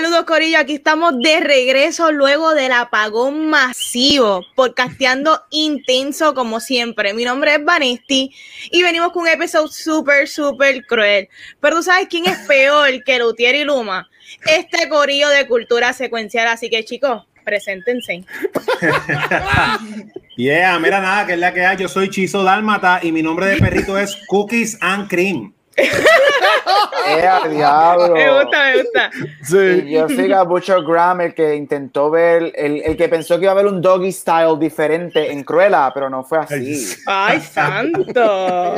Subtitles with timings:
[0.00, 7.12] Saludos Corillo, aquí estamos de regreso luego del apagón masivo, podcasteando intenso como siempre.
[7.12, 8.34] Mi nombre es Vanesti
[8.70, 11.28] y venimos con un episodio súper, súper cruel.
[11.60, 14.08] Pero tú sabes quién es peor que Lutier y Luma?
[14.46, 18.24] Este Corillo de cultura secuencial, así que chicos, preséntense.
[20.38, 21.76] yeah, mira nada, que es la que hay.
[21.76, 25.52] Yo soy Chizo Dálmata y mi nombre de perrito es Cookies and Cream.
[27.06, 28.14] Eh, diablo.
[28.14, 29.10] Me gusta, me gusta.
[29.42, 29.82] Sí.
[29.86, 33.44] Y yo soy a Butcher Graham, el que intentó ver, el, el, que pensó que
[33.44, 36.86] iba a haber un doggy style diferente en Cruella, pero no fue así.
[37.06, 38.76] ¡Ay, santo!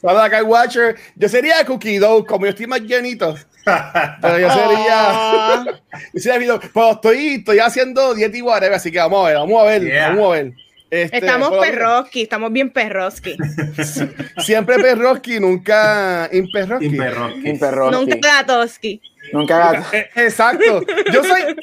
[0.00, 0.96] Saludos acá, Watcher.
[1.14, 3.36] Yo sería Cookie Dough, como yo estoy más llenito.
[4.22, 5.64] Pero yo sería.
[6.14, 9.60] yo sería pero estoy, estoy haciendo dieta y whatever, así que vamos a ver, vamos
[9.60, 10.08] a ver, yeah.
[10.08, 10.52] vamos a ver.
[10.90, 13.36] Este, estamos perroski, estamos bien perroski.
[14.38, 16.86] Siempre perroski, nunca imperroski.
[16.86, 17.48] Imperroski.
[17.48, 17.96] Imperroski.
[17.96, 19.00] Nunca gatoski.
[19.32, 19.96] Nunca gato.
[20.16, 20.82] Exacto.
[21.12, 21.56] Yo soy.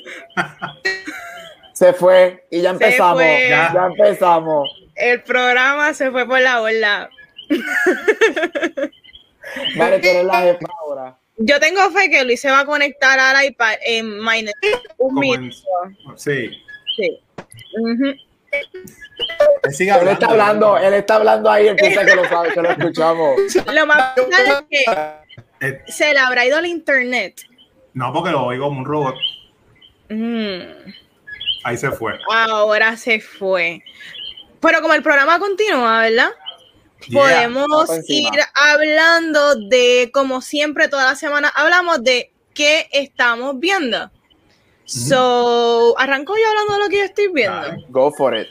[1.74, 3.22] Se fue y ya empezamos.
[3.22, 3.74] Ya.
[3.74, 3.88] ya.
[3.88, 4.70] empezamos.
[4.96, 7.10] El programa se fue por la borda.
[9.78, 11.18] Vale, tú eres la jefa ahora.
[11.38, 14.20] Yo tengo fe que Luis se va a conectar al iPad en
[14.98, 15.58] un minuto.
[16.16, 16.50] Sí.
[16.96, 17.20] Sí.
[17.80, 18.27] Uh -huh.
[18.52, 23.36] Él está hablando, él está hablando ahí, él piensa que lo sabe, que lo escuchamos.
[23.74, 27.42] Lo más es que se le habrá ido al internet.
[27.94, 29.16] No, porque lo oigo como un robot.
[30.10, 30.92] Mm.
[31.64, 32.14] Ahí se fue.
[32.32, 33.84] Ahora se fue.
[34.60, 36.30] Pero como el programa continúa, ¿verdad?
[37.08, 37.22] Yeah.
[37.22, 44.12] Podemos ir hablando de, como siempre, toda la semana hablamos de qué estamos viendo.
[44.88, 47.76] So, arranco yo hablando de lo que yo estoy viendo.
[47.90, 48.48] Go for it.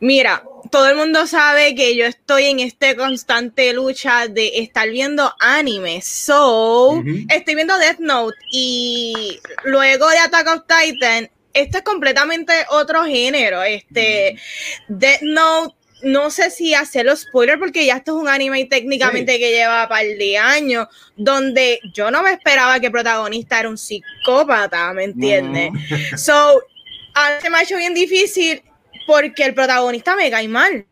[0.00, 5.34] Mira, todo el mundo sabe que yo estoy en esta constante lucha de estar viendo
[5.38, 6.00] anime.
[6.00, 7.26] So, uh -huh.
[7.28, 13.62] estoy viendo Death Note y luego de Attack of Titan, esto es completamente otro género.
[13.62, 14.98] Este, uh -huh.
[14.98, 19.38] Death Note, no sé si hacerlo spoiler porque ya esto es un anime técnicamente sí.
[19.38, 23.68] que lleva un par de años, donde yo no me esperaba que el protagonista era
[23.68, 25.70] un psicópata, ¿me entiendes?
[25.70, 26.16] Uh -huh.
[26.16, 26.62] So,
[27.40, 28.62] se me ha hecho bien difícil
[29.06, 30.86] porque el protagonista me cae mal.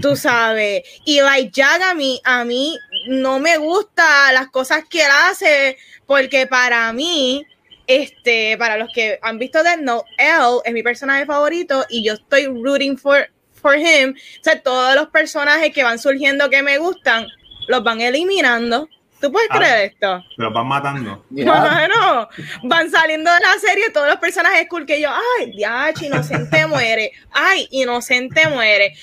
[0.00, 0.82] Tú sabes.
[1.04, 2.78] Y Light Jag a mí, a mí
[3.08, 5.76] no me gusta las cosas que él hace,
[6.06, 7.44] porque para mí,
[7.86, 12.14] este, para los que han visto Death Note, él es mi personaje favorito y yo
[12.14, 13.28] estoy rooting for,
[13.60, 14.14] for him.
[14.14, 17.26] O sea, todos los personajes que van surgiendo que me gustan,
[17.68, 18.88] los van eliminando.
[19.20, 20.24] ¿Tú puedes ah, creer esto?
[20.36, 21.24] Los van matando.
[21.28, 22.28] Bueno,
[22.62, 27.12] van saliendo de la serie todos los personajes cool que yo, ay, diach, inocente muere,
[27.32, 28.94] ay, inocente muere.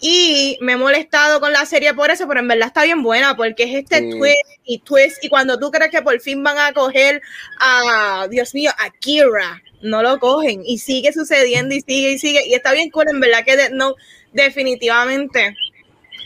[0.00, 3.34] Y me he molestado con la serie por eso, pero en verdad está bien buena
[3.34, 4.10] porque es este sí.
[4.10, 5.24] twist y twist.
[5.24, 7.20] Y cuando tú crees que por fin van a coger
[7.58, 12.46] a, Dios mío, a Kira, no lo cogen y sigue sucediendo y sigue y sigue.
[12.46, 13.94] Y está bien cool, en verdad que no,
[14.32, 15.56] definitivamente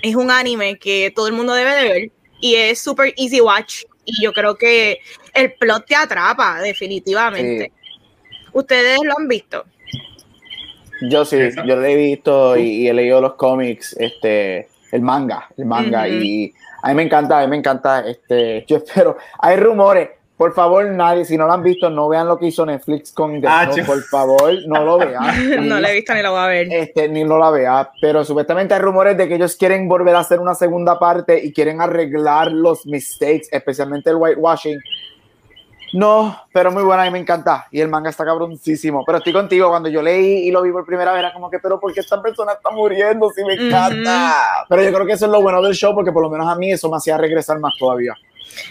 [0.02, 3.84] es un anime que todo el mundo debe de ver y es super easy watch
[4.04, 4.98] y yo creo que
[5.34, 7.72] el plot te atrapa definitivamente.
[7.74, 8.40] Sí.
[8.52, 9.64] ¿Ustedes lo han visto?
[11.02, 11.36] Yo sí,
[11.66, 16.02] yo lo he visto y, y, he leído los cómics, este, el manga, el manga
[16.02, 16.22] uh -huh.
[16.22, 20.54] y a mí me encanta, a mí me encanta, este, yo espero, hay rumores, por
[20.54, 23.66] favor, nadie, si no lo han visto, no vean lo que hizo Netflix con ah,
[23.66, 25.68] no, por favor, no lo vean.
[25.68, 26.72] no lo he visto ni lo voy a ver.
[26.72, 30.20] Este, ni lo la vea, pero supuestamente hay rumores de que ellos quieren volver a
[30.20, 34.80] hacer una segunda parte y quieren arreglar los mistakes, especialmente el whitewashing.
[35.92, 37.66] No, pero muy buena y me encanta.
[37.70, 39.04] Y el manga está cabroncísimo.
[39.04, 41.58] Pero estoy contigo, cuando yo leí y lo vi por primera vez, era como que,
[41.58, 43.28] pero ¿por qué esta persona está muriendo?
[43.36, 43.92] Sí, me encanta.
[43.92, 44.66] Uh -huh.
[44.70, 46.54] Pero yo creo que eso es lo bueno del show, porque por lo menos a
[46.54, 48.14] mí eso me hacía regresar más todavía.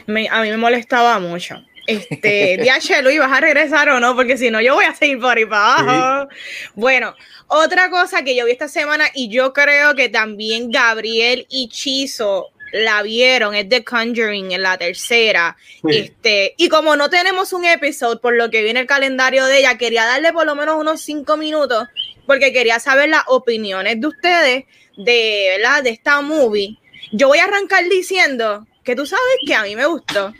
[0.08, 1.64] Me, a mí me molestaba mucho.
[1.88, 4.16] Este, DH, Luis, ¿vas a regresar o no?
[4.16, 6.30] Porque si no, yo voy a seguir por ahí para abajo.
[6.32, 6.38] Sí.
[6.76, 7.16] Bueno,
[7.48, 12.52] otra cosa que yo vi esta semana y yo creo que también Gabriel y Chizo
[12.72, 15.58] la vieron, es The Conjuring en la tercera.
[15.82, 15.98] Sí.
[15.98, 19.78] Este, y como no tenemos un episodio, por lo que viene el calendario de ella,
[19.80, 21.88] quería darle por lo menos unos cinco minutos,
[22.28, 24.66] porque quería saber las opiniones de ustedes
[24.98, 25.82] de, ¿verdad?
[25.82, 26.78] de esta movie.
[27.12, 30.34] Yo voy a arrancar diciendo que tú sabes que a mí me gustó.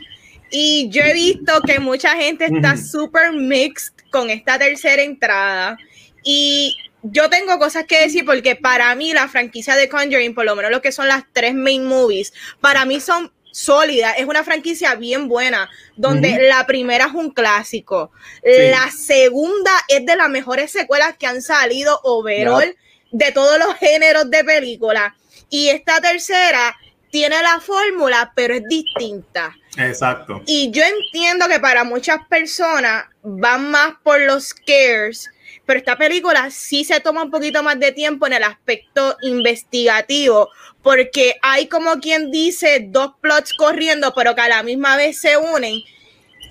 [0.50, 5.78] Y yo he visto que mucha gente está súper mixed con esta tercera entrada.
[6.24, 10.56] Y yo tengo cosas que decir porque para mí la franquicia de Conjuring, por lo
[10.56, 14.14] menos lo que son las tres main movies, para mí son sólidas.
[14.18, 18.10] Es una franquicia bien buena, donde la primera es un clásico.
[18.42, 22.76] La segunda es de las mejores secuelas que han salido overall
[23.12, 25.16] de todos los géneros de película.
[25.48, 26.76] Y esta tercera
[27.10, 29.56] tiene la fórmula, pero es distinta.
[29.76, 30.42] Exacto.
[30.46, 35.30] Y yo entiendo que para muchas personas van más por los scares,
[35.66, 40.48] pero esta película sí se toma un poquito más de tiempo en el aspecto investigativo,
[40.82, 45.36] porque hay como quien dice dos plots corriendo, pero que a la misma vez se
[45.36, 45.80] unen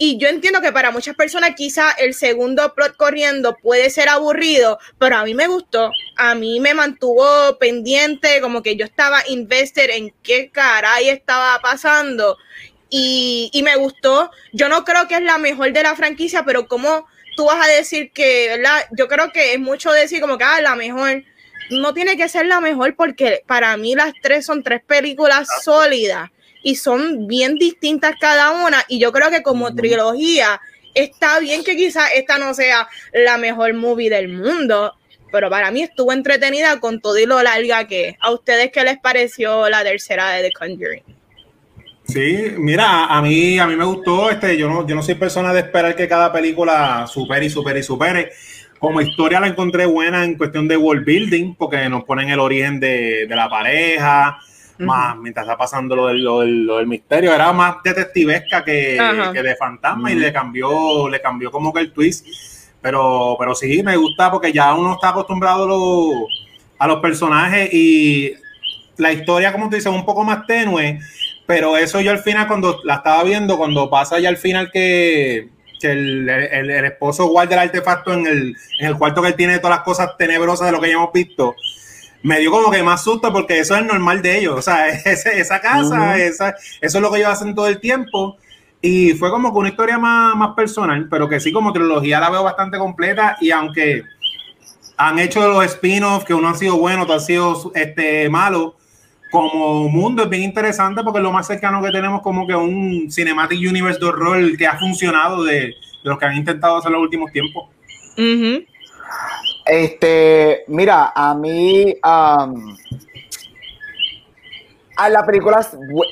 [0.01, 4.79] y yo entiendo que para muchas personas quizá el segundo plot corriendo puede ser aburrido,
[4.97, 5.91] pero a mí me gustó.
[6.15, 12.37] A mí me mantuvo pendiente, como que yo estaba invested en qué caray estaba pasando.
[12.89, 14.31] Y, y me gustó.
[14.53, 17.05] Yo no creo que es la mejor de la franquicia, pero como
[17.35, 18.85] tú vas a decir que, ¿verdad?
[18.97, 21.23] Yo creo que es mucho decir como que, ah, la mejor.
[21.71, 26.31] No tiene que ser la mejor porque para mí las tres son tres películas sólidas
[26.63, 30.59] y son bien distintas cada una y yo creo que como trilogía
[30.93, 34.93] está bien que quizás esta no sea la mejor movie del mundo,
[35.31, 38.99] pero para mí estuvo entretenida con todo y lo larga que ¿A ustedes qué les
[38.99, 41.03] pareció la tercera de The Conjuring?
[42.09, 45.53] Sí, mira, a mí, a mí me gustó, este, yo no, yo no soy persona
[45.53, 48.31] de esperar que cada película supere y supere y supere.
[48.79, 52.79] Como historia la encontré buena en cuestión de world building, porque nos ponen el origen
[52.79, 54.39] de, de la pareja,
[54.79, 58.97] más mientras está pasando lo del, lo, del, misterio, era más detectivesca que,
[59.33, 62.25] que de fantasma y le cambió, le cambió como que el twist.
[62.81, 66.13] Pero, pero sí, me gusta porque ya uno está acostumbrado a, los,
[66.77, 68.33] a los personajes y
[68.97, 70.99] la historia, como tú dices, un poco más tenue,
[71.45, 75.49] pero eso yo al final, cuando la estaba viendo, cuando pasa ya al final que,
[75.79, 79.35] que el, el, el, esposo guarda el artefacto en el, en el cuarto que él
[79.35, 81.55] tiene todas las cosas tenebrosas de lo que ya hemos visto,
[82.23, 84.55] me dio como que más susto porque eso es normal de ellos.
[84.57, 88.37] O sea, esa casa, esa, eso es lo que ellos hacen todo el tiempo.
[88.81, 92.29] Y fue como que una historia más, más personal, pero que sí, como trilogía la
[92.29, 93.37] veo bastante completa.
[93.41, 94.03] Y aunque
[94.97, 98.75] han hecho los spin-offs, que uno ha sido bueno, otro ha sido este, malo,
[99.31, 103.11] como mundo es bien interesante porque es lo más cercano que tenemos como que un
[103.11, 107.01] Cinematic Universe de horror que ha funcionado de, de los que han intentado hacer los
[107.01, 107.69] últimos tiempos.
[109.69, 112.47] Este, mira, a mí a
[115.11, 115.63] la película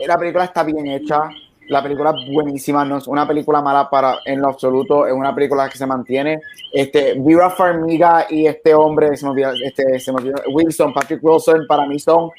[0.05, 1.21] la película está bien hecha,
[1.67, 5.33] la película es buenísima, no es una película mala para en lo absoluto, es una
[5.35, 6.39] película que se mantiene.
[6.71, 11.85] Este, Vera Farmiga y este hombre, se me este, se me Wilson, Patrick Wilson, para
[11.85, 12.29] mí son,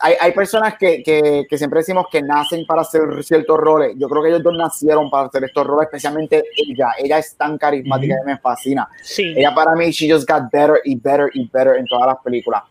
[0.00, 3.94] hay, hay personas que, que, que, siempre decimos que nacen para hacer ciertos roles.
[3.96, 6.88] Yo creo que ellos dos nacieron para hacer estos roles, especialmente ella.
[6.98, 8.88] Ella es tan carismática y me fascina.
[9.02, 9.34] Sí.
[9.36, 12.62] Ella para mí, she just got better y better y better en todas las películas.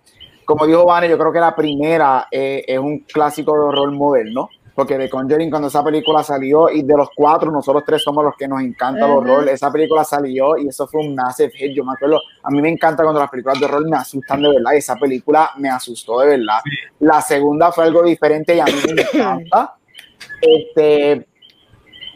[0.46, 4.50] Como dijo Vane, yo creo que la primera eh, es un clásico de horror moderno
[4.82, 8.36] porque de Conjuring cuando esa película salió y de los cuatro nosotros tres somos los
[8.36, 11.86] que nos encanta el horror, esa película salió y eso fue un massive hit, yo
[11.86, 14.72] me acuerdo, a mí me encanta cuando las películas de horror me asustan de verdad
[14.74, 16.62] y esa película me asustó de verdad.
[17.00, 19.76] La segunda fue algo diferente y a mí me encanta,
[20.42, 21.28] este,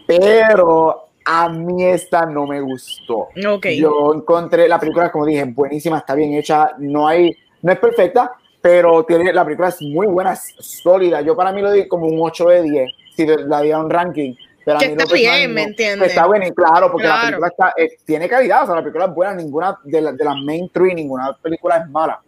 [0.07, 3.27] pero a mí esta no me gustó.
[3.57, 3.79] Okay.
[3.79, 8.31] Yo encontré la película, como dije, buenísima, está bien hecha, no hay, no es perfecta,
[8.65, 11.21] pero tiene, la película es muy buena, es sólida.
[11.21, 13.91] Yo para mí lo di como un 8 de 10, si la di a un
[13.91, 14.33] ranking.
[14.65, 16.09] Pero que a mí está bien, ¿me entiendes?
[16.09, 19.05] Está bueno, y claro, porque la película está, eh, tiene calidad, o sea, la película
[19.05, 22.19] es buena, ninguna de, la, de las main three, ninguna película es mala.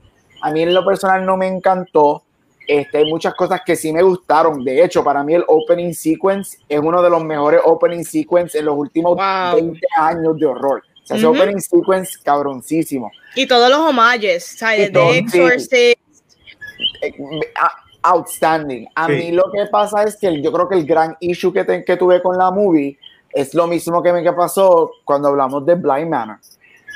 [0.43, 2.21] A mí en lo personal no me encantó,
[2.67, 4.63] este, hay muchas cosas que sí me gustaron.
[4.63, 8.65] De hecho, para mí el opening sequence es uno de los mejores opening sequence en
[8.65, 9.55] los últimos Wow.
[9.55, 10.83] 20 años de horror.
[11.01, 13.09] O sea, ese opening sequence cabroncísimo.
[13.33, 14.55] Y todos los homages.
[14.77, 15.39] Y todo, De sí.
[15.39, 16.06] Exorcist.
[17.07, 17.71] Eh, ah,
[18.03, 18.87] outstanding.
[18.95, 19.13] A Sí.
[19.13, 21.97] mí lo que pasa es que yo creo que el gran issue que, te- que
[21.97, 22.97] tuve con la movie
[23.31, 26.37] es lo mismo que me que pasó cuando hablamos de Blind Manor.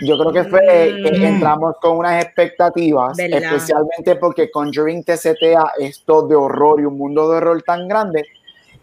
[0.04, 0.62] Yo creo que fue
[1.04, 1.24] que Mm.
[1.26, 3.44] entramos con unas expectativas, ¿Verdad?
[3.44, 8.26] especialmente porque Conjuring te setea esto de horror y un mundo de horror tan grande.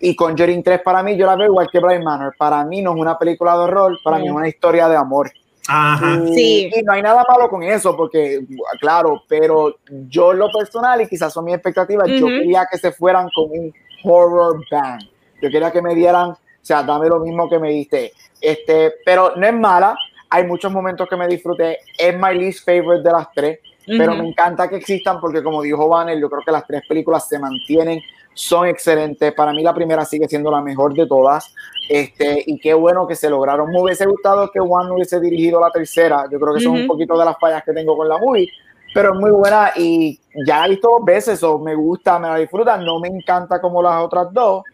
[0.00, 2.34] Y Conjuring 3 para mí, yo la veo igual que Blind Manor.
[2.38, 4.36] Para mí no es una película de horror, para mí es Mm.
[4.36, 5.32] una historia de amor.
[5.68, 6.20] Ajá.
[6.26, 6.70] Y, Sí.
[6.74, 8.40] y no hay nada malo con eso, porque,
[8.80, 9.76] claro, pero
[10.08, 13.50] yo en lo personal, y quizás son mis expectativas, yo quería que se fueran con
[13.50, 13.72] un
[14.02, 15.00] horror bang.
[15.40, 18.12] Yo quería que me dieran, o sea, dame lo mismo que me diste.
[18.40, 19.96] Este, pero no es mala,
[20.30, 21.78] hay muchos momentos que me disfruté.
[21.96, 23.58] Es my least favorite de las tres.
[23.86, 27.26] pero me encanta que existan porque como dijo Banner, yo creo que las tres películas
[27.26, 28.02] se mantienen,
[28.34, 29.32] son excelentes.
[29.32, 31.54] Para mí la primera sigue siendo la mejor de todas.
[31.88, 33.70] Este, y qué bueno que se lograron.
[33.70, 36.26] Me hubiese gustado que Juan hubiese dirigido la tercera.
[36.30, 38.50] Yo creo que son un poquito de las fallas que tengo con la movie,
[38.92, 42.28] pero es muy buena y ya la he visto dos veces o me gusta, me
[42.28, 42.76] la disfruta.
[42.76, 44.64] No me encanta como las otras dos,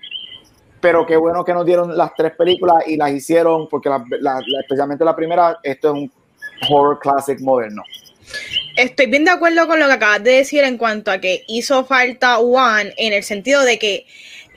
[0.81, 3.91] pero qué bueno que nos dieron las tres películas y las hicieron porque
[4.61, 6.13] especialmente la primera, esto es un
[6.69, 7.83] horror classic moderno.
[8.77, 11.85] Estoy bien de acuerdo con lo que acabas de decir en cuanto a que hizo
[11.85, 14.07] falta One en el sentido de que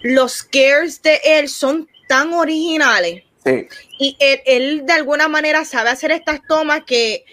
[0.02, 3.24] los scares de él son tan originales.
[3.98, 7.24] Y él, de alguna manera sabe hacer estas tomas que,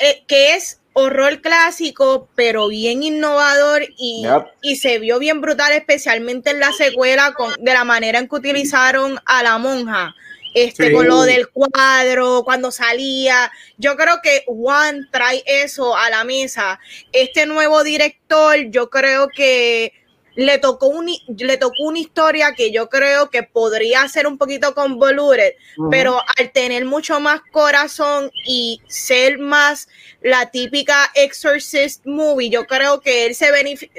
[0.00, 4.24] eh, que es horror clásico, pero bien innovador y,
[4.62, 8.36] y, se vio bien brutal, especialmente en la secuela con, de la manera en que
[8.36, 10.14] utilizaron a la monja
[10.54, 13.50] este, con lo del cuadro, cuando salía.
[13.78, 16.80] Yo creo que Juan trae eso a la mesa.
[17.12, 19.92] Este nuevo director, yo creo que
[20.34, 24.74] le tocó, un, le tocó una historia que yo creo que podría ser un poquito
[24.74, 25.54] convoluted,
[25.90, 29.88] pero al tener mucho más corazón y ser más
[30.22, 33.50] la típica Exorcist movie, yo creo que él se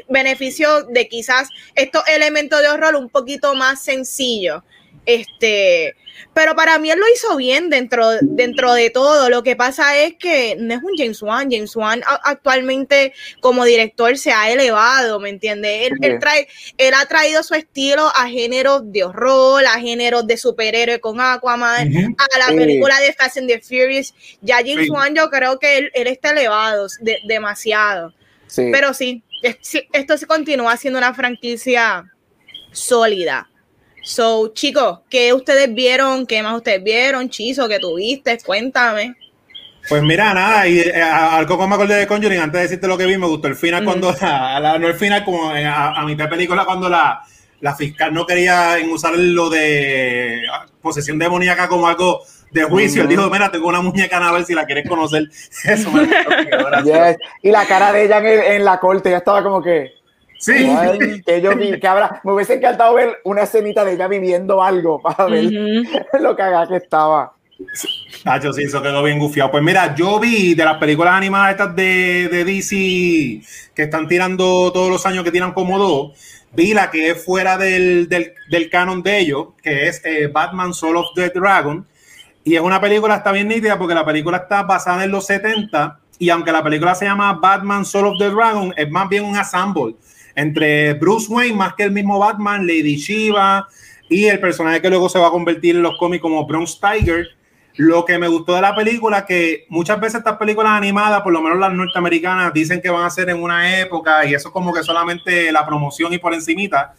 [0.09, 4.63] benefició de quizás estos elementos de horror un poquito más sencillos.
[5.05, 5.95] Este,
[6.33, 9.29] pero para mí él lo hizo bien dentro, dentro de todo.
[9.29, 11.49] Lo que pasa es que no es un James Wan.
[11.51, 15.91] James Wan actualmente como director se ha elevado, ¿me entiendes?
[16.01, 20.99] Él, trae, él ha traído su estilo a géneros de horror, a géneros de superhéroe
[20.99, 24.13] con Aquaman, a la película de Fast and the Furious.
[24.41, 26.87] Ya James Wan yo creo que él, está elevado
[27.27, 28.13] demasiado.
[28.55, 32.05] Pero sí, esto se continúa siendo una franquicia
[32.71, 33.50] sólida.
[34.03, 36.25] So, chicos, ¿qué ustedes vieron?
[36.25, 37.29] ¿Qué más ustedes vieron?
[37.29, 38.37] Chizo, ¿qué tuviste?
[38.43, 39.15] Cuéntame.
[39.87, 42.97] Pues mira, nada, y eh, algo como me acordé de Conjuring, antes de decirte lo
[42.97, 46.65] que vi, me gustó el final cuando, no el final, como a, mitad de película,
[46.65, 47.21] cuando la,
[47.61, 50.43] la fiscal no quería usar lo de
[50.81, 53.01] posesión demoníaca como algo de juicio.
[53.01, 55.29] Él dijo, mira, tengo una muñeca a ver si la quieres conocer.
[55.63, 56.03] Eso me
[57.41, 60.00] Y la cara de ella en, en la corte ya estaba como que...
[60.41, 60.53] Sí.
[61.25, 64.99] que yo vi, que habrá, me hubiese encantado ver una escenita de ella viviendo algo
[64.99, 65.45] para ver
[66.19, 67.33] lo que haga que estaba.
[68.25, 69.51] Nacho, sí, eso quedó bien gufiado.
[69.51, 72.75] Pues mira, yo vi de las películas animadas estas de, de DC
[73.75, 76.17] que están tirando todos los años que tiran como dos,
[76.53, 80.73] vi la que es fuera del, del, del canon de ellos, que es eh, Batman
[80.73, 81.85] Soul of the Dragon.
[82.43, 85.99] Y es una película, está bien nítida porque la película está basada en los 70
[86.17, 89.37] y aunque la película se llama Batman Soul of the Dragon, es más bien un
[89.37, 89.95] ensemble
[90.35, 93.67] entre Bruce Wayne, más que el mismo Batman, Lady Shiva
[94.09, 97.27] y el personaje que luego se va a convertir en los cómics como Bronx Tiger.
[97.75, 101.41] Lo que me gustó de la película, que muchas veces estas películas animadas, por lo
[101.41, 104.83] menos las norteamericanas, dicen que van a ser en una época y eso como que
[104.83, 106.93] solamente la promoción y por encimita.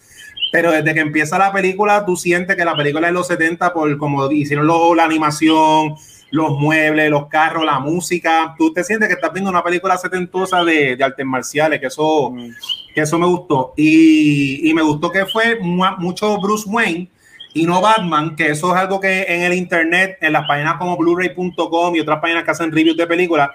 [0.50, 3.96] Pero desde que empieza la película, tú sientes que la película es los 70, por
[3.98, 5.96] como hicieron la animación,
[6.30, 8.54] los muebles, los carros, la música.
[8.56, 12.30] Tú te sientes que estás viendo una película setentosa de, de artes marciales, que eso,
[12.30, 12.50] mm.
[12.94, 13.74] Que eso me gustó.
[13.76, 17.10] Y, y me gustó que fue mucho Bruce Wayne
[17.54, 20.96] y no Batman, que eso es algo que en el internet, en las páginas como
[20.96, 23.50] blu-ray.com y otras páginas que hacen reviews de películas,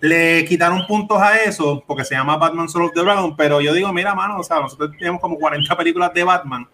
[0.00, 3.36] le quitaron puntos a eso porque se llama Batman Soul of the Dragon.
[3.36, 6.68] Pero yo digo, mira, mano, o sea, nosotros tenemos como 40 películas de Batman.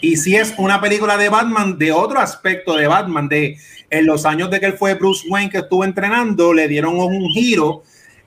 [0.00, 3.56] Y si es una película de Batman, de otro aspecto de Batman, de
[3.90, 7.30] en los años de que él fue Bruce Wayne que estuvo entrenando, le dieron un
[7.30, 7.82] giro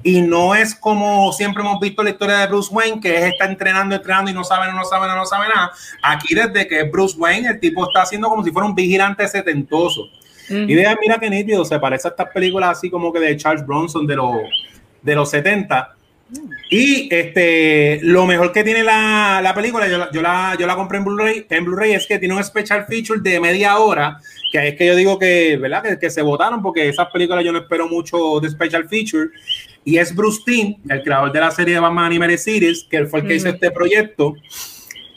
[0.08, 3.46] y no es como siempre hemos visto la historia de Bruce Wayne, que es está
[3.46, 5.72] entrenando, entrenando y no sabe, no sabe, no sabe nada.
[6.04, 9.28] Aquí desde que es Bruce Wayne, el tipo está haciendo como si fuera un vigilante
[9.28, 10.08] setentoso.
[10.48, 13.66] Y vean, mira qué nítido, se parece a estas películas así como que de Charles
[13.66, 14.36] Bronson de los,
[15.02, 15.96] de los 70.
[16.70, 20.76] Y este, lo mejor que tiene la, la película, yo la, yo la, yo la
[20.76, 24.18] compré en Blu-ray, en Blu-ray es que tiene un special feature de media hora
[24.52, 25.84] que es que yo digo que, ¿verdad?
[25.84, 29.30] Que, que, se votaron porque esas películas yo no espero mucho de special feature.
[29.84, 33.20] Y es Bruce Timm, el creador de la serie de Batman Animated Series, que fue
[33.20, 34.34] el que hizo este proyecto.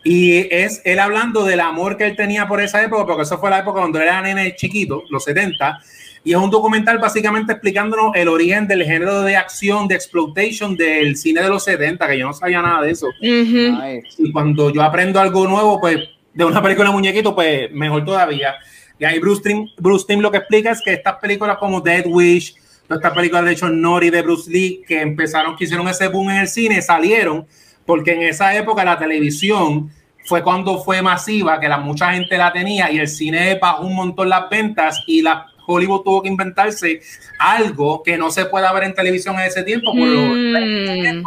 [0.04, 3.50] Y es él hablando del amor que él tenía por esa época, porque eso fue
[3.50, 5.80] la época cuando era nene chiquito, los 70.
[6.24, 11.16] Y es un documental básicamente explicándonos el origen del género de acción, de exploitation del
[11.16, 13.08] cine de los 70, que yo no sabía nada de eso.
[13.20, 15.98] Y cuando yo aprendo algo nuevo, pues
[16.34, 18.56] de una película de muñequito, pues mejor todavía.
[18.98, 22.04] Y ahí Bruce Timm, Bruce Timm lo que explica es que estas películas como Dead
[22.06, 22.54] Wish,
[22.86, 26.30] todas estas películas de hecho Nori de Bruce Lee, que empezaron, que hicieron ese boom
[26.30, 27.46] en el cine, salieron
[27.88, 29.90] porque en esa época la televisión
[30.26, 33.94] fue cuando fue masiva, que la mucha gente la tenía y el cine bajó un
[33.96, 37.00] montón las ventas y las Hollywood tuvo que inventarse
[37.38, 39.92] algo que no se pueda ver en televisión en ese tiempo.
[39.94, 41.22] Mm.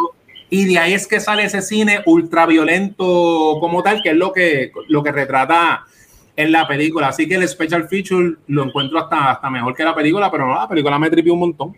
[0.50, 4.72] y de ahí es que sale ese cine ultraviolento como tal, que es lo que,
[4.88, 5.86] lo que retrata
[6.36, 7.10] en la película.
[7.10, 10.56] Así que el special feature lo encuentro hasta, hasta mejor que la película, pero no,
[10.56, 11.76] la película me tripió un montón.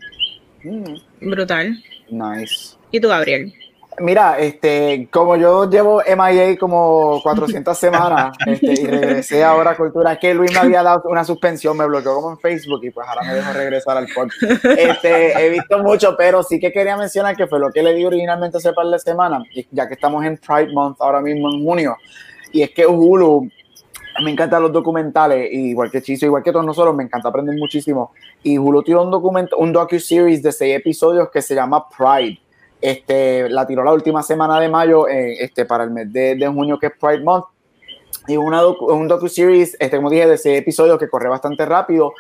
[0.64, 1.30] Mm.
[1.30, 1.84] Brutal.
[2.10, 2.76] Nice.
[2.92, 3.54] ¿Y tú, Gabriel?
[4.00, 10.14] Mira, este, como yo llevo MIA como 400 semanas este, y regresé ahora a Cultura,
[10.14, 13.08] es que Luis me había dado una suspensión, me bloqueó como en Facebook y pues
[13.08, 14.42] ahora me dejo regresar al podcast.
[14.64, 18.06] Este, he visto mucho, pero sí que quería mencionar que fue lo que le di
[18.06, 21.98] originalmente hace par de semanas, ya que estamos en Pride Month ahora mismo en junio,
[22.52, 23.50] y es que Hulu
[24.22, 28.12] me encantan los documentales, igual que Chiso, igual que todos nosotros, me encanta aprender muchísimo.
[28.44, 32.40] Y Hulu tiró un documento, un docu-series de seis episodios que se llama Pride.
[32.84, 36.78] Este, la tiró la última semana de mayo, eh, este, para el mes de, junio,
[36.78, 37.46] que es Pride Month.
[38.28, 42.12] Y una un docu-series, este, como dije, de seis episodios que corre bastante rápido.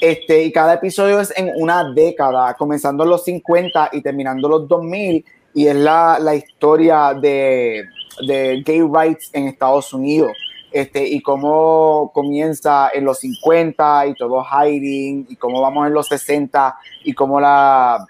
[0.00, 4.68] Este, y cada episodio es en una década, comenzando en los 50 y terminando los
[4.68, 5.24] 2000.
[5.52, 7.84] Y es la, la historia de,
[8.24, 10.30] de gay rights en Estados Unidos
[10.70, 16.06] este, y cómo comienza en los 50 y todo hiding, y cómo vamos en los
[16.06, 18.04] 60 y cómo la,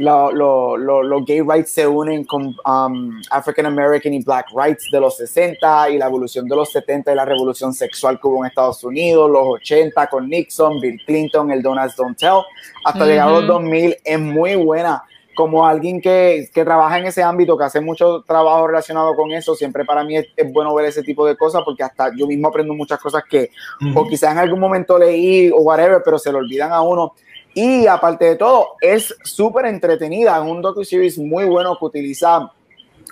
[0.00, 5.90] los gay rights se unen con um, African American y Black rights de los 60
[5.90, 9.30] y la evolución de los 70 y la revolución sexual que hubo en Estados Unidos,
[9.30, 12.40] los 80 con Nixon, Bill Clinton, el Donald Don't Tell,
[12.84, 15.04] hasta llegar a los 2000 es muy buena.
[15.36, 19.54] Como alguien que, que, trabaja en ese ámbito, que hace mucho trabajo relacionado con eso,
[19.54, 22.74] siempre para mí es, bueno ver ese tipo de cosas porque hasta yo mismo aprendo
[22.74, 23.48] muchas cosas que
[23.94, 27.14] o quizás en algún momento leí o whatever, pero se lo olvidan a uno.
[27.54, 32.52] Y aparte de todo, es súper entretenida, es un docu-series muy bueno que utiliza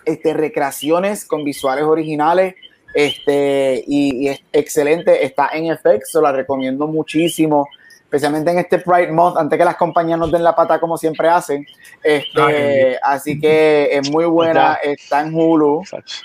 [0.05, 2.55] este, recreaciones con visuales originales
[2.95, 7.69] este, y, es excelente, está en FX, se la recomiendo muchísimo.
[8.03, 11.29] Especialmente en este Pride Month, antes que las compañías nos den la pata como siempre
[11.29, 11.67] hacen.
[12.03, 15.83] Este, así que es muy buena, está en Hulu,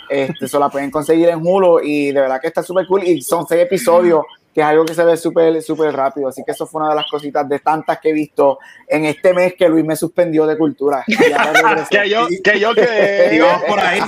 [0.07, 3.03] este, se la pueden conseguir en Hulu y de verdad que está súper cool.
[3.03, 4.23] Y son seis episodios
[4.53, 6.95] que es algo que se ve súper súper rápido, así que eso fue una de
[6.97, 10.57] las cositas de tantas que he visto en este mes que Luis me suspendió de
[10.57, 11.03] cultura.
[11.89, 14.01] que yo que yo que por ahí.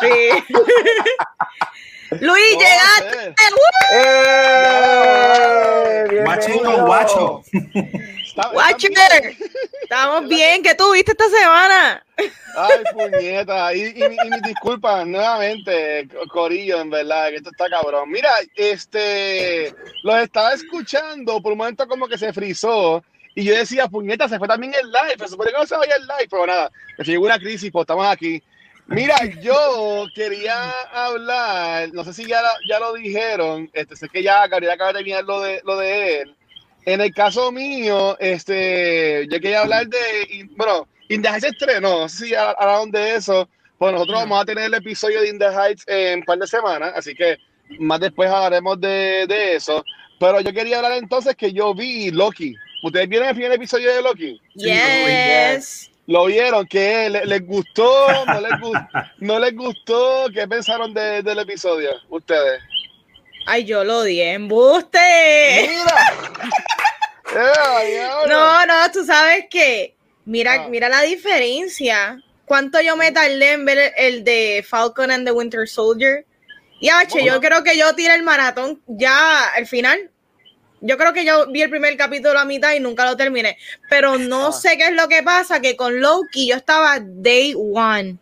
[0.00, 0.30] Sí.
[2.20, 3.34] Luis, llegaste.
[3.92, 5.26] ¡Eh!
[6.24, 7.42] Guachito, guacho.
[8.52, 8.92] Watcher,
[9.82, 10.62] estamos bien.
[10.62, 12.04] ¿Qué tuviste esta semana?
[12.56, 13.74] Ay, puñeta.
[13.74, 18.10] Y, y, y mis disculpas nuevamente, Corillo, en verdad, que esto está cabrón.
[18.10, 23.02] Mira, este, los estaba escuchando, por un momento como que se frizó.
[23.34, 25.16] Y yo decía, puñeta, se fue también el live.
[25.18, 27.82] Se supone que no se vaya el live, pero nada, me llegó una crisis, pues
[27.82, 28.42] estamos aquí.
[28.88, 34.46] Mira, yo quería hablar, no sé si ya, ya lo dijeron, este, sé que ya
[34.46, 36.36] Gabriel acaba de terminar lo de, lo de él.
[36.86, 42.08] En el caso mío, este, yo quería hablar de, bueno, In the Heights estrenó, no
[42.08, 45.46] sé si hablaron de eso, pues nosotros vamos a tener el episodio de In the
[45.46, 47.36] Heights en un par de semanas, así que
[47.78, 49.84] más después hablaremos de, de eso.
[50.18, 52.54] Pero yo quería hablar entonces que yo vi Loki.
[52.82, 54.40] ¿Ustedes vieron el primer episodio de Loki?
[54.54, 57.10] Yes lo vieron, ¿qué?
[57.10, 58.06] ¿Les, gustó?
[58.26, 58.52] ¿No les,
[59.18, 60.26] ¿No les gustó?
[60.32, 62.60] ¿Qué pensaron del episodio ustedes?
[63.46, 64.98] Ay, yo lo di embuste.
[65.68, 65.96] Mira.
[68.28, 70.68] no, no, tú sabes que, mira, ah.
[70.68, 72.20] mira la diferencia.
[72.44, 76.24] ¿Cuánto yo me tardé en ver el, de Falcon and the Winter Soldier?
[76.80, 80.10] Y H, yo creo que yo tiré el maratón ya al final
[80.80, 83.58] yo creo que yo vi el primer capítulo a mitad y nunca lo terminé.
[83.88, 84.52] Pero no ah.
[84.52, 88.18] sé qué es lo que pasa, que con Loki yo estaba day one.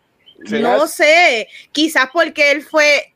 [0.49, 3.13] No sé, quizás porque él fue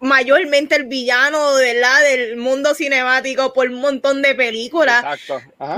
[0.00, 2.02] mayormente el villano ¿verdad?
[2.02, 5.04] del mundo cinemático por un montón de películas.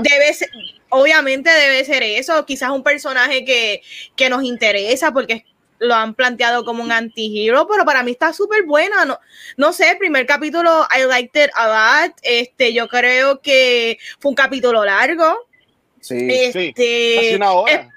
[0.01, 0.49] Debe ser,
[0.89, 3.81] obviamente debe ser eso, quizás un personaje que,
[4.15, 5.45] que nos interesa porque
[5.79, 9.03] lo han planteado como un anti-hero, pero para mí está súper buena.
[9.03, 9.19] No,
[9.57, 12.15] no sé, el primer capítulo, I liked it a lot.
[12.21, 15.47] Este, yo creo que fue un capítulo largo.
[15.99, 17.89] Sí, este, una hora.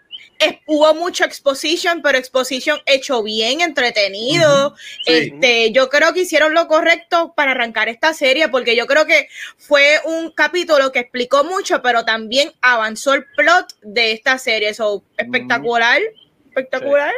[0.66, 4.74] Hubo mucho exposition, pero exposition hecho bien, entretenido.
[5.06, 9.28] Este, yo creo que hicieron lo correcto para arrancar esta serie, porque yo creo que
[9.56, 14.70] fue un capítulo que explicó mucho, pero también avanzó el plot de esta serie.
[14.70, 16.00] Eso, espectacular,
[16.48, 17.12] espectacular.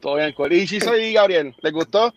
[0.00, 1.54] Todo bien, ¿Y soy Gabriel?
[1.60, 2.14] ¿Les gustó?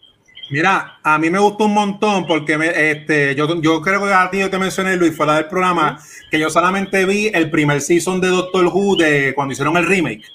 [0.49, 4.29] Mira, a mí me gustó un montón porque me, este, yo, yo creo que a
[4.29, 8.19] ti yo te mencioné, Luis, fuera del programa, que yo solamente vi el primer season
[8.19, 10.25] de Doctor Who de cuando hicieron el remake.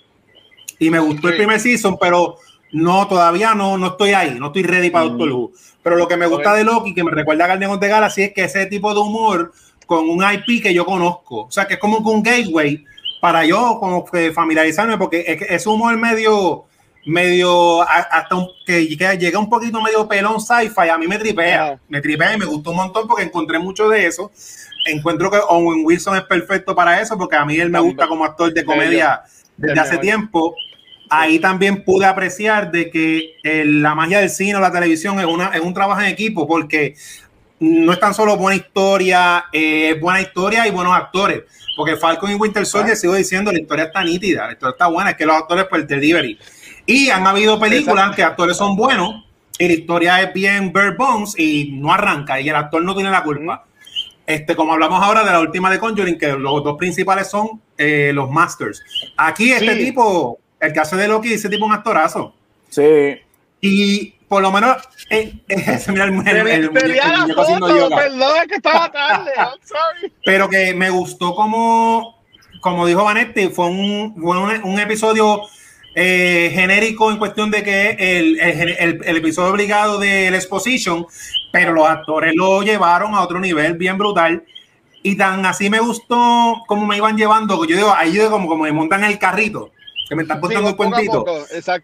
[0.78, 2.36] Y me gustó el primer season, pero
[2.72, 5.52] no, todavía no, no estoy ahí, no estoy ready para Doctor Who.
[5.82, 8.22] Pero lo que me gusta de Loki, que me recuerda a Guardians de the Galaxy,
[8.22, 9.52] es que ese tipo de humor
[9.86, 11.44] con un IP que yo conozco.
[11.44, 12.84] O sea, que es como un gateway
[13.20, 16.66] para yo como que familiarizarme, porque es, es humor medio,
[17.08, 18.28] medio, hasta
[18.66, 22.44] que, llega un poquito medio pelón sci-fi, a mí me tripea, me tripea y me
[22.44, 24.30] gustó un montón porque encontré mucho de eso.
[24.86, 28.24] Encuentro que Owen Wilson es perfecto para eso, porque a mí él me gusta como
[28.24, 29.22] actor de comedia
[29.56, 30.54] desde hace tiempo.
[31.10, 35.48] Ahí también pude apreciar de que la magia del cine o la televisión es, una,
[35.48, 36.94] es un trabajo en equipo, porque
[37.60, 41.42] no es tan solo buena historia, eh, es buena historia y buenos actores.
[41.76, 45.10] Porque Falcon y Winter Soldier, sigo diciendo, la historia está nítida, la historia está buena,
[45.10, 46.38] es que los actores, pues, el delivery.
[46.88, 49.26] Y han habido películas que actores son buenos
[49.58, 53.10] y la historia es bien bare bones y no arranca y el actor no tiene
[53.10, 53.66] la culpa.
[54.26, 58.10] Este, como hablamos ahora de la última de Conjuring, que los dos principales son eh,
[58.14, 58.82] los Masters.
[59.18, 62.34] Aquí este tipo, el que hace de Loki, ese tipo es un actorazo.
[62.70, 63.18] Sí.
[63.60, 64.78] Y por lo menos
[65.10, 69.30] eh, eh, mira el, el, Perdón, que estaba tarde.
[69.36, 70.10] I'm sorry.
[70.24, 72.22] Pero que me gustó como,
[72.62, 75.42] como dijo Vanetti, fue un, fue un, episodio
[76.00, 81.04] eh, genérico en cuestión de que el, episodio obligado del Exposition,
[81.50, 84.44] pero los actores lo llevaron a otro nivel bien brutal.
[85.02, 88.62] Y tan así me gustó como me iban llevando, yo digo, ahí yo como, como
[88.62, 89.72] me montan el carrito
[90.08, 91.24] que me están contando un cuentito.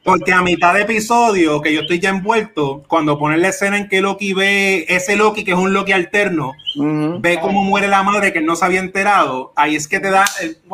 [0.03, 3.89] Porque a mitad de episodio, que yo estoy ya envuelto, cuando ponen la escena en
[3.89, 8.33] que Loki ve ese Loki, que es un Loki alterno, ve cómo muere la madre
[8.33, 10.25] que él no se había enterado, ahí es que te da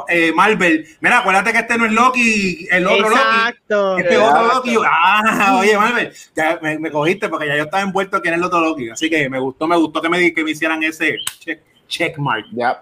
[0.08, 0.86] eh, Marvel.
[1.00, 3.98] Mira, acuérdate que este no es Loki, el otro Loki.
[3.98, 4.76] Este otro Loki.
[4.84, 8.90] Ah, oye, Marvel, ya me, cogiste porque ya yo estaba envuelto en el otro Loki.
[8.90, 12.46] Así que me gustó, me gustó que me, que me hicieran ese check, checkmark.
[12.52, 12.80] Ya.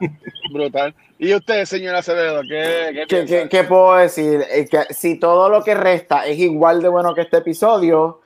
[0.52, 0.94] Brutal.
[1.18, 4.44] ¿Y usted, señora Acevedo, qué, qué, ¿Qué, puedo decir?
[4.70, 8.20] Que si todo lo que resta es igual de bueno que este episodio,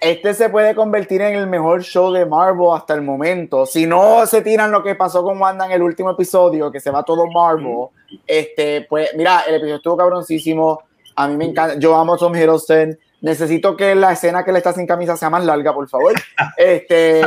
[0.00, 3.64] este se puede convertir en el mejor show de Marvel hasta el momento.
[3.64, 6.90] Si no se tiran lo que pasó con Wanda en el último episodio, que se
[6.90, 7.88] va todo Marvel,
[8.26, 10.82] este, pues mira, el episodio estuvo cabroncísimo.
[11.16, 11.78] A mí me encanta.
[11.78, 15.30] Yo amo a Tom Hiddleston necesito que la escena que le está sin camisa sea
[15.30, 16.12] más larga, por favor.
[16.56, 17.22] Este,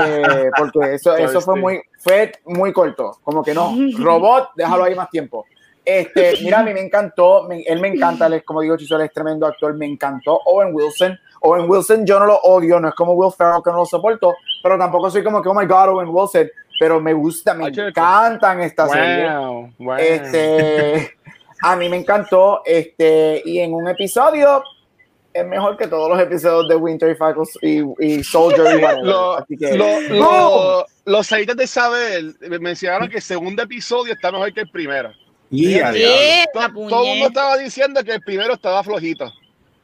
[0.57, 3.17] porque eso, eso fue muy, fue muy corto.
[3.23, 5.45] Como que no, robot, déjalo ahí más tiempo.
[5.83, 9.45] Este, mira, a mí me encantó, él me encanta, él como digo, Chiso, es tremendo
[9.45, 10.39] actor, me encantó.
[10.45, 13.77] Owen Wilson, Owen Wilson yo no lo odio, no es como Will Ferrell que no
[13.77, 17.53] lo soporto, pero tampoco soy como que, oh my God, Owen Wilson, pero me gusta,
[17.53, 19.31] me encantan estas series.
[19.99, 21.17] Este,
[21.61, 24.63] a mí me encantó, este, y en un episodio
[25.35, 28.79] es mejor que todos los episodios de Winter y Falcon y, Soldier
[31.05, 35.11] los editos de Isabel mencionaron que el segundo episodio está mejor que el primero.
[36.53, 39.31] todo, el mundo estaba diciendo que el primero estaba flojito.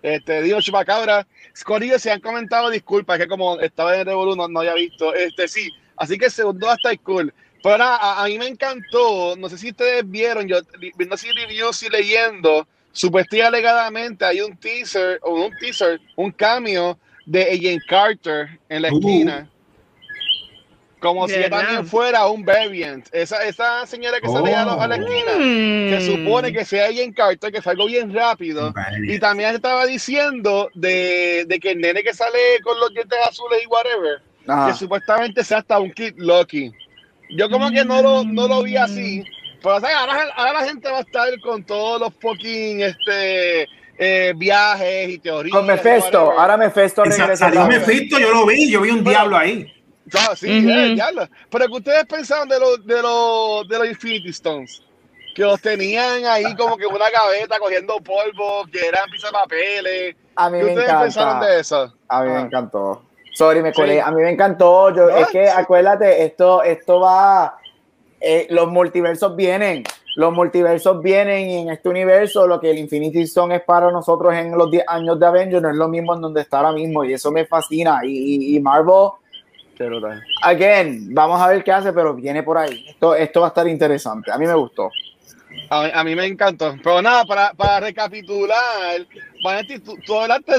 [0.02, 4.60] Este, digo Chupacabra, Scorillo se han comentado disculpas, que como estaba en el Revolu no,
[4.60, 5.14] había visto.
[5.14, 7.34] Este sí, así que el segundo estar cool.
[7.62, 10.62] Pero a, a, mí me encantó, no sé si ustedes vieron, yo
[10.98, 16.97] viendo así reviews y leyendo, supuestamente alegadamente hay un teaser, o un teaser, un cambio
[17.25, 18.97] de Agent Carter en la uh.
[18.97, 19.47] esquina.
[20.99, 23.08] Como si también fuera un variant.
[23.12, 26.06] Esa, esa señora que sale a, la, esquina, que mm.
[26.06, 28.71] supone que sea Agent Carter, que fue algo bien rápido.
[29.08, 33.63] Y también estaba diciendo de, de, que el nene que sale con los dientes azules
[33.63, 34.21] y whatever,
[34.67, 36.71] que supuestamente sea hasta un Kid Lucky.
[37.32, 39.23] Yo como que no lo, no lo vi así.
[39.62, 45.10] Pero ahora, ahora, la gente va a estar con todos los fucking este, eh, viajes
[45.10, 45.56] y teorías.
[45.56, 47.36] Con Mephisto, ahora Mephisto regresa.
[47.45, 49.71] Salió Mephisto, yo lo vi, yo vi un diablo ahí.
[50.10, 51.10] Claro, sí, ya,
[51.50, 54.84] Pero que ustedes pensaban de los de los de los Infinity Stones,
[55.36, 60.15] que los tenían ahí como que una gaveta cogiendo polvo, que eran papeles.
[60.36, 61.93] A mí me ustedes pensaron de eso?
[62.08, 63.04] A mí me encantó.
[63.34, 64.02] Sorry, me colé.
[64.02, 64.93] A mí me encantó.
[64.93, 67.61] Yo, es que acuérdate, esto, esto va
[68.21, 69.84] eh, los multiversos vienen,
[70.15, 74.34] los multiversos vienen y en este universo lo que el Infinity Stone es para nosotros
[74.36, 77.03] en los 10 años de Avengers no es lo mismo en donde está ahora mismo
[77.03, 79.12] y eso me fascina y, y, Marvel
[80.43, 83.67] again, vamos a ver qué hace pero viene por ahí, esto, esto va a estar
[83.67, 84.91] interesante, a mí me gustó.
[85.69, 86.75] A, mí me encantó.
[86.84, 89.05] Pero nada, para, para recapitular,
[89.43, 90.54] Vanetti, tú, tú, hablaste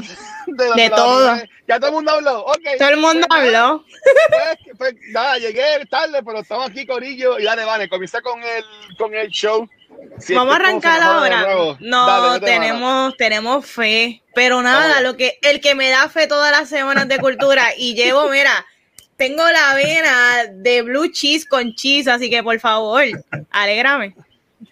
[0.47, 1.37] de, de, todo.
[1.69, 2.45] ya todo el mundo habló.
[2.47, 3.85] Okay, todo el mundo pues, habló.
[4.29, 7.39] Pues, pues, nada, llegué tarde, pero estamos aquí, Corillo.
[7.39, 8.65] Y dale, Vane, comienza con el,
[8.97, 9.69] con el show.
[10.35, 11.77] Vamos a arrancar ahora.
[11.81, 14.23] No, tenemos, tenemos fe.
[14.35, 17.95] Pero nada, lo que, el que me da fe todas las semanas de cultura y
[17.95, 18.65] llevo, mira,
[19.17, 23.05] tengo la vena de blue cheese con cheese, así que por favor,
[23.51, 24.15] alégrame.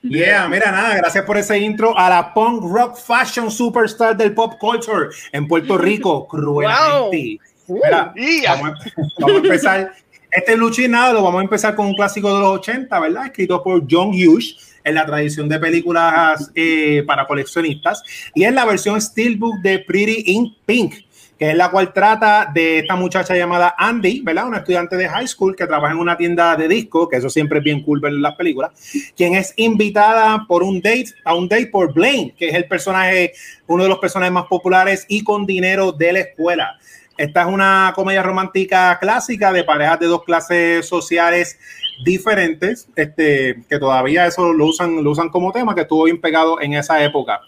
[0.03, 4.55] Yeah, mira, nada, gracias por ese intro a la punk rock fashion superstar del pop
[4.59, 7.39] culture en Puerto Rico, cruelmente.
[7.69, 8.13] Mira,
[8.49, 9.93] vamos, a empezar.
[10.33, 13.27] Este Luchis, nada, lo vamos a empezar con un clásico de los 80, ¿verdad?
[13.27, 18.03] Escrito por John Hughes en la tradición de películas eh, para coleccionistas.
[18.35, 20.95] Y es la versión Steelbook de Pretty in Pink
[21.41, 24.47] que es la cual trata de esta muchacha llamada Andy, ¿verdad?
[24.47, 27.61] Una estudiante de high school que trabaja en una tienda de disco, que eso siempre
[27.61, 28.73] es bien cool ver en las películas,
[29.17, 33.33] quien es invitada por un date, a un date por Blaine, que es el personaje,
[33.69, 36.79] uno de los personajes más populares y con dinero de la escuela.
[37.17, 41.59] Esta es una comedia romántica clásica de parejas de dos clases sociales
[42.05, 46.61] diferentes, este, que todavía eso lo usan, lo usan como tema, que estuvo bien pegado
[46.61, 47.41] en esa época.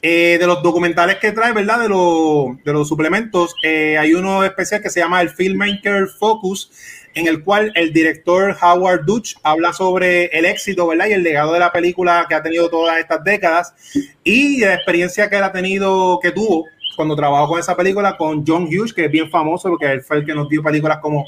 [0.00, 1.80] Eh, de los documentales que trae, ¿verdad?
[1.80, 1.88] De,
[2.64, 6.70] de los suplementos, eh, hay uno especial que se llama el Filmmaker Focus,
[7.14, 11.08] en el cual el director Howard Dutch habla sobre el éxito, ¿verdad?
[11.08, 13.74] Y el legado de la película que ha tenido todas estas décadas
[14.22, 16.64] y la experiencia que él ha tenido, que tuvo
[16.98, 20.18] cuando trabajó con esa película con John Hughes, que es bien famoso porque él fue
[20.18, 21.24] el que nos dio películas como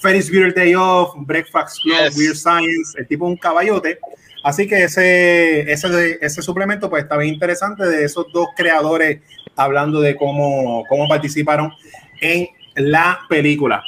[0.00, 3.98] Ferris Bueller Day Off, Breakfast Club, Weird Science, el tipo un caballote.
[4.42, 9.20] Así que ese, ese, ese suplemento pues está bien interesante de esos dos creadores
[9.56, 11.72] hablando de cómo, cómo participaron
[12.20, 13.82] en la película.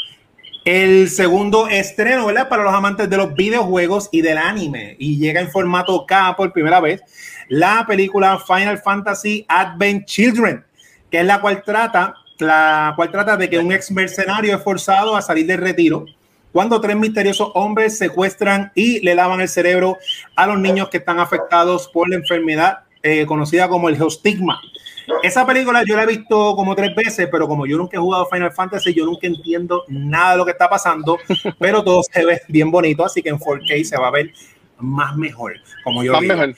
[0.64, 2.48] El segundo estreno, ¿verdad?
[2.48, 4.96] Para los amantes de los videojuegos y del anime.
[4.98, 7.00] Y llega en formato K por primera vez.
[7.48, 10.64] La película Final Fantasy Advent Children,
[11.10, 15.16] que es la cual trata, la cual trata de que un ex mercenario es forzado
[15.16, 16.04] a salir del retiro
[16.52, 19.98] cuando tres misteriosos hombres secuestran y le lavan el cerebro
[20.36, 24.60] a los niños que están afectados por la enfermedad eh, conocida como el geostigma.
[25.22, 28.26] Esa película yo la he visto como tres veces, pero como yo nunca he jugado
[28.26, 31.18] Final Fantasy, yo nunca entiendo nada de lo que está pasando,
[31.58, 34.32] pero todo se ve bien bonito, así que en 4K se va a ver
[34.78, 36.54] más mejor, como yo más Mejor.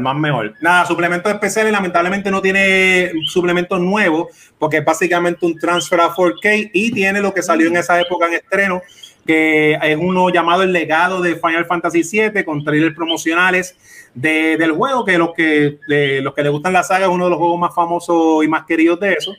[0.00, 0.54] Más mejor.
[0.60, 6.70] Nada, suplementos especiales, lamentablemente no tiene suplementos nuevos, porque es básicamente un transfer a 4K
[6.72, 8.82] y tiene lo que salió en esa época en estreno,
[9.26, 13.76] que es uno llamado El legado de Final Fantasy VII, con trailers promocionales
[14.14, 15.78] de, del juego, que los que,
[16.22, 18.64] los que le gustan la saga es uno de los juegos más famosos y más
[18.64, 19.34] queridos de eso.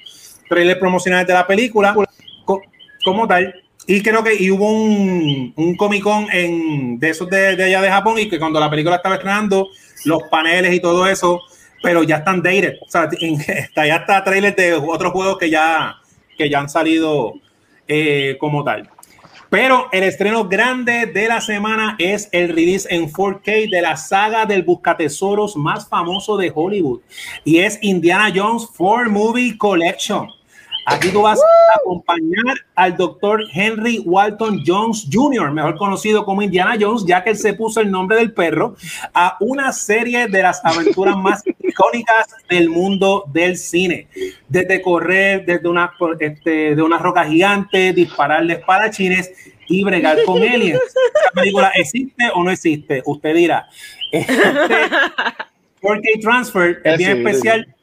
[0.50, 1.96] Trailers promocionales de la película,
[3.04, 3.54] como tal.
[3.90, 7.82] Y creo que y hubo un, un Comic Con en, de esos de, de, allá
[7.82, 9.70] de Japón y que cuando la película estaba estrenando,
[10.04, 11.42] los paneles y todo eso,
[11.82, 12.76] pero ya están dated.
[12.86, 15.96] O sea, está, ya está trailers de otros juegos que ya,
[16.38, 17.36] que ya han salido
[17.88, 18.90] eh, como tal.
[19.50, 24.46] Pero el estreno grande de la semana es el release en 4K de la saga
[24.46, 27.02] del buscatesoros más famoso de Hollywood
[27.46, 30.37] y es Indiana Jones 4 Movie Collection.
[30.90, 36.78] Aquí tú vas a acompañar al doctor Henry Walton Jones Jr., mejor conocido como Indiana
[36.80, 38.78] Jones, ya que él se puso el nombre del perro,
[39.14, 44.08] a una serie de las aventuras más icónicas del mundo del cine.
[44.48, 49.30] Desde correr desde una, este, de una roca gigante, dispararle espadachines
[49.68, 50.80] y bregar con aliens.
[50.80, 53.02] ¿Esta película existe o no existe?
[53.06, 53.68] Usted dirá.
[54.10, 54.34] Este
[55.82, 57.77] 4K Transfer es bien especial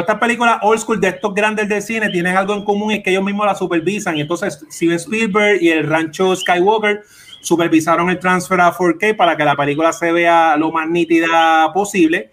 [0.00, 3.10] estas películas old school de estos grandes del cine tienen algo en común, es que
[3.10, 4.16] ellos mismos la supervisan.
[4.16, 7.02] Y entonces Steven Spielberg y el rancho Skywalker
[7.40, 12.30] supervisaron el transfer a 4K para que la película se vea lo más nítida posible.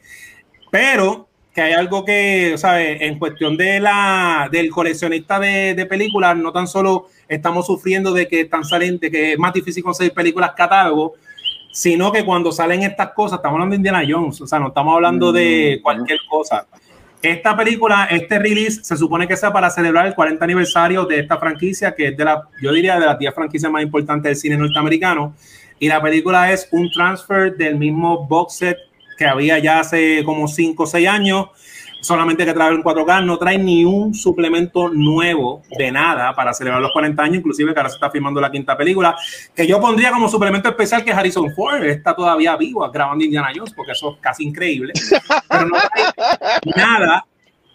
[0.72, 3.02] Pero que hay algo que, ¿sabes?
[3.02, 8.28] En cuestión de la, del coleccionista de, de, películas, no tan solo estamos sufriendo de
[8.28, 11.14] que están saliendo, de que es más difícil conseguir películas catálogo,
[11.72, 14.96] sino que cuando salen estas cosas, estamos hablando de Indiana Jones, o sea, no estamos
[14.96, 16.68] hablando de cualquier cosa.
[17.26, 21.38] Esta película, este release, se supone que sea para celebrar el 40 aniversario de esta
[21.38, 24.58] franquicia, que es de la, yo diría, de las 10 franquicias más importantes del cine
[24.58, 25.34] norteamericano.
[25.80, 28.78] Y la película es un transfer del mismo box set
[29.18, 31.48] que había ya hace como 5 o 6 años
[32.06, 36.82] solamente que trae un 4K, no trae ni un suplemento nuevo de nada para celebrar
[36.82, 39.16] los 40 años, inclusive que ahora se está filmando la quinta película,
[39.56, 43.74] que yo pondría como suplemento especial que Harrison Ford está todavía vivo grabando Indiana Jones,
[43.74, 44.94] porque eso es casi increíble,
[45.50, 47.26] pero no trae nada.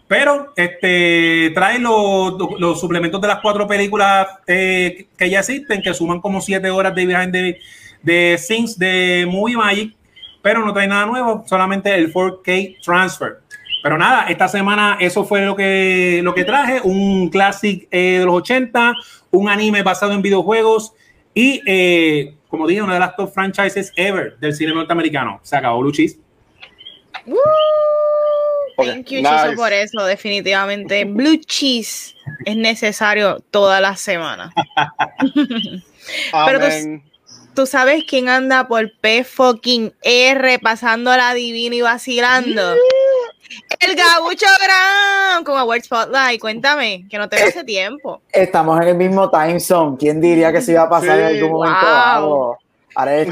[0.07, 5.93] Pero este, trae los, los suplementos de las cuatro películas eh, que ya existen, que
[5.93, 7.59] suman como siete horas de viaje de,
[8.01, 9.95] de Sings de Movie Magic,
[10.41, 13.37] pero no trae nada nuevo, solamente el 4K Transfer.
[13.83, 18.25] Pero nada, esta semana eso fue lo que, lo que traje, un clásico eh, de
[18.25, 18.93] los 80,
[19.31, 20.93] un anime basado en videojuegos
[21.33, 25.39] y, eh, como dije, una de las top franchises ever del cine norteamericano.
[25.43, 26.19] Se acabó Luchis.
[28.77, 29.21] Thank you,
[29.55, 31.05] por eso, definitivamente.
[31.05, 32.15] Blue cheese
[32.45, 34.53] es necesario toda la semana.
[36.45, 37.01] Pero tú,
[37.53, 42.75] tú, sabes quién anda por P fucking R pasando la divina y vacilando.
[43.79, 46.39] El Gabucho Gran con Award Spotlight.
[46.39, 48.21] Cuéntame, que no te hace tiempo.
[48.31, 49.97] Estamos en el mismo time zone.
[49.97, 52.57] ¿Quién diría que se iba a pasar en algún momento?
[52.93, 53.23] Ahora,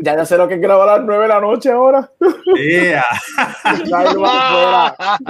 [0.00, 2.10] ya yo sé lo que quiero a las 9 de la noche ahora.
[2.56, 3.04] Yeah.
[3.88, 4.14] no es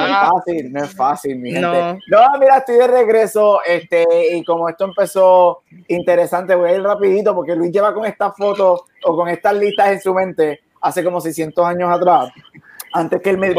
[0.09, 1.99] fácil, no es fácil, mi gente.
[2.09, 2.39] No.
[2.41, 3.61] mira, estoy de regreso.
[3.65, 8.37] Este, y como esto empezó interesante, voy a ir rapidito porque Luis lleva con estas
[8.37, 12.31] fotos o con estas listas en su mente hace como 600 años atrás
[12.97, 13.55] antes que él me,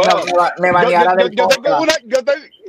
[0.59, 2.17] me, baneara del yo, tengo una, yo,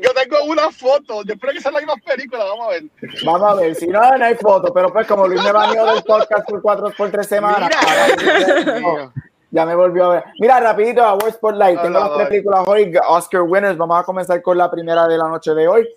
[0.02, 2.82] yo, tengo una foto, yo espero que sea la misma película, vamos a ver.
[3.24, 6.02] Vamos a ver, si no, no hay foto, pero pues como Luis me baneó del
[6.02, 7.70] podcast por cuatro, por tres semanas,
[9.50, 10.24] ya me volvió a ver.
[10.40, 14.42] Mira, rapidito, a World Spotlight, tengo las tres películas hoy, Oscar Winners, vamos a comenzar
[14.42, 15.88] con la primera de la noche de hoy.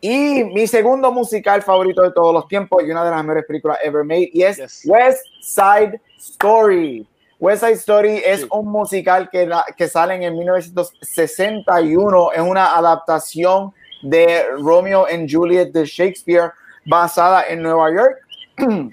[0.00, 3.78] Y mi segundo musical favorito de todos los tiempos y una de las mejores películas
[3.82, 7.08] ever made, y es West Side Story.
[7.40, 12.32] West Side Story es un musical que, que sale en 1961.
[12.32, 13.72] Es una adaptación
[14.02, 16.52] de Romeo and Juliet de Shakespeare
[16.84, 18.16] basada en Nueva York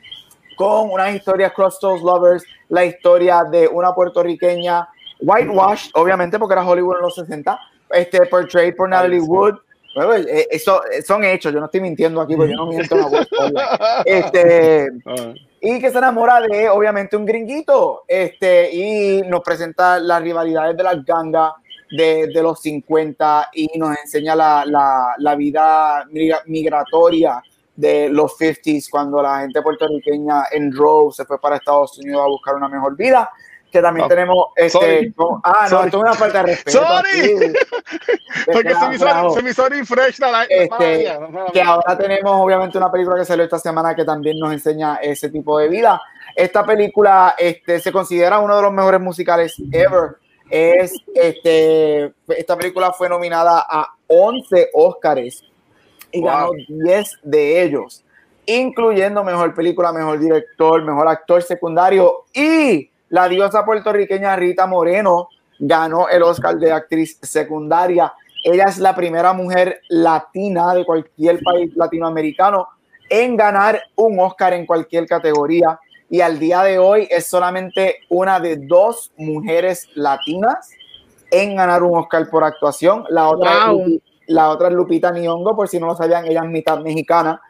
[0.58, 4.88] con una historia cross Lovers, la historia de una puertorriqueña
[5.21, 7.60] whitewashed, obviamente porque era Hollywood en los 60,
[7.91, 9.55] este, portrayed por Natalie Wood.
[10.27, 14.03] Eh, eso son hechos, yo no estoy mintiendo aquí, porque yo no miento en la
[14.05, 15.34] Este, ah
[15.67, 20.84] y que se enamora de, obviamente, un gringuito, este, y nos presenta las rivalidades de
[20.84, 21.54] las gangas
[21.89, 26.06] de, de, los 50 y nos enseña la, la, la, vida
[26.45, 27.41] migratoria
[27.75, 32.28] de los 50s cuando la gente puertorriqueña en droves se fue para Estados Unidos a
[32.28, 33.28] buscar una mejor vida
[33.81, 37.53] también tenemos este ah no esto es una falta de respeto sorry.
[38.51, 41.17] porque se me, hizo, se me hizo refresh la, este,
[41.53, 45.29] que ahora tenemos obviamente una película que salió esta semana que también nos enseña ese
[45.29, 46.01] tipo de vida.
[46.35, 50.17] Esta película este se considera uno de los mejores musicales ever.
[50.49, 55.43] Es este esta película fue nominada a 11 Oscars
[56.11, 58.03] y ganó 10 de ellos
[58.45, 66.10] incluyendo mejor película mejor director mejor actor secundario y la diosa puertorriqueña Rita Moreno ganó
[66.10, 68.12] el Oscar de actriz secundaria.
[68.43, 72.67] Ella es la primera mujer latina de cualquier país latinoamericano
[73.10, 75.80] en ganar un Oscar en cualquier categoría.
[76.10, 80.71] Y al día de hoy es solamente una de dos mujeres latinas
[81.32, 83.06] en ganar un Oscar por actuación.
[83.08, 83.71] La otra,
[84.28, 87.41] la otra es Lupita Nyong'o, por si no lo sabían, ella es mitad mexicana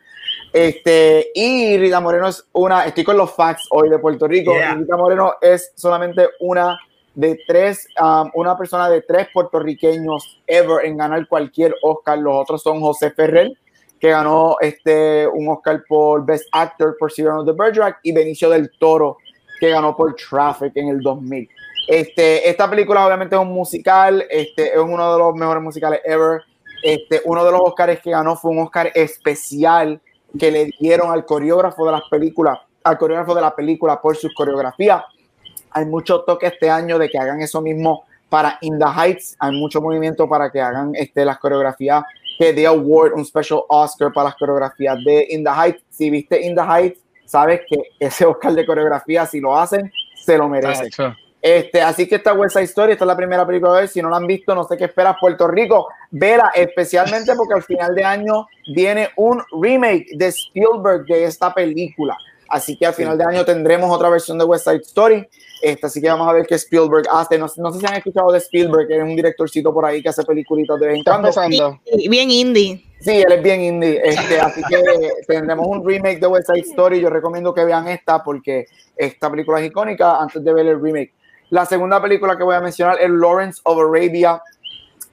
[0.56, 4.54] este, y Rita Moreno es una, estoy con los facts hoy de Puerto Rico.
[4.54, 6.80] Rita Moreno es solamente una
[7.14, 12.20] de tres, um, una persona de tres puertorriqueños ever en ganar cualquier Oscar.
[12.20, 13.52] Los otros son José Ferrer,
[14.00, 18.72] que ganó este, un Oscar por Best Actor por Cyrano de Bergerac, y Benicio del
[18.80, 19.18] Toro,
[19.60, 21.50] que ganó por Traffic en el 2000.
[21.90, 26.44] Este, esta película obviamente es un musical, este, es uno de los mejores musicales ever.
[26.82, 30.00] Este, uno de los Oscars que ganó fue un Oscar especial
[30.38, 34.34] que le dieron al coreógrafo de las películas, al coreógrafo de la película por sus
[34.34, 35.04] coreografías.
[35.72, 39.36] Hay mucho toque este año de que hagan eso mismo para In the Heights.
[39.40, 42.04] Hay mucho movimiento para que hagan este, las coreografías
[42.38, 45.84] que The Award, un special Oscar para las coreografías de In the Heights.
[45.90, 50.38] Si viste In the Heights, sabes que ese Oscar de coreografía, si lo hacen, se
[50.38, 50.90] lo merecen.
[51.46, 53.88] Este, así que esta West Side esta es la primera película de hoy.
[53.88, 55.90] Si no la han visto, no sé qué esperas, Puerto Rico.
[56.10, 62.18] Vela, especialmente porque al final de año viene un remake de Spielberg de esta película.
[62.50, 65.28] Así que al final de año tendremos otra versión de West Side Story.
[65.62, 67.38] Esta, así que vamos a ver qué Spielberg hace.
[67.38, 70.24] No, sé si han escuchado de Spielberg, que es un directorcito por ahí que hace
[70.24, 71.80] peliculitas de vez en cuando.
[72.10, 72.84] Bien indie.
[73.02, 74.02] Sí, él es bien indie.
[74.04, 74.82] Este, así que
[75.28, 77.02] tendremos un remake de West Side Story.
[77.02, 78.66] Yo recomiendo que vean esta porque
[78.98, 81.14] esta película es icónica antes de ver el remake.
[81.50, 84.42] La segunda película que voy a mencionar es Lawrence of Arabia,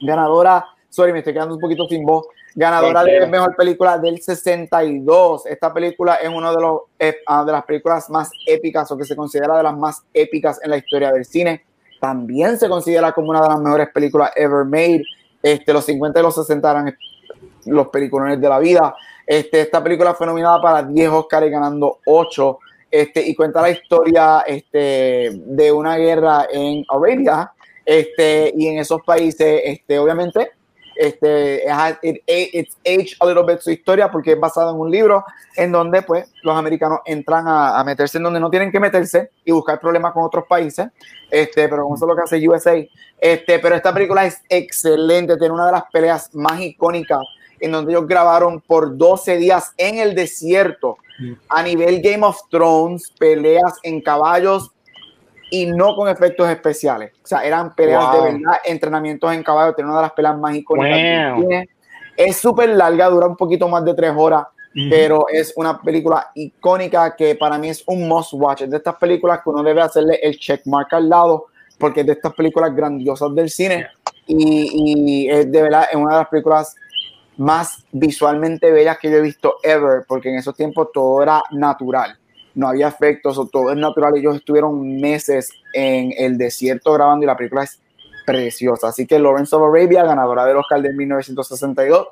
[0.01, 5.47] ganadora, sorry, me estoy quedando un poquito sin voz, ganadora de mejor película del 62.
[5.47, 6.81] Esta película es una de, los,
[7.27, 10.71] ah, de las películas más épicas o que se considera de las más épicas en
[10.71, 11.65] la historia del cine.
[12.01, 15.03] También se considera como una de las mejores películas ever made.
[15.43, 16.97] Este, los 50 y los 60 eran
[17.67, 18.95] los peliculones de la vida.
[19.27, 22.59] Este, esta película fue nominada para 10 Oscars ganando 8
[22.93, 27.51] este, y cuenta la historia este, de una guerra en Arabia,
[27.87, 30.51] este, y en esos países, este, obviamente,
[30.95, 31.65] este,
[32.03, 35.25] it, it's age a little bit su historia porque es basada en un libro
[35.57, 39.31] en donde pues los americanos entran a, a, meterse en donde no tienen que meterse
[39.43, 40.89] y buscar problemas con otros países,
[41.31, 42.77] este, pero eso es lo que hace USA,
[43.19, 47.21] este, pero esta película es excelente, tiene una de las peleas más icónicas
[47.59, 50.99] en donde ellos grabaron por 12 días en el desierto
[51.49, 54.71] a nivel Game of Thrones, peleas en caballos
[55.51, 57.13] y no con efectos especiales.
[57.23, 60.55] O sea, eran peleas de verdad, entrenamientos en caballo, tiene una de las peleas más
[60.55, 61.67] icónicas.
[62.17, 64.47] Es súper larga, dura un poquito más de tres horas,
[64.89, 68.63] pero es una película icónica que para mí es un must watch.
[68.63, 71.47] Es de estas películas que uno debe hacerle el check mark al lado,
[71.79, 73.89] porque es de estas películas grandiosas del cine
[74.27, 76.77] y, y es de verdad es una de las películas
[77.37, 82.19] más visualmente bellas que yo he visto ever, porque en esos tiempos todo era natural,
[82.55, 84.17] no había efectos, o todo es natural.
[84.17, 87.81] Ellos estuvieron meses en el desierto grabando y la película es
[88.27, 88.89] preciosa.
[88.89, 92.09] Así que Lawrence of Arabia, ganadora del Oscar de 1962,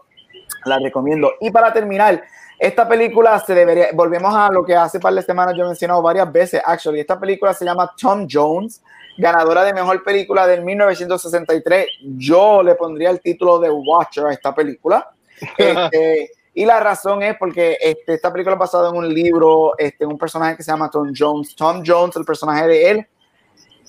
[0.64, 1.32] la recomiendo.
[1.40, 2.22] Y para terminar,
[2.58, 6.02] esta película se debería, volvemos a lo que hace par de semanas yo he mencionado
[6.02, 8.82] varias veces, actually, esta película se llama Tom Jones,
[9.16, 11.86] ganadora de mejor película del 1963.
[12.16, 15.10] Yo le pondría el título de Watcher a esta película.
[15.56, 20.04] Este, y la razón es porque este, esta película es basada en un libro, este,
[20.04, 21.56] un personaje que se llama Tom Jones.
[21.56, 23.06] Tom Jones, el personaje de él,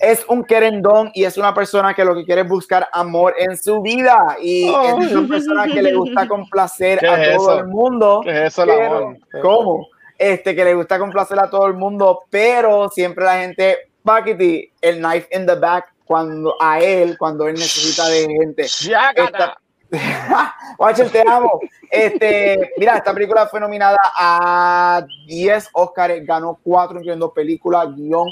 [0.02, 3.56] es un querendón y es una persona que lo que quiere es buscar amor en
[3.56, 8.20] su vida y es una persona que le gusta complacer a todo el mundo.
[8.24, 9.16] ¿Qué es eso, amor?
[9.40, 9.86] ¿Cómo?
[10.18, 14.98] Este, que le gusta complacer a todo el mundo, pero siempre la gente, Paquiti, el
[14.98, 18.62] knife in the back, cuando a él, cuando él necesita de gente.
[18.62, 19.58] Esta,
[20.78, 21.60] Watcher, te amo.
[21.90, 28.28] Este, mira, esta película fue nominada a 10 Oscars, ganó 4, incluyendo película, guion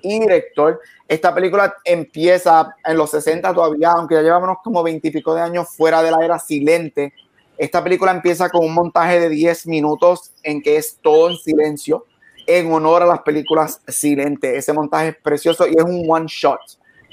[0.00, 0.80] y director.
[1.06, 5.42] Esta película empieza en los 60 todavía, aunque ya llevamos como 20 y pico de
[5.42, 7.12] años fuera de la era silente.
[7.58, 12.06] Esta película empieza con un montaje de 10 minutos en que es todo en silencio,
[12.46, 14.58] en honor a las películas silentes.
[14.58, 16.60] Ese montaje es precioso y es un one shot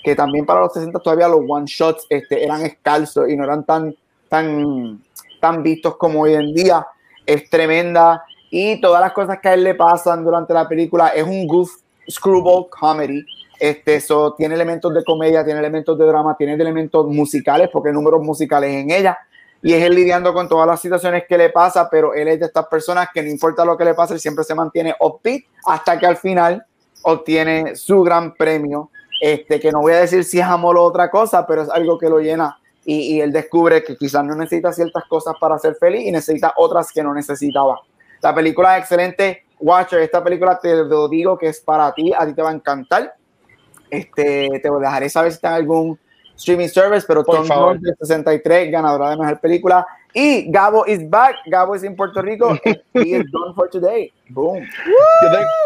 [0.04, 3.66] que también para los 60 todavía los one shots este, eran escalzos y no eran
[3.66, 3.96] tan,
[4.28, 5.02] tan,
[5.40, 6.86] tan vistos como hoy en día.
[7.26, 11.24] Es tremenda y todas las cosas que a él le pasan durante la película es
[11.24, 11.70] un goof
[12.10, 13.24] screwball comedy.
[13.60, 17.96] Este, eso tiene elementos de comedia, tiene elementos de drama, tiene elementos musicales, porque hay
[17.96, 19.18] números musicales en ella.
[19.62, 22.46] Y es él lidiando con todas las situaciones que le pasa, pero él es de
[22.46, 26.00] estas personas que no importa lo que le pase, él siempre se mantiene upbeat hasta
[26.00, 26.66] que al final
[27.04, 28.90] obtiene su gran premio
[29.22, 31.98] este, que no voy a decir si es amor o otra cosa, pero es algo
[31.98, 36.08] que lo llena y, él descubre que quizás no necesita ciertas cosas para ser feliz
[36.08, 37.82] y necesita otras que no necesitaba.
[38.22, 39.46] La película es excelente.
[39.60, 42.54] Watcher, esta película te lo digo que es para ti, a ti te va a
[42.54, 43.14] encantar.
[43.92, 46.00] Este, te dejaré saber si está en algún
[46.40, 49.86] streaming service, pero Tom Cruise de 63, ganadora de mejor película.
[50.14, 51.36] Y Gabo is back.
[51.46, 52.58] Gabo es en Puerto Rico.
[52.94, 54.12] He is done for today.
[54.30, 54.68] Boom.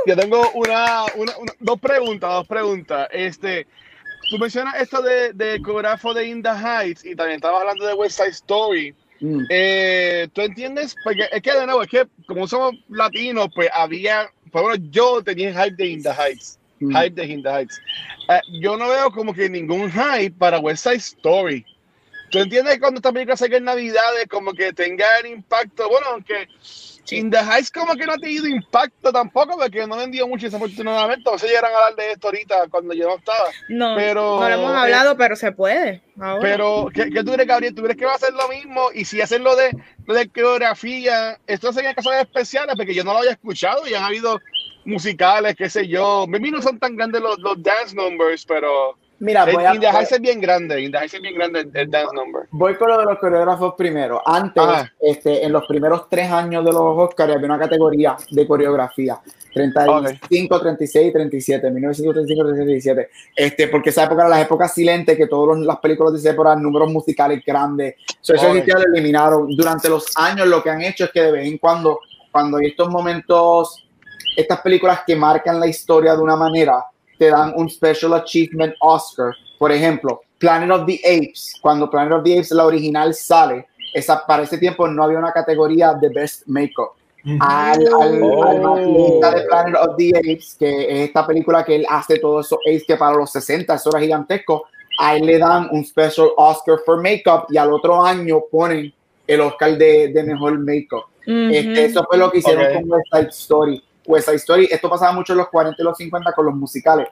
[0.05, 3.07] Yo, tengo una, una, dos preguntas, dos preguntas.
[3.11, 3.65] Este,
[4.29, 7.93] tú mencionas esto de, de coreógrafo de In the Heights y también estabas hablando de
[7.93, 8.95] West Side Story.
[9.21, 9.45] Mm.
[9.49, 10.95] Eh, ¿Tú entiendes?
[11.03, 15.53] Porque es que de nuevo, es que como somos latinos, pues había, por yo tenía
[15.53, 16.59] hype de In the Heights.
[16.87, 16.95] Mm.
[16.95, 17.81] Hype de In the Heights.
[18.29, 21.65] Eh, yo no veo como que ningún hype para West Side Story.
[22.29, 25.87] ¿Tú entiendes cuando esta película salga en Navidades como que tenga el impacto?
[25.87, 26.47] Bueno, aunque
[27.11, 31.29] In the Heights como que no ha tenido impacto tampoco porque no vendió mucho desafortunadamente.
[31.29, 33.49] No se llegan a hablar de esto ahorita cuando yo no estaba.
[33.69, 36.01] No, pero, no lo hemos hablado, eh, pero se puede.
[36.41, 37.75] Pero, ¿qué, ¿qué, tú crees, Gabriel?
[37.75, 38.89] ¿Tú crees que va a ser lo mismo?
[38.93, 39.75] Y si hacen lo de,
[40.05, 44.03] lo de coreografía, esto sería casos especiales porque yo no lo había escuchado y han
[44.03, 44.39] habido
[44.85, 46.23] musicales, qué sé yo.
[46.23, 49.71] A mí no son tan grandes los, los dance numbers, pero Mira, voy a,
[50.01, 52.43] es bien grande, es bien grande el, dance number.
[52.51, 54.21] Voy con lo de los coreógrafos primero.
[54.25, 54.63] Antes,
[54.99, 59.21] este, en los primeros tres años de los Oscars había una categoría de coreografía.
[59.53, 63.09] 35, 36, 37, 1935, 37.
[63.33, 66.49] Este, porque esa época era la época silente que todas las películas de esa época
[66.51, 67.95] eran números musicales grandes.
[68.19, 68.65] So, eso okay.
[68.65, 69.55] lo eliminaron.
[69.55, 72.67] Durante los años lo que han hecho es que de vez en cuando, cuando hay
[72.67, 73.82] estos momentos,
[74.35, 76.85] estas películas que marcan la historia de una manera,
[77.17, 79.33] te dan un Special Achievement Oscar.
[79.57, 84.25] Por ejemplo, Planet of the Apes, cuando Planet of the Apes, la original, sale, esa,
[84.25, 86.93] para ese tiempo no había una categoría de Best Makeup.
[87.39, 89.19] Al, al, oh.
[89.21, 92.83] de Planet of the Apes, que es esta película que él hace todo eso apes
[92.85, 94.65] que para los 60 eso era gigantesco,
[94.99, 98.93] a él le dan un Special Oscar for Makeup y al otro año ponen
[99.25, 101.05] el Oscar de, de mejor Makeup.
[101.25, 102.81] este, eso fue lo que hicieron okay.
[102.81, 103.83] con West Side Story.
[104.05, 107.07] West Side Story, esto pasaba mucho en los 40 y los 50 con los musicales.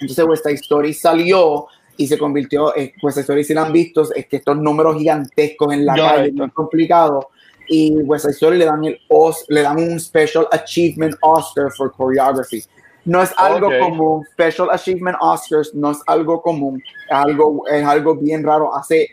[0.00, 1.66] Entonces West Side Story salió
[1.96, 4.96] y se convirtió, eh, West Side Story si la han visto, es que estos números
[4.96, 7.28] gigantescos en la calle, muy complicado.
[7.68, 11.92] Y West Side Story le dan, el Os, le dan un Special Achievement Oscar for
[11.96, 12.62] Choreography.
[13.06, 13.80] No es algo okay.
[13.80, 18.74] común, Special Achievement Oscars no es algo común, es algo, es algo bien raro.
[18.74, 19.08] Hace,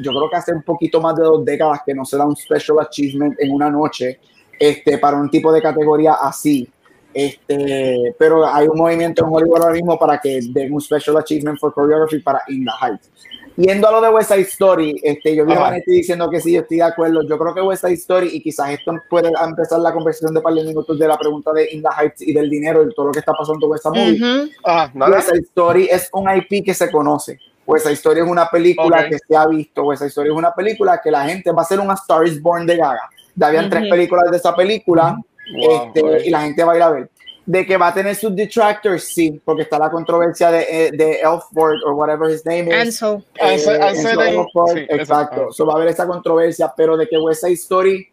[0.00, 2.34] yo creo que hace un poquito más de dos décadas que no se da un
[2.34, 4.18] Special Achievement en una noche
[4.58, 6.68] este, para un tipo de categoría así.
[7.12, 11.58] Este, pero hay un movimiento en Hollywood ahora mismo para que den un Special Achievement
[11.58, 13.10] for Choreography para In the Heights.
[13.56, 16.52] Yendo a lo de West Side Story, este, yo vi a Vanetti diciendo que sí,
[16.52, 17.26] yo estoy de acuerdo.
[17.26, 20.52] Yo creo que West Side Story, y quizás esto puede empezar la conversación de par
[20.52, 23.12] de minutos de la pregunta de In the Heights y del dinero y todo lo
[23.12, 24.50] que está pasando con esta movie.
[24.62, 27.38] Ah, West Side Story es un IP que se conoce.
[27.66, 29.08] West Side Story es una película Ok.
[29.08, 29.84] que se ha visto.
[29.84, 32.42] West Side Story es una película que la gente va a ser una Star is
[32.42, 33.08] Born de Gaga.
[33.36, 33.90] Ya habían tres Ujú.
[33.90, 35.16] películas de esa película
[35.54, 36.24] Wow, este, ok.
[36.24, 37.10] y la gente va a ir a ver.
[37.44, 41.20] De que va a tener sus detractors, sí, porque está la controversia de, eh, de
[41.20, 42.74] Elford o whatever his name is.
[43.02, 43.24] Ansel.
[43.36, 45.46] Eh, Ansel- Ansel Enzo en- Elford, sí, eso, exacto.
[45.48, 45.52] ah.
[45.52, 48.08] So, va a haber esa controversia, pero de que West Side Story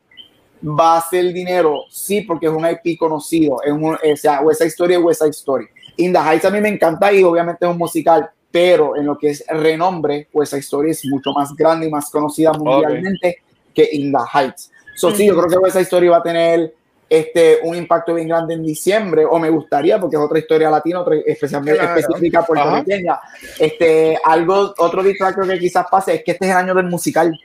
[0.64, 3.58] va a hacer dinero, sí, porque es un IP conocido.
[3.64, 5.66] Es un, o sea, West Side Story es West Side Story.
[5.98, 9.18] In the Heights a mí me encanta y obviamente es un musical, pero en lo
[9.18, 13.38] que es renombre, West Side Story es mucho más grande y más conocida mundialmente
[13.74, 14.70] que In the Heights.
[14.96, 16.74] So, sí, yo creo que West Side Story va a tener
[17.10, 21.02] este, un impacto bien grande en diciembre, o me gustaría, porque es otra historia latina,
[21.02, 22.00] otra especialmente Claro.
[22.00, 23.20] específica puertorriqueña.
[23.60, 27.38] Este, algo, otro distractor que quizás pase es que este es el año del musical.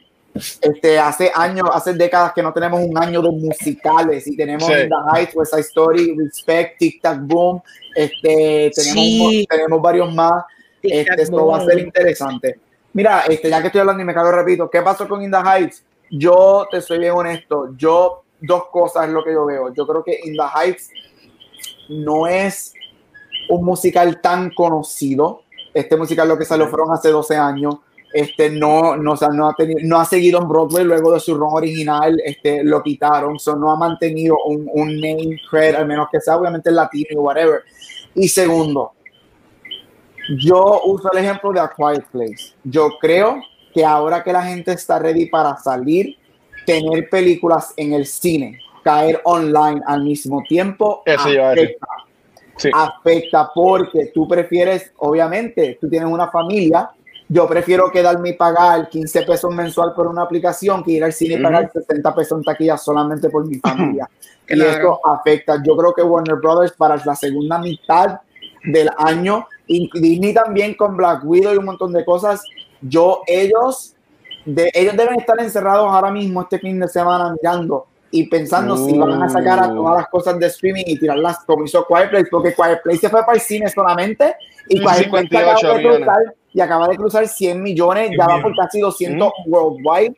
[0.61, 4.72] Este, hace años, hace décadas que no tenemos un año de musicales y tenemos Sí.
[4.72, 7.61] The Heights, West Side Story, Respect, Tic Tac Boom,
[7.94, 9.46] este, tenemos, Sí.
[9.51, 10.44] tenemos varios más.
[10.82, 12.59] Este, esto va a ser interesante.
[12.92, 15.38] Mira, este, ya que estoy hablando y me cago repito, ¿qué pasó con In the
[15.38, 15.82] Heights?
[16.11, 19.73] Yo te soy bien honesto, yo dos cosas es lo que yo veo.
[19.75, 20.91] Yo creo que In the Heights
[21.89, 22.73] no es
[23.49, 25.43] un musical tan conocido.
[25.75, 27.77] Este musical lo que salió fueron hace 12 años.
[28.13, 31.21] Este no, no, o sea, no, ha tenido, no ha seguido en Broadway luego de
[31.21, 35.87] su run original, este, lo quitaron, so, no ha mantenido un, un name cred, al
[35.87, 37.61] menos que sea obviamente latino o whatever.
[38.15, 38.93] Y segundo,
[40.39, 42.55] yo uso el ejemplo de A Quiet Place.
[42.65, 43.43] Yo creo
[43.75, 46.16] que ahora que la gente está ready para salir,
[46.66, 51.87] tener películas en el cine, caer online al mismo tiempo, Eso afecta,
[52.57, 52.71] Sí.
[52.75, 56.91] afecta porque tú prefieres, obviamente, tú tienes una familia.
[57.29, 61.35] Yo prefiero quedarme y pagar 15 pesos mensual por una aplicación que ir al cine
[61.35, 64.09] y pagar 60 pesos en taquilla solamente por mi familia.
[64.49, 64.71] Y Claro.
[64.71, 65.62] esto afecta.
[65.64, 68.21] Yo creo que Warner Brothers para la segunda mitad
[68.64, 72.43] del año, y Disney también con Black Widow y un montón de cosas,
[72.81, 73.95] yo, ellos,
[74.45, 78.97] de, ellos deben estar encerrados ahora mismo este fin de semana mirando y pensando si
[78.97, 79.76] van a sacar a Uh.
[79.76, 83.09] todas las cosas de streaming y tirarlas como hizo Quiet Place, porque Quiet Place se
[83.11, 84.35] fue para el cine solamente
[84.68, 88.26] y Mm, Quiet Place 58 acaba de cruzar, y acaba de cruzar 100 millones, ya
[88.26, 90.16] va por casi 200 worldwide.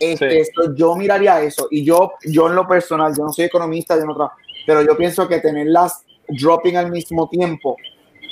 [0.00, 0.50] Este, Sí.
[0.54, 4.04] so, yo miraría eso y yo, yo en lo personal, yo no soy economista, yo
[4.04, 4.36] no trabajo,
[4.66, 7.76] pero yo pienso que tenerlas dropping al mismo tiempo,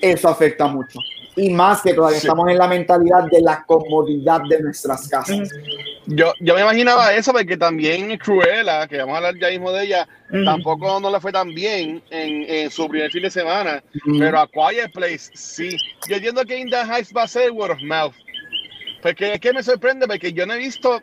[0.02, 0.98] eso afecta mucho.
[1.36, 2.26] Y más que todavía Sí.
[2.26, 5.48] estamos en la mentalidad de la comodidad de nuestras casas.
[6.06, 9.84] Yo, yo me imaginaba eso porque también Cruella, que vamos a hablar ya mismo de
[9.84, 10.44] ella, Ujú.
[10.44, 14.18] tampoco no le fue tan bien en, en su primer fin de semana, Ujú.
[14.18, 15.76] pero a Quiet Place sí.
[16.08, 18.14] Yo entiendo que In the Heights va a ser word of mouth.
[19.02, 21.00] Porque es que me sorprende porque yo no he visto,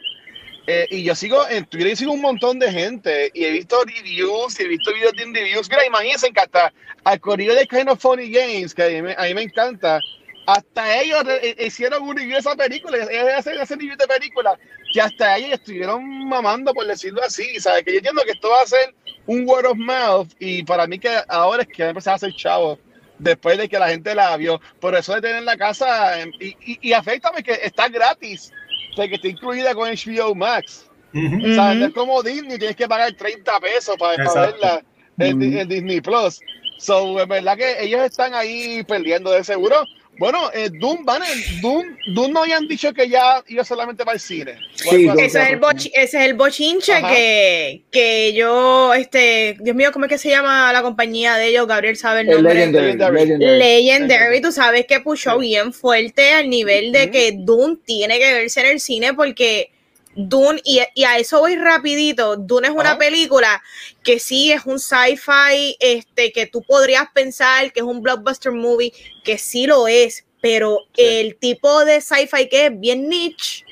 [0.65, 3.77] eh, y yo sigo en Twitter, y sigo un montón de gente, y he visto
[3.85, 5.69] reviews, y he visto videos de reviews.
[5.69, 6.73] Mira, imagínense que hasta
[7.03, 9.99] al corrido de Kind of Funny Games, que a mí me, a mí me encanta,
[10.45, 14.57] hasta ellos eh, hicieron un review de esa película, ellos hacen ese review de película,
[14.93, 17.83] que hasta ellos estuvieron mamando, por decirlo así, ¿sabes?
[17.83, 18.93] Que yo entiendo que esto va a ser
[19.25, 22.19] un word of mouth, y para mí que ahora es que va a empezar a
[22.19, 22.79] ser chavo,
[23.19, 26.55] después de que la gente la vio, por eso de tener la casa, em, y,
[26.65, 28.51] y, y afectame que está gratis,
[28.97, 30.89] de que está incluida con HBO Max.
[31.13, 31.37] Ujú.
[31.37, 34.83] No es como Disney, tienes que pagar 30 pesos para, para verla
[35.19, 35.57] en, Ujú.
[35.59, 36.39] en Disney Plus.
[36.79, 39.85] So, es verdad que ellos están ahí perdiendo de seguro.
[40.19, 41.83] Bueno, eh, Doom, van en- Doom,
[42.13, 44.57] Doom no habían dicho que ya iba solamente para el cine.
[44.75, 45.07] Sí.
[45.17, 50.05] Ese es el, bochi- ese es el bochinche que, que yo, este, Dios mío, ¿cómo
[50.05, 51.67] es que se llama la compañía de ellos?
[51.67, 52.53] Gabriel sabe el El nombre.
[52.53, 53.15] Legendary, Legendary.
[53.25, 53.57] Legendary.
[53.59, 58.61] Legendary, tú sabes que pushó bien fuerte al nivel de que Dune tiene que verse
[58.61, 59.71] en el cine porque
[60.15, 62.97] Dune, y, y a eso voy rapidito, Dune es una Ajá.
[62.99, 63.61] película
[64.03, 68.93] que sí es un sci-fi, este, que tú podrías pensar que es un blockbuster movie,
[69.23, 71.03] que sí lo es, pero Sí.
[71.03, 73.65] el tipo de sci-fi que es bien niche,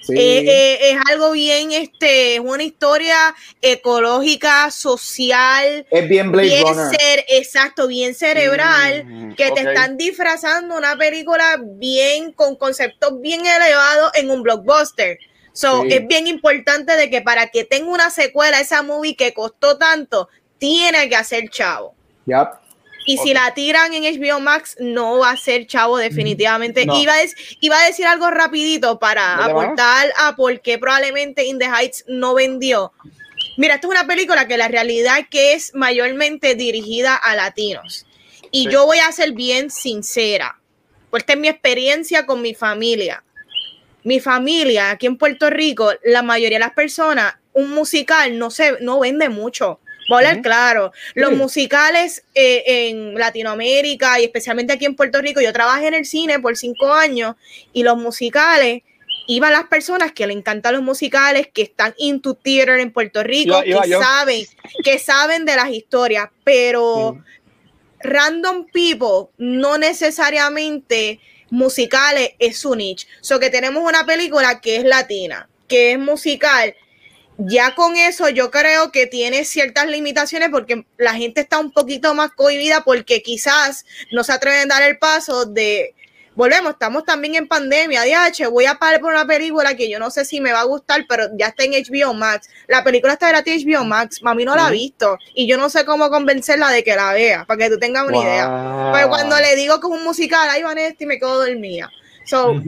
[0.00, 0.14] Sí.
[0.16, 6.64] eh, eh, es algo bien, este, es una historia ecológica, social, es bien Blade bien
[6.66, 6.98] Runner.
[6.98, 13.44] ser, exacto, bien cerebral, Mm, que te están disfrazando una película bien con conceptos bien
[13.46, 15.18] elevados en un blockbuster.
[15.58, 15.88] So, Sí.
[15.90, 20.28] es bien importante de que para que tenga una secuela esa movie que costó tanto,
[20.58, 21.96] tiene que hacer chavo.
[22.26, 22.46] Yep.
[23.06, 26.86] Y si la tiran en HBO Max, no va a ser chavo definitivamente.
[26.86, 26.96] No.
[26.96, 31.58] Iba, a dec- iba a decir algo rapidito para aportar a por qué probablemente In
[31.58, 32.92] the Heights no vendió.
[33.56, 38.06] Mira, esta es una película que la realidad que es mayormente dirigida a latinos.
[38.52, 40.60] Y yo voy a ser bien sincera,
[41.10, 43.24] porque esta es mi experiencia con mi familia.
[44.04, 48.80] Mi familia aquí en Puerto Rico, la mayoría de las personas, un musical no se
[48.80, 49.80] no vende mucho.
[50.08, 50.92] Voy a hablar claro.
[51.14, 56.06] Los musicales eh, en Latinoamérica y especialmente aquí en Puerto Rico, yo trabajé en el
[56.06, 57.36] cine por cinco años
[57.74, 58.82] y los musicales
[59.26, 63.60] iban las personas que le encantan los musicales, que están into theater en Puerto Rico,
[63.62, 64.46] que saben,
[64.82, 67.22] que saben de las historias, pero
[68.00, 71.20] random people no necesariamente
[71.50, 73.06] musicales es su niche.
[73.20, 76.74] So que tenemos una película que es latina, que es musical.
[77.38, 82.12] Ya con eso yo creo que tiene ciertas limitaciones porque la gente está un poquito
[82.14, 85.94] más cohibida porque quizás no se atreven a dar el paso de
[86.38, 90.08] volvemos, estamos también en pandemia, DH, voy a parar por una película que yo no
[90.08, 92.48] sé si me va a gustar, pero ya está en HBO Max.
[92.68, 95.68] La película está gratis en HBO Max, mami no la ha visto y yo no
[95.68, 98.92] sé cómo convencerla de que la vea, para que tú tengas una idea.
[98.94, 101.90] Pero cuando le digo que es un musical, ahí van este y me quedo dormida.
[102.24, 102.62] So,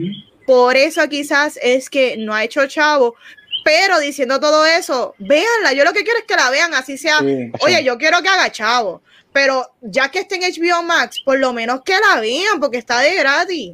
[0.45, 3.15] por eso quizás es que no ha hecho chavo,
[3.63, 5.71] pero diciendo todo eso, véanla.
[5.71, 7.19] Yo lo que quiero es que la vean, así sea.
[7.19, 9.01] Oye, yo quiero que haga chavo.
[9.33, 12.99] Pero ya que esté en HBO Max, por lo menos que la vean, porque está
[12.99, 13.73] de gratis.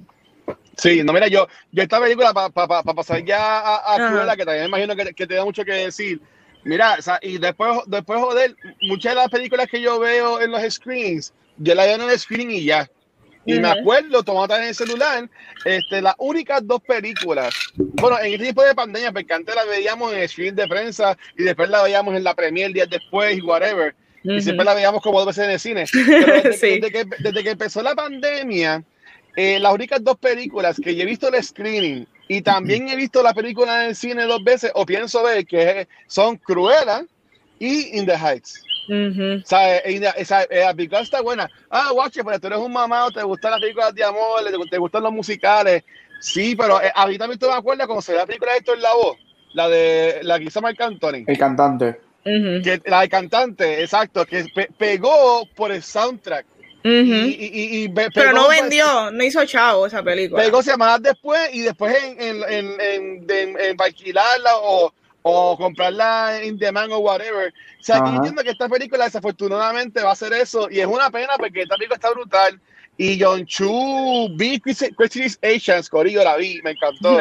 [0.77, 4.77] Sí, no, mira, yo, yo esta película, para pasar ya a, a que también me
[4.77, 6.21] imagino que, que, te da mucho que decir.
[6.63, 10.51] Mira, o sea, y después, después, joder, muchas de las películas que yo veo en
[10.51, 12.89] los screens, yo la veo en el screen y ya.
[13.45, 15.29] Y me acuerdo, tomando en el celular,
[15.63, 20.11] este, las únicas dos películas, bueno, en este tipo de pandemia, porque antes la veíamos
[20.11, 23.41] en el screen de prensa y después la veíamos en la premier días después y
[23.41, 23.95] whatever
[24.35, 25.85] y siempre la veíamos como dos veces en el cine.
[26.43, 28.83] desde, que, desde, que, empezó la pandemia,
[29.35, 33.23] eh, las únicas dos películas que yo he visto el screening y también he visto
[33.23, 37.05] la película en el cine dos veces, o pienso ver que son Cruella
[37.59, 38.61] y In the Heights.
[38.89, 41.49] o sea, esa, esa película está buena.
[41.69, 45.03] Ah, watch, pero tú eres un mamado, te gustan las películas de amor, te, gustan
[45.03, 45.83] los musicales.
[46.19, 48.57] Sí, pero eh, a mí también tú me acuerdas cuando se ve la película de
[48.57, 49.17] esto en la voz,
[49.53, 51.23] la de la que hizo Marc Anthony.
[51.27, 52.06] El cantante
[52.63, 54.45] que la cantante, exacto, que
[54.77, 56.45] pegó por el soundtrack.
[56.83, 60.43] y, Pero no vendió, no hizo chavo esa película.
[60.43, 66.91] Pegó semanas después y después en, en, en, en alquilarla o, o comprarla en demand
[66.93, 67.53] o whatever.
[67.79, 71.09] O sea, aquí entiendo que esta película desafortunadamente va a ser eso y es una
[71.09, 72.59] pena porque esta película está brutal.
[72.99, 77.19] Y John Chu, vi Christie's Asians, Corillo, la vi, me encantó.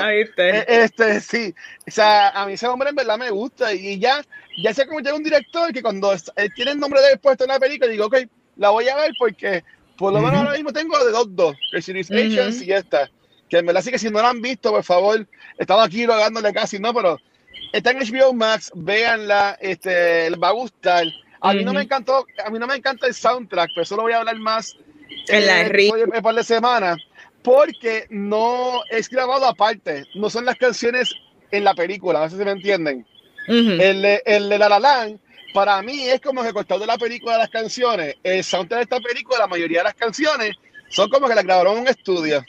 [0.53, 1.55] E, este, sí,
[1.87, 4.25] o sea, a mí ese hombre en verdad me gusta y ya,
[4.63, 6.15] ya se convirtió en un director que cuando
[6.55, 8.17] tiene el nombre de él puesto en la película, digo, ok,
[8.57, 9.65] la voy a ver porque
[9.99, 13.11] por lo menos ahora mismo tengo de dos, dos, Christie's Asians y esta.
[13.49, 15.27] Que en verdad sí que si no la han visto, por favor,
[15.59, 17.19] estaba aquí rogándole casi, no, pero
[17.73, 21.07] está en HBO Max, véanla, este, les va a gustar.
[21.41, 24.03] A mí no me encantó, a mí no me encanta el soundtrack, pero eso lo
[24.03, 24.77] voy a hablar más
[25.29, 26.99] en la un par de semanas,
[27.43, 31.15] porque no es grabado aparte, no son las canciones
[31.51, 33.07] en la película, no sé si me entienden.
[33.49, 35.21] el, el, de La La Land,
[35.55, 38.17] para mí es como que costado de la película de las canciones.
[38.23, 40.57] El soundtrack de esta película, la mayoría de las canciones
[40.89, 42.45] son como que las grabaron en un estudio.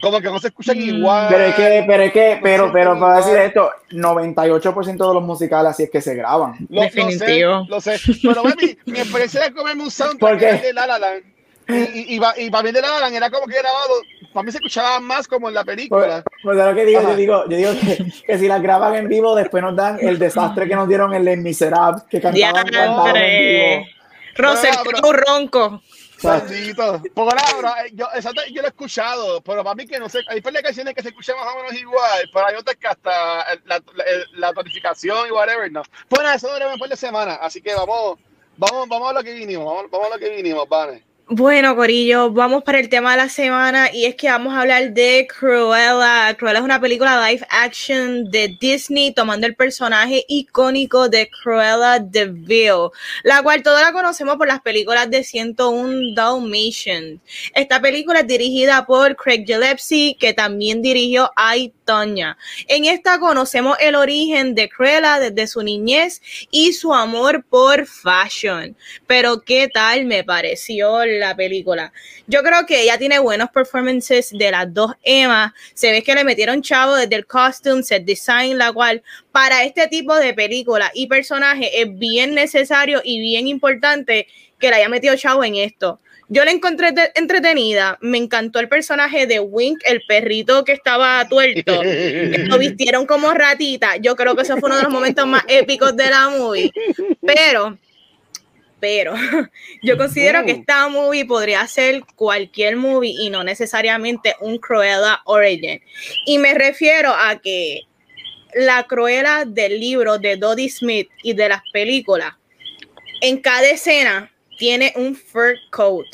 [0.00, 0.82] Como que no se escuchan mm.
[0.82, 1.28] igual.
[1.30, 5.70] Pero es que, pero es que, pero, pero para decir esto, 98% de los musicales
[5.70, 6.56] así es que se graban.
[6.68, 7.64] Lo, Definitivo.
[7.68, 11.31] Lo sé, Pero mi, mi experiencia de comerme un soundtrack de La La Land
[11.68, 13.94] y, y, y, para mí de la era como que grabado,
[14.32, 16.22] para mí se escuchaba más como en la película.
[16.22, 19.08] Pues, pues lo que digo, yo digo, yo digo que, que, si las graban en
[19.08, 23.16] vivo, después nos dan el desastre que nos dieron en Les Miserables, que cantaban, cantaban
[23.16, 23.86] en vivo.
[24.36, 25.82] Rosel, un ronco.
[26.22, 27.02] Maldito.
[27.14, 28.06] Porque nada, yo,
[28.50, 31.02] yo lo he escuchado, pero para mí que no sé, hay par de canciones que
[31.02, 33.10] se escuchan más o menos igual, pero hay otras que hasta
[33.64, 33.82] la,
[34.34, 35.82] la, notificación y whatever, no.
[36.08, 38.18] Pues nada, eso dura un par de semanas, así que vamos,
[38.56, 41.04] vamos, vamos a lo que vinimos, vamos, vamos a lo que vinimos, vale.
[41.28, 44.92] Bueno, Corillo, vamos para el tema de la semana y es que vamos a hablar
[44.92, 46.34] de Cruella.
[46.36, 52.92] Cruella es una película live action de Disney tomando el personaje icónico de Cruella de
[53.22, 57.20] la cual todos la conocemos por las películas de 101 Dalmatians.
[57.54, 62.36] Esta película es dirigida por Craig Gillespie, que también dirigió I, Tonya.
[62.66, 66.20] En esta conocemos el origen de Cruella desde su niñez
[66.50, 68.76] y su amor por fashion.
[69.06, 71.92] Pero ¿qué tal me pareció la película?
[72.26, 75.54] Yo creo que ella tiene buenos performances de las dos Emma.
[75.74, 79.88] Se ve que le metieron chavo desde el costume, set design, la cual para este
[79.88, 84.26] tipo de película y personaje es bien necesario y bien importante
[84.58, 85.98] que le haya metido chavo en esto.
[86.28, 87.98] yo la encontré entretenida.
[88.00, 91.82] Me encantó el personaje de Wink, el perrito que estaba tuerto.
[92.46, 93.96] lo vistieron como ratita.
[93.96, 96.72] Yo creo que ese fue uno de los momentos más épicos de la movie.
[97.20, 97.76] Pero,
[98.82, 99.14] pero,
[99.82, 105.80] yo considero que esta movie podría ser cualquier movie y no necesariamente un Cruella Origin.
[106.26, 107.82] Y me refiero a que
[108.54, 112.34] la Cruella del libro de Dodie Smith y de las películas,
[113.20, 116.08] en cada escena tiene un fur coat.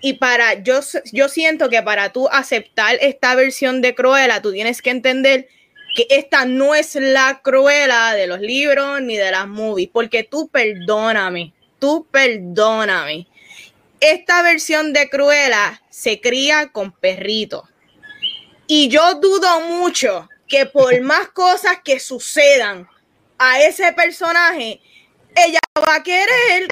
[0.00, 0.78] Y para yo,
[1.12, 5.48] yo siento que para tú aceptar esta versión de Cruella, tú tienes que entender
[5.96, 10.48] que esta no es la Cruella de los libros ni de las movies, porque tú
[10.48, 13.26] perdóname, tú perdóname.
[14.00, 17.68] Esta versión de Cruella se cría con perritos.
[18.66, 22.88] Y yo dudo mucho que por más cosas que sucedan
[23.38, 24.80] a ese personaje,
[25.34, 26.68] ella va a querer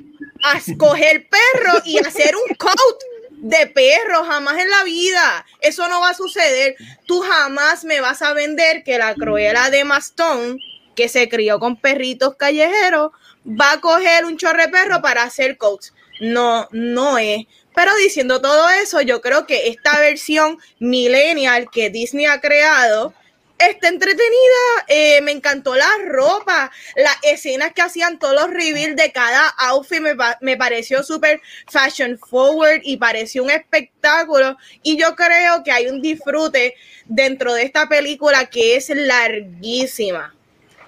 [0.57, 5.47] escoger perro y hacer un coat de perro, jamás en la vida.
[5.61, 6.77] Eso no va a suceder.
[7.07, 10.59] Tú jamás me vas a vender que la cruela de Mastón,
[10.95, 13.13] que se crió con perritos callejeros,
[13.47, 15.95] va a coger un chorre perro para hacer coats.
[16.21, 17.47] No, no es.
[17.75, 23.13] Pero diciendo todo eso, yo creo que esta versión millennial que Disney ha creado,
[23.59, 29.13] está entretenida, eh, me encantó la ropa, las escenas que hacían todos los reveals de
[29.13, 31.41] cada outfit me, me pareció súper
[31.71, 36.75] fashion forward y pareció un espectáculo y yo creo que hay un disfrute
[37.07, 40.35] dentro de esta película que es larguísima.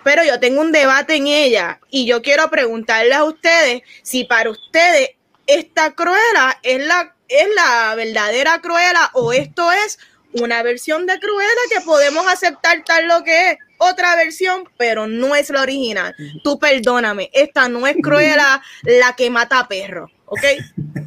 [0.09, 4.49] Pero yo tengo un debate en ella y yo quiero preguntarles a ustedes si para
[4.49, 5.11] ustedes
[5.47, 9.99] esta cruela es la, es la verdadera cruela o esto es
[10.33, 15.35] una versión de Cruella que podemos aceptar tal lo que es otra versión, pero no
[15.35, 16.17] es la original.
[16.43, 20.41] Tú perdóname, esta no es Cruella la que mata a perro, ¿ok?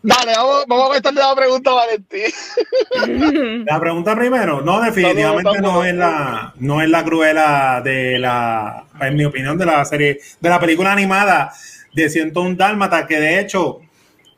[0.07, 3.65] Dale, vamos, vamos a contestarle la pregunta a Valentín.
[3.65, 9.17] La pregunta primero, no, definitivamente no es la, no es la Cruella de la, en
[9.17, 11.55] mi opinión, de la serie, de la película animada
[11.95, 13.81] de 101 Dálmata, que de hecho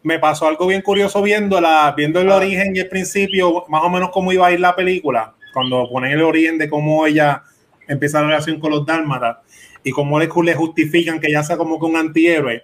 [0.05, 2.37] me pasó algo bien curioso viendo, la, viendo el ah.
[2.37, 6.13] origen y el principio, más o menos cómo iba a ir la película, cuando ponen
[6.13, 7.43] el origen de cómo ella
[7.89, 9.39] empieza la relación con los dálmatas
[9.83, 12.63] y cómo le, le justifican que ella sea como que un antihéroe.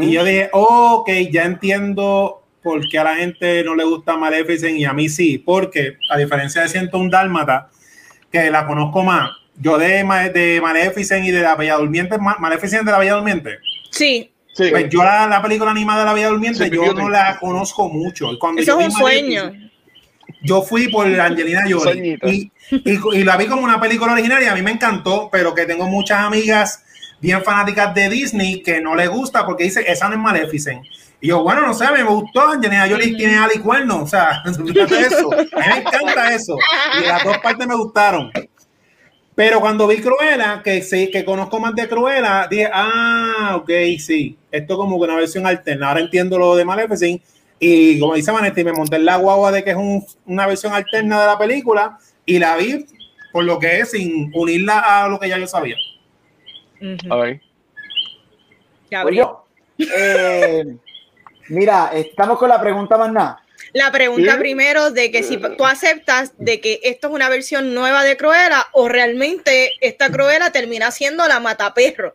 [0.00, 4.76] Y yo dije, ok, ya entiendo por qué a la gente no le gusta Maleficent
[4.76, 7.70] y a mí sí, porque a diferencia de 101 Dálmata,
[8.30, 12.92] que la conozco más, yo de, de Maleficent y de la Bella Durmiente, Maleficent de
[12.92, 13.58] la Bella Durmiente.
[13.90, 14.32] Sí.
[14.56, 18.30] Pues yo la, película animada de la Vida Durmiente, yo no la conozco mucho.
[18.38, 19.52] Cuando Eso es un sueño.
[20.42, 24.54] Yo fui por Angelina Jolie y, y, la vi como una película original y a
[24.54, 26.84] mí me encantó, pero que tengo muchas amigas
[27.20, 30.84] bien fanáticas de Disney que no les gusta porque dice esa no es Maleficent.
[31.20, 32.48] Y yo, bueno, no sé, me gustó.
[32.48, 35.32] Angelina Jolie tiene ali cuerno, o sea, fíjate eso.
[35.32, 36.56] A mí me encanta eso.
[37.00, 38.30] Y las dos partes me gustaron.
[39.34, 44.38] Pero cuando vi Cruella, que sí, que conozco más de Cruella, dije, ah, ok, sí,
[44.50, 45.88] esto como que una versión alterna.
[45.88, 47.22] Ahora entiendo lo de Maleficent.
[47.58, 49.76] Y como dice Vanetti, me monté en la guagua de que es
[50.26, 52.86] una versión alterna de la película y la vi
[53.32, 55.76] por lo que es, sin unirla a lo que ya yo sabía.
[57.10, 57.40] A ver.
[59.78, 60.64] Eh,
[61.48, 63.42] mira, estamos con la pregunta más nada.
[63.72, 68.04] La pregunta primero de que si tú aceptas de que esto es una versión nueva
[68.04, 72.14] de Cruella o realmente esta Cruella termina siendo la mataperro.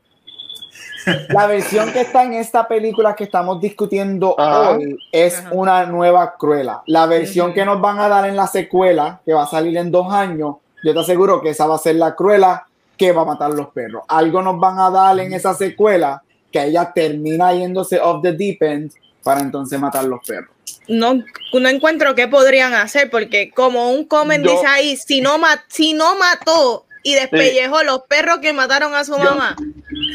[1.30, 6.82] La versión que está en esta película que estamos discutiendo hoy es una nueva Cruella.
[6.86, 9.92] La versión que nos van a dar en la secuela, que va a salir en
[9.92, 12.66] dos años, yo te aseguro que esa va a ser la Cruella
[13.02, 14.04] que va a matar los perros.
[14.08, 16.22] Algo nos van a dar en esa secuela
[16.52, 18.92] que ella termina yéndose off the deep end
[19.24, 20.52] para entonces matar los perros
[20.88, 21.24] no,
[21.54, 26.16] no encuentro qué podrían hacer, porque como un comment dice ahí, si no, si no
[26.16, 29.56] mató y despellejó los perros que mataron a su mamá,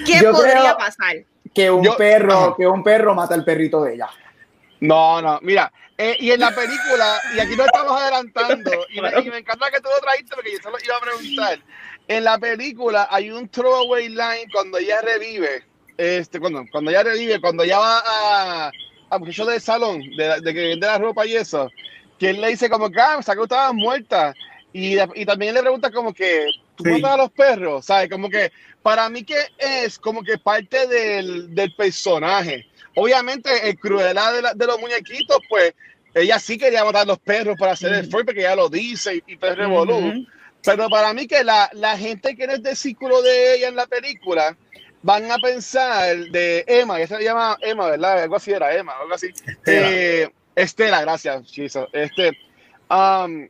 [0.05, 1.25] ¿qué podría pasar?
[1.55, 4.09] Que un perro, que un perro mata al perrito de ella.
[4.81, 9.39] No, no, mira, eh, y en la película, y aquí no estamos adelantando, y me,
[9.39, 11.59] encanta que tú lo trajiste porque yo solo iba a preguntar.
[12.09, 15.65] En la película hay un throwaway line cuando ella revive,
[15.97, 18.71] este, cuando, cuando ella revive, cuando ella va a,
[19.11, 21.69] a muchacho del salón, de, de, que vende la ropa y eso,
[22.19, 24.35] que él le dice como que, ah, que estabas muerta.
[24.73, 26.47] Y, y, también le pregunta como que,
[26.77, 27.87] ¿tú matas a los perros?
[27.87, 28.11] ¿Sabes?
[28.11, 28.53] Como que
[28.83, 32.67] para mí que es como que parte del, del personaje.
[32.95, 35.75] Obviamente, el crueldad de, de, los muñequitos, pues,
[36.15, 39.17] ella sí quería matar a los perros para hacer el fuerte, porque ella lo dice
[39.17, 40.27] y, y pues revolú.
[40.65, 43.77] Pero para mí que la, la gente que no es del círculo de ella en
[43.77, 44.57] la película,
[45.03, 48.25] van a pensar de Emma, ella se llama Emma, ¿verdad?
[48.25, 49.29] Algo así era Emma, algo así.
[49.29, 51.87] Estela, Eh, Estela gracias, Chizo.
[51.93, 52.37] Este,
[52.91, 53.47] um,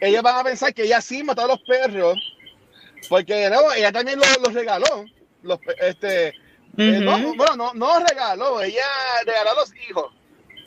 [0.00, 2.16] ellos van a pensar que ella sí mató a los perros,
[3.10, 5.04] porque no, ella también los, los regaló.
[5.42, 6.32] Los, este, eh,
[7.02, 8.86] no, bueno, no, no regaló, ella
[9.26, 10.14] regaló a los hijos.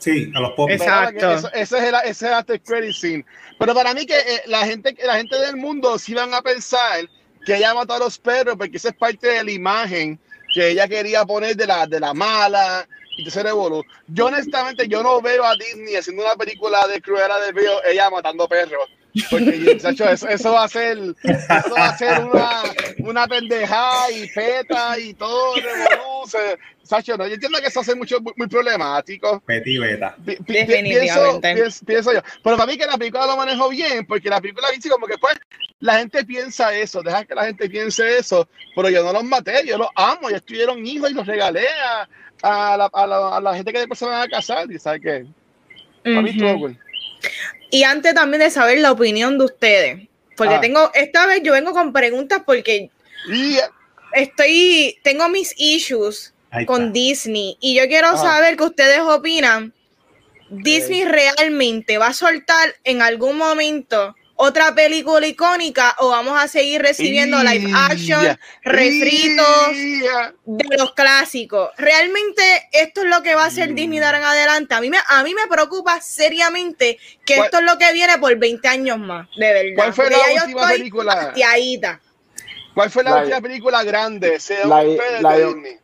[0.02, 0.70] Sí, a los pop.
[0.70, 1.32] Exacto.
[1.32, 3.24] Eso, ese es el, ese es el after credit scene.
[3.58, 7.08] Pero para mí que eh, la gente, la gente del mundo sí van a pensar
[7.44, 10.18] que ella mató a los perros porque esa es parte de la imagen
[10.54, 12.86] que ella quería poner de la, de la mala
[13.16, 13.82] y de ese revolú.
[14.08, 18.10] Yo honestamente yo no veo a Disney haciendo una película de Cruella de Vil, ella
[18.10, 18.88] matando perros.
[19.30, 22.62] Porque Sacho, eso, eso va a ser, eso va a ser una,
[22.98, 26.26] una pendejada y peta y todo revolú.
[26.84, 29.40] Sacho, no, yo entiendo que eso hace mucho muy, muy problemático.
[29.46, 30.16] Petit Beta.
[30.24, 30.64] Pi- pi-.
[30.66, 32.20] Pienso, pienso, pienso yo.
[32.42, 35.16] Pero para mí que la película lo manejó bien, porque la película dice como que
[35.18, 35.36] pues
[35.80, 39.64] la gente piensa eso, deja que la gente piense eso, pero yo no los maté,
[39.66, 42.08] yo los amo, ellos tuvieron hijos y los regalé a,
[42.42, 45.00] a, la, a, la, a la gente que después se van a casar, y sabes
[45.02, 45.26] qué,
[46.04, 46.58] para mí estuvo Ujú.
[46.60, 46.78] cool.
[47.70, 50.60] Y antes también de saber la opinión de ustedes, porque Ah.
[50.60, 52.90] tengo, esta vez yo vengo con preguntas porque
[53.28, 53.56] Y
[54.12, 56.34] estoy, tengo mis issues
[56.66, 56.92] con.
[56.92, 58.16] Disney y yo quiero Ah.
[58.16, 59.72] saber qué ustedes opinan.
[60.50, 66.82] ¿Disney realmente va a soltar en algún momento otra película icónica o vamos a seguir
[66.82, 69.70] recibiendo live action, refritos
[70.44, 71.70] de los clásicos?
[71.78, 72.42] ¿Realmente
[72.72, 74.74] esto es lo que va a hacer Disney de ahora en adelante?
[74.74, 78.18] A mí me, a mí me preocupa seriamente que ¿Cuál- esto es lo que viene
[78.18, 79.70] por 20 años más, de verdad.
[79.76, 81.32] ¿Cuál fue Porque la última película?
[82.74, 84.38] ¿Cuál fue la, La- última película grande?
[84.64, 85.78] La- de Disney?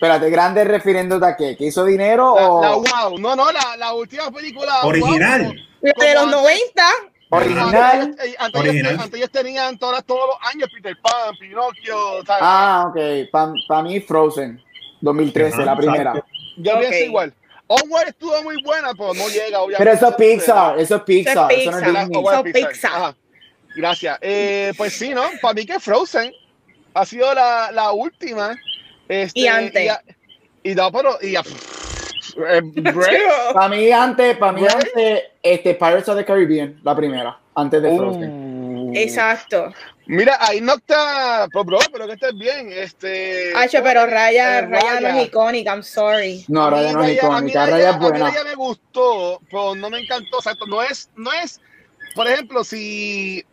[0.00, 1.56] Espérate, grande refiriéndote a qué?
[1.58, 2.70] ¿Que hizo dinero La, o la
[3.06, 5.42] wow, no, no, la, la última película Original.
[5.44, 6.40] wow, La de los antes.
[6.40, 6.82] 90.
[7.28, 8.00] original?
[8.00, 8.92] Antes, antes Original.
[8.92, 11.96] Ellos, antes ellos tenían todas, todos los años Peter Pan, Pinocchio,
[12.26, 12.42] ¿sabes?
[12.42, 13.54] Ah, ok.
[13.68, 14.58] Para mí Frozen,
[15.02, 16.10] 2013, Ajá, la primera.
[16.12, 16.30] exacto.
[16.56, 17.34] Yo pienso igual.
[17.66, 19.76] Onward estuvo muy buena, pero no llega, obviamente.
[19.78, 21.92] Pero eso es Pixar, eso es Pixar, eso no es Pixar.
[21.92, 22.18] La- Disney.
[22.18, 22.72] Onward So es Pixar.
[22.72, 22.92] Pixar.
[22.94, 23.14] Ajá.
[23.76, 24.18] Gracias.
[24.22, 25.22] Eh, pues sí, ¿no?
[25.42, 26.32] Para mí que Frozen
[26.94, 28.56] ha sido la, la última.
[29.10, 29.84] Este, Y antes.
[29.84, 30.02] Y, a-
[30.62, 31.18] y no, pero.
[31.20, 32.62] Y, a- eh.
[33.54, 37.96] Para mí antes, para mí antes, este, Pirates of the Caribbean, la primera, antes de
[37.96, 38.30] Frozen.
[38.30, 38.92] Uh.
[38.94, 39.72] Exacto.
[40.06, 41.46] Mira, ahí no está.
[41.52, 42.70] Pues, bro, pero que estés bien.
[42.72, 43.52] Este.
[43.56, 45.20] Hacho, pero Raya, eh, Raya no Raya.
[45.22, 46.44] es icónica, I'm sorry.
[46.48, 48.24] No, Raya no es icónica, Raya- es a mí buena.
[48.30, 50.38] Raya me gustó, pero no me encantó.
[50.38, 51.60] O sea, no es, no es,
[52.14, 53.44] por ejemplo, si,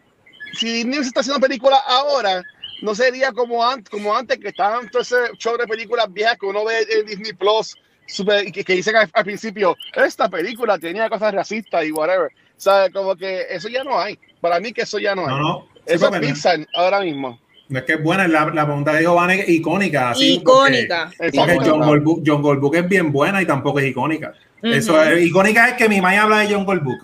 [0.53, 2.43] si Disney se está haciendo películas ahora,
[2.81, 6.45] no sería como antes, como antes que estaban todo ese show de películas viejas que
[6.45, 7.75] uno ve en Disney Plus,
[8.05, 12.27] super- que, que dicen al, al principio, esta película tenía cosas racistas y whatever.
[12.31, 14.17] O sea, como que eso ya no hay.
[14.41, 15.27] Para mí que eso ya no hay.
[15.27, 15.67] No, no.
[15.75, 17.39] Sí, eso es no- Pixar ahora mismo.
[17.69, 20.11] No es que es buena, la, la pregunta de Giovanni es icónica.
[20.11, 21.11] así, icónica.
[21.17, 21.69] Porque, porque.
[21.69, 24.33] John, Goldbook, John Goldbook es bien buena y tampoco es icónica.
[24.63, 24.71] Ujú.
[24.73, 26.97] Eso es, icónica es que mi mamá habla de John Goldbook.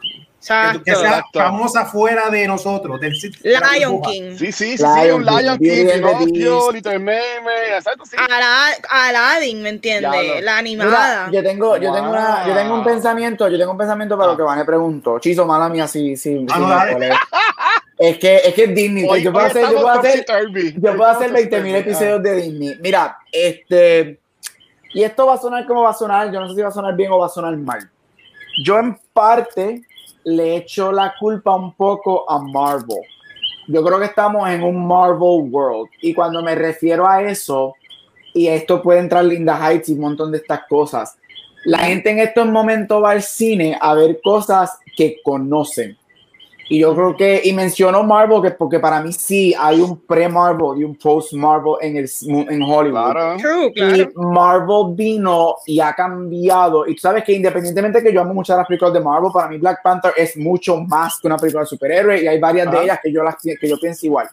[0.44, 0.84] Que, Exacto.
[0.84, 1.40] que sea Exacto.
[1.40, 3.00] famosa fuera de nosotros.
[3.00, 3.14] Del,
[3.44, 4.02] Lion.
[4.02, 4.36] King.
[4.38, 6.72] Sí, sí, sí, Lion sí, un Lion King, Pinocchio.
[6.74, 8.18] Little Mermaid, exacto, sí.
[8.30, 10.44] Ala- Aladdin, ¿me entiendes?
[10.44, 11.28] La animada.
[11.28, 14.30] Mira, yo tengo, yo tengo una, yo tengo un pensamiento, yo tengo un pensamiento para
[14.30, 14.32] Ah.
[14.34, 15.18] lo que Van me preguntó.
[15.20, 17.16] Chizo, mala mía, sí, sí, Ah, sí no.
[17.98, 19.06] Es que, es que es Disney.
[19.08, 20.26] Hoy- yo puedo hacer, yo puedo hacer,
[20.76, 22.76] yo puedo hacer estamos 20 mil episodios de Disney.
[22.82, 24.20] Mira, este,
[24.94, 26.72] y esto va a sonar como va a sonar, yo no sé si va a
[26.72, 27.90] sonar bien o va a sonar mal.
[28.66, 29.82] Yo en parte
[30.26, 33.02] le echo la culpa un poco a Marvel.
[33.68, 35.90] Yo creo que estamos en un Marvel World.
[36.02, 37.76] Y cuando me refiero a eso,
[38.34, 41.18] y esto puede entrar Linda Heights y un montón de estas cosas,
[41.66, 45.98] la gente en estos momentos va al cine a ver cosas que conocen.
[46.70, 50.80] Y yo creo que, y menciono Marvel, que porque para mí sí hay un pre-Marvel
[50.80, 52.10] y un post-Marvel en, el,
[52.50, 53.12] en Hollywood.
[53.12, 53.38] Claro.
[53.38, 54.08] True, Y.
[54.16, 56.88] Marvel vino y ha cambiado.
[56.88, 59.58] Y tú sabes que independientemente que yo amo muchas las películas de Marvel, para mí
[59.58, 62.78] Black Panther es mucho más que una película de superhéroes y hay varias Ajá.
[62.78, 64.30] de ellas que yo, las, que yo pienso igual.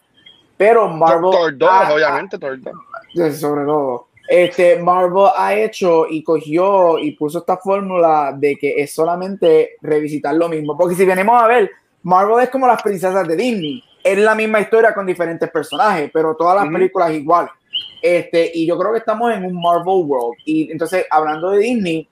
[0.56, 1.30] Pero Marvel...
[1.32, 2.74] Thor 2, ha- obviamente, Thor 2.
[3.22, 4.06] ha- sobre todo.
[4.28, 10.34] Este, Marvel ha hecho y cogió y puso esta fórmula de que es solamente revisitar
[10.36, 10.76] lo mismo.
[10.78, 11.68] Porque si venimos a ver,
[12.02, 13.84] Marvel es como las princesas de Disney.
[14.02, 17.50] Es la misma historia con diferentes personajes, pero todas las películas igual.
[18.02, 20.38] Este, y yo creo que estamos en un Marvel World.
[20.44, 22.08] Y entonces, hablando de Disney,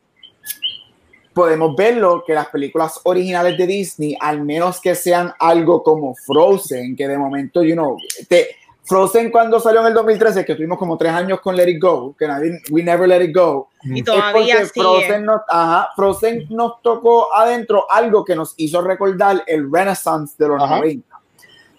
[1.33, 6.97] podemos verlo que las películas originales de Disney, al menos que sean algo como Frozen,
[6.97, 7.97] que de momento, you know,
[8.29, 8.57] te,
[8.89, 12.17] Frozen cuando salió en el 2013, que tuvimos como tres años con Let It Go,
[12.19, 14.83] que nadie, We Never Let It Go, Y es todavía porque sigue.
[14.83, 20.49] Frozen nos, ajá, Frozen nos tocó adentro algo que nos hizo recordar el Renaissance de
[20.49, 20.79] los Ajá.
[20.79, 21.21] 90.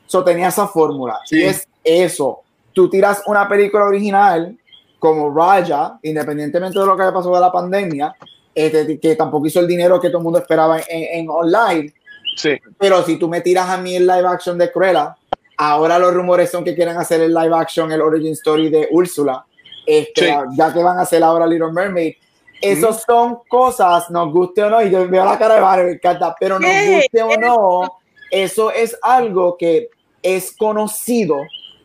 [0.05, 1.19] So tenía esa fórmula.
[1.25, 1.39] Sí.
[1.39, 2.41] Y es eso.
[2.73, 4.55] Tú tiras una película original
[4.99, 8.15] como Raya, independientemente de lo que haya pasado de la pandemia,
[8.53, 11.91] este, que tampoco hizo el dinero que todo el mundo esperaba en, en online.
[12.35, 12.51] Sí.
[12.77, 15.15] Pero si tú me tiras a mí el live action de Cruella,
[15.59, 19.45] ahora los rumores son que quieren hacer el live action, el origin story de Úrsula,
[19.85, 20.33] este, Sí.
[20.57, 22.13] ya que van a hacer ahora Little Mermaid.
[22.61, 25.91] Esos son cosas, nos guste o no, y yo veo la cara de Vale, me
[25.91, 26.95] encanta, pero nos ¿Qué?
[26.95, 27.99] guste o no,
[28.31, 29.89] eso es algo que
[30.23, 31.37] es conocido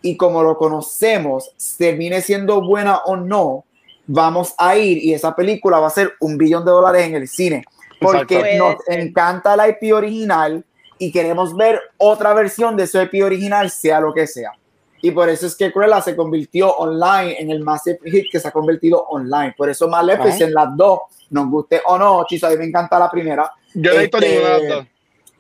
[0.02, 3.64] y como lo conocemos, termine siendo buena o no,
[4.06, 7.26] vamos a ir y esa película va a ser un billón de dólares en el
[7.28, 7.64] cine.
[8.00, 8.58] Porque Exacto.
[8.58, 10.64] nos encanta la IP original
[10.98, 14.52] y queremos ver otra versión de ese IP original, sea lo que sea.
[15.02, 18.48] Y por eso es que Cruella se convirtió online en el massive hit que se
[18.48, 19.54] ha convertido online.
[19.56, 23.10] Por eso Maleficent, las dos, nos guste o no, Chisa, a mí me encanta la
[23.10, 23.52] primera.
[23.74, 24.86] Yo no he Este, dos.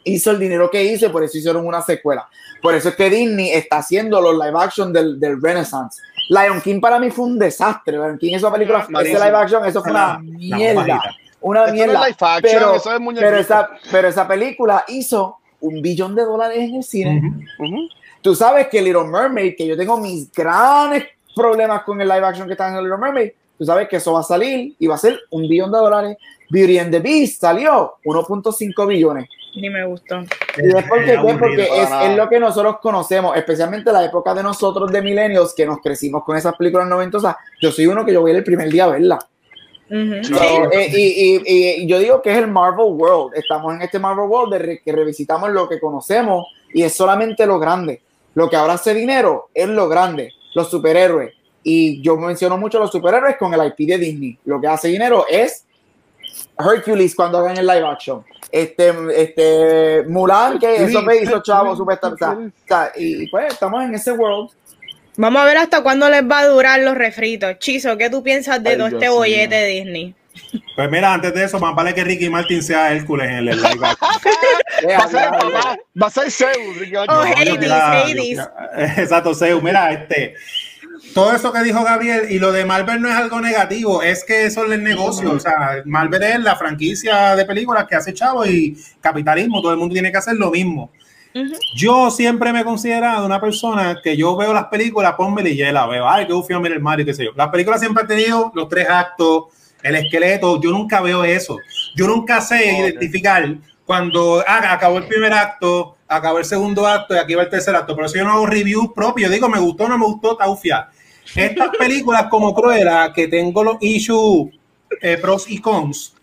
[0.04, 2.28] hizo el dinero que hizo y por eso hicieron una secuela.
[2.60, 6.02] Por eso es que Disney está haciendo los live action del, del Renaissance.
[6.28, 7.96] Lion King para mí fue un desastre.
[7.96, 11.00] Lion King, esa película, ese live action, eso fue una mierda.
[11.40, 12.04] Una Eso no es mierda.
[12.04, 12.82] action, es
[13.20, 17.46] pero, esa, pero esa película hizo un billón de dólares en el cine.
[18.22, 21.04] Tú sabes que Little Mermaid, que yo tengo mis grandes
[21.34, 24.20] problemas con el live action que está en Little Mermaid, tú sabes que eso va
[24.20, 26.16] a salir y va a ser un billón de dólares.
[26.50, 29.28] Beauty and the Beast salió 1.5 billones.
[29.56, 30.20] Ni me gustó.
[30.20, 31.38] Y es porque, Es aburrido.
[31.38, 35.64] porque es, es lo que nosotros conocemos, especialmente la época de nosotros de milenios que
[35.64, 37.36] nos crecimos con esas películas noventosas.
[37.60, 39.18] Yo soy uno que yo voy a ir el primer día a verla.
[40.24, 40.32] Sí.
[40.72, 43.34] Eh, y, y- y- y yo digo que es el Marvel World.
[43.36, 47.46] Estamos en este Marvel World de re- que revisitamos lo que conocemos y es solamente
[47.46, 48.00] lo grande.
[48.34, 51.32] Lo que ahora hace dinero es lo grande, los superhéroes.
[51.62, 54.38] Y yo menciono mucho los superhéroes con el IP de Disney.
[54.44, 55.64] Lo que hace dinero es
[56.58, 58.24] Hercules cuando hagan el live action.
[58.50, 61.70] Este, este Mulan, que eso me hizo chavo,
[62.18, 64.50] sea, o sea, y pues estamos en ese world.
[65.16, 67.58] Vamos a ver hasta cuándo les va a durar los refritos.
[67.58, 70.14] Chizo, ¿qué tú piensas de Ay, todo Dios este bollete de Disney?
[70.74, 73.60] Pues mira, antes de eso, más vale que Ricky Martin sea Hércules en el live.
[74.82, 75.30] Eh, Va a ser,
[76.02, 76.56] va a ser Zeus.
[77.08, 78.36] Oh, Hades, quiera- Hades.
[78.36, 78.42] yo-
[79.02, 79.62] Exacto, Zeus.
[79.62, 80.34] Mira, este.
[81.14, 84.46] Todo eso que dijo Gabriel y lo de Marvel no es algo negativo, es que
[84.46, 85.30] eso es el negocio.
[85.32, 89.78] O sea, Marvel es la franquicia de películas que hace chavo y capitalismo, todo el
[89.78, 90.90] mundo tiene que hacer lo mismo.
[91.74, 95.72] Yo siempre me he considerado una persona que yo veo las películas, ponme y ya
[95.72, 96.08] la veo.
[96.08, 97.32] Ay, qué ufio, mira el Mario, qué sé yo.
[97.36, 99.46] Las películas siempre han tenido los tres actos,
[99.82, 100.60] el esqueleto.
[100.60, 101.58] Yo nunca veo eso.
[101.96, 107.18] Yo nunca sé identificar cuando ah, acabó el primer acto, acabó el segundo acto y
[107.18, 107.96] aquí va el tercer acto.
[107.96, 110.88] Pero si yo no hago reviews propios, digo, me gustó, no me gustó, está ufia.
[111.34, 114.54] Estas películas como Cruella, que tengo los issues,
[115.02, 116.14] eh, pros y cons,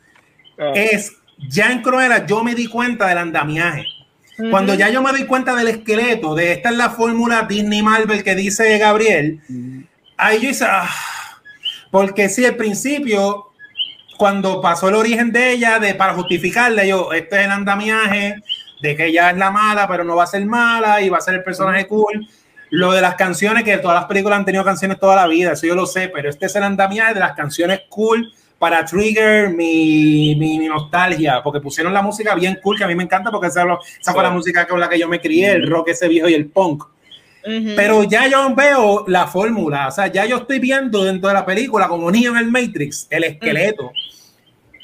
[0.62, 0.74] Ah.
[0.76, 1.14] es
[1.50, 3.86] ya en Cruella yo me di cuenta del andamiaje.
[4.50, 8.24] Cuando ya yo me doy cuenta del esqueleto, de esta es la fórmula Disney Marvel
[8.24, 9.42] que dice Gabriel,
[10.18, 10.90] ahí yo hice, ah,
[11.92, 13.48] porque sí, al principio,
[14.18, 18.42] cuando pasó el origen de ella, de para justificarle, yo, este es el andamiaje,
[18.82, 21.22] de que ella es la mala, pero no va a ser mala y va a
[21.22, 22.28] ser el personaje cool.
[22.70, 25.68] Lo de las canciones, que todas las películas han tenido canciones toda la vida, eso
[25.68, 28.32] yo lo sé, pero este es el andamiaje de las canciones cool
[28.62, 32.94] para trigger mi, mi, mi nostalgia, porque pusieron la música bien cool, que a mí
[32.94, 33.66] me encanta, porque esa,
[34.00, 36.36] esa fue la música con la que yo me crié, el rock ese viejo y
[36.36, 36.84] el punk.
[37.44, 41.44] Pero ya yo veo la fórmula, o sea, ya yo estoy viendo dentro de la
[41.44, 43.94] película, como niño en el Matrix, el esqueleto.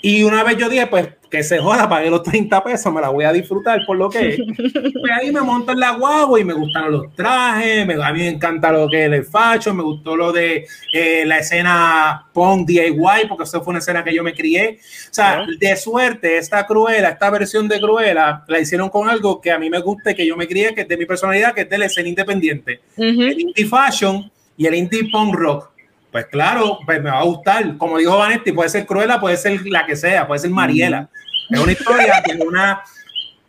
[0.01, 3.09] Y una vez yo dije, pues que se joda, pagué los 30 pesos, me la
[3.09, 4.37] voy a disfrutar por lo que es.
[4.71, 8.19] Pues ahí me monto en la guagua y me gustaron los trajes, me, a mí
[8.19, 12.67] me encanta lo que es el fashion, me gustó lo de eh, la escena punk
[12.67, 14.79] DIY, porque eso fue una escena que yo me crié.
[14.81, 19.51] O sea, de suerte, esta Cruella, esta versión de Cruella, la hicieron con algo que
[19.51, 21.61] a mí me gusta y que yo me crié, que es de mi personalidad, que
[21.61, 23.21] es de la escena independiente Ujú.
[23.21, 25.71] el indie fashion y el indie punk rock.
[26.11, 27.77] Pues claro, pues me va a gustar.
[27.77, 31.09] Como dijo Vanetti, puede ser Cruella, puede ser la que sea, puede ser Mariela.
[31.49, 32.81] Es una historia de una,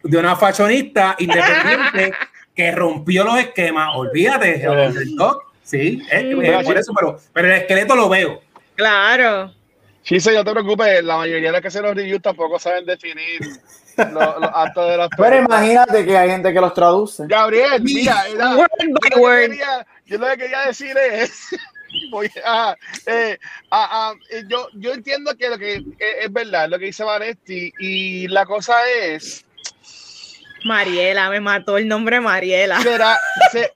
[0.02, 2.12] de una fashionista independiente
[2.54, 3.90] que rompió los esquemas.
[3.94, 6.42] Olvídate, el doc, sí, es- Mm.
[6.42, 8.42] es por eso, pero, pero el esqueleto lo veo.
[8.74, 9.52] Claro.
[10.02, 13.40] Chise, no te preocupes, la mayoría de los que hacen los reviews tampoco saben definir
[13.96, 17.24] los, los actos de las Pero imagínate que hay gente que los traduce.
[17.26, 19.40] Gabriel, mira, era- Word yo, by lo que word.
[19.50, 21.48] quería, yo lo que quería decir es,
[22.10, 22.76] voy a,
[23.06, 23.38] eh,
[23.70, 25.84] a- a- eh, yo, yo entiendo que lo que eh,
[26.22, 29.44] es verdad, lo que dice Vanetti, y la cosa es,
[30.64, 32.80] Mariela, me mató el nombre Mariela.
[32.82, 33.18] será,
[33.52, 33.72] se-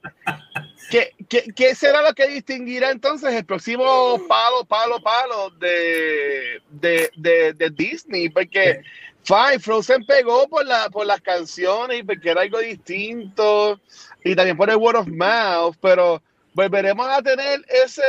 [0.90, 7.10] ¿qué, qué, qué será lo que distinguirá entonces el próximo palo, palo, palo de, de,
[7.16, 8.28] de, de Disney?
[8.28, 8.82] Porque
[9.24, 13.80] Fine, Frozen pegó por, la, por las canciones y porque era algo distinto
[14.24, 16.20] y también por el word of mouth, pero
[16.54, 18.02] ¿volveremos a tener ese,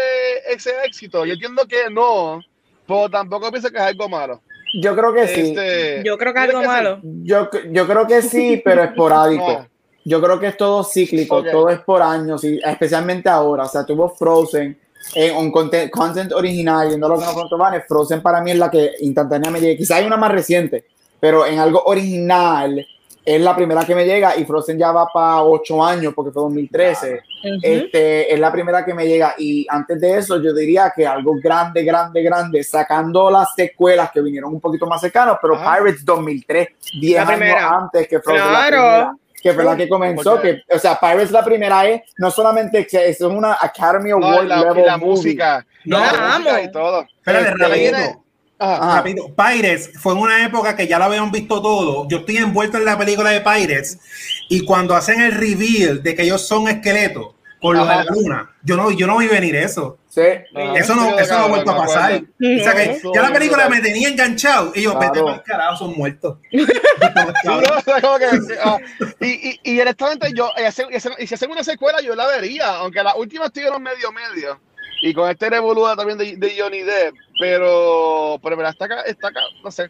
[0.47, 1.25] ese éxito?
[1.25, 2.41] Yo entiendo que no,
[2.87, 4.41] pero tampoco pienso que es algo malo.
[4.73, 5.41] Yo creo que sí.
[5.41, 6.99] Este, Yo creo que algo ¿tú crees malo.
[7.03, 9.49] Yo, yo creo que sí, pero esporádico.
[9.49, 9.67] Ah.
[10.05, 13.63] Yo creo que es todo cíclico, todo es por años, y especialmente ahora.
[13.63, 14.77] O sea, tuvo Frozen
[15.15, 18.51] en un content, content original, yendo a lo que nos contó Vane, Frozen para mí
[18.51, 19.77] es la que instantáneamente.
[19.77, 20.85] Quizá hay una más reciente,
[21.21, 22.85] pero en algo original
[23.25, 26.43] es la primera que me llega y Frozen ya va para ocho años porque fue
[26.43, 27.13] 2013.
[27.13, 27.59] Ujú.
[27.61, 31.35] Este, es la primera que me llega y antes de eso yo diría que algo
[31.41, 35.77] grande, grande, grande, sacando las secuelas que vinieron un poquito más cercanos, pero Ajá.
[35.77, 36.67] Pirates 2003,
[36.99, 37.69] 10 La años primera.
[37.77, 38.77] antes que Frozen la Claro.
[38.81, 42.87] primera, que fue la que comenzó, que, o sea, Pirates la primera es, no solamente
[42.87, 45.09] que es una Academy No, Award la, y level la movie.
[45.11, 45.65] música.
[45.85, 46.59] No, la la música amo.
[46.63, 47.01] y todo.
[47.01, 48.22] Espérate, Este, rapidito.
[48.63, 48.75] Ajá.
[48.75, 48.95] Ajá.
[48.97, 49.27] Rápido.
[49.35, 52.07] Pirates fue en una época que ya lo habían visto todo.
[52.09, 53.99] Yo estoy envuelto en la película de Pirates
[54.49, 58.51] y cuando hacen el reveal de que ellos son esqueletos con los de la luna,
[58.61, 59.97] yo no, yo no vi venir eso.
[60.09, 60.21] Sí.
[60.53, 62.21] Ah, Eso no, eso no ha vuelto a pasar.
[62.21, 65.93] O sea que ya la película me tenía enganchado y yo, vete el carajo, son
[65.95, 66.37] muertos.
[68.63, 68.77] Ah,
[69.19, 70.51] y, y, y honestamente, yo,
[71.19, 74.59] y si hacen una secuela, yo la vería, aunque las últimas estuvieron medio medio.
[75.01, 79.27] Y con este revoluda también de, de Johnny Depp, pero, pero mira, está acá, está
[79.27, 79.89] acá, no sé.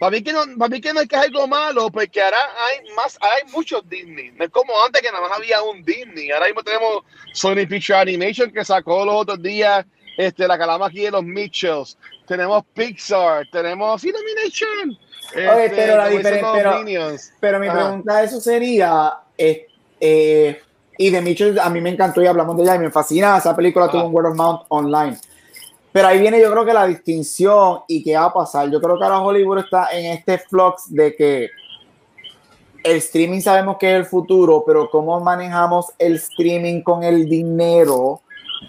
[0.00, 2.38] Para mí, que no, para mí que no es que es algo malo, porque ahora
[2.66, 4.32] hay más, hay muchos Disney.
[4.32, 6.32] No es como antes que nada más había un Disney.
[6.32, 7.04] Ahora mismo tenemos
[7.34, 9.86] Sony Picture Animation que sacó los otros días
[10.18, 11.96] este, la calama aquí de los Mitchells.
[12.26, 14.98] Tenemos Pixar, tenemos Illumination.
[15.36, 17.16] Oye, este, pero la como dicen diferen- los pero-.
[17.40, 17.78] Pero mi Ajá.
[17.78, 19.68] pregunta eso sería, eh,
[20.00, 20.60] eh,
[20.98, 23.54] y de Mitchell a mí me encantó y hablamos de ella y me fascina, esa
[23.54, 23.92] película Ajá.
[23.92, 25.16] tuvo un word of mouth online.
[25.92, 28.70] Pero ahí viene yo creo que la distinción y qué va a pasar.
[28.70, 31.50] Yo creo que ahora Hollywood está en este flux de que
[32.82, 38.22] el streaming sabemos que es el futuro, pero cómo manejamos el streaming con el dinero,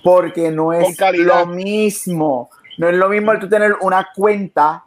[0.03, 2.49] porque no es lo mismo.
[2.77, 4.85] No es lo mismo el tú tener una cuenta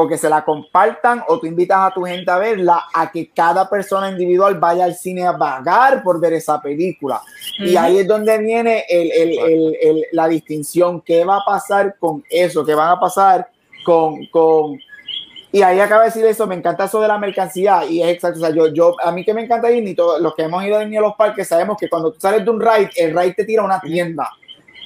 [0.00, 3.30] o que se la compartan o tú invitas a tu gente a verla a que
[3.30, 7.20] cada persona individual vaya al cine a pagar por ver esa película.
[7.58, 11.00] Y ahí es donde viene el- el- el- el- la distinción.
[11.00, 12.64] ¿Qué va a pasar con eso?
[12.64, 13.48] ¿Qué van a pasar
[13.84, 14.24] con...
[14.26, 14.78] con
[15.50, 18.38] y ahí acaba de decir eso, me encanta eso de la mercancía y es exacto,
[18.38, 20.76] o sea, yo, yo, a mí que me encanta Disney, todos los que hemos ido
[20.76, 23.32] a Disney a los parques sabemos que cuando tú sales de un ride, el ride
[23.32, 24.28] te tira a una tienda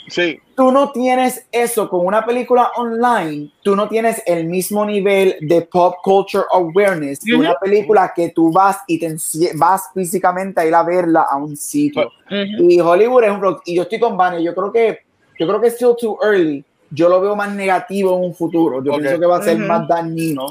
[0.08, 5.36] Sí, tú no tienes eso con una película online, tú no tienes el mismo nivel
[5.40, 9.14] de pop culture awareness de una película que tú vas y te
[9.54, 12.10] vas físicamente a ir a verla a un sitio.
[12.26, 12.68] Ujú.
[12.68, 13.62] Y Hollywood es un rock.
[13.64, 14.98] Y yo estoy con Vane, yo creo que
[15.38, 16.64] yo creo que es still too early.
[16.90, 18.84] Yo lo veo más negativo en un futuro.
[18.84, 19.00] Yo Ok.
[19.00, 19.66] pienso que va a ser Ujú.
[19.66, 20.46] más dañino,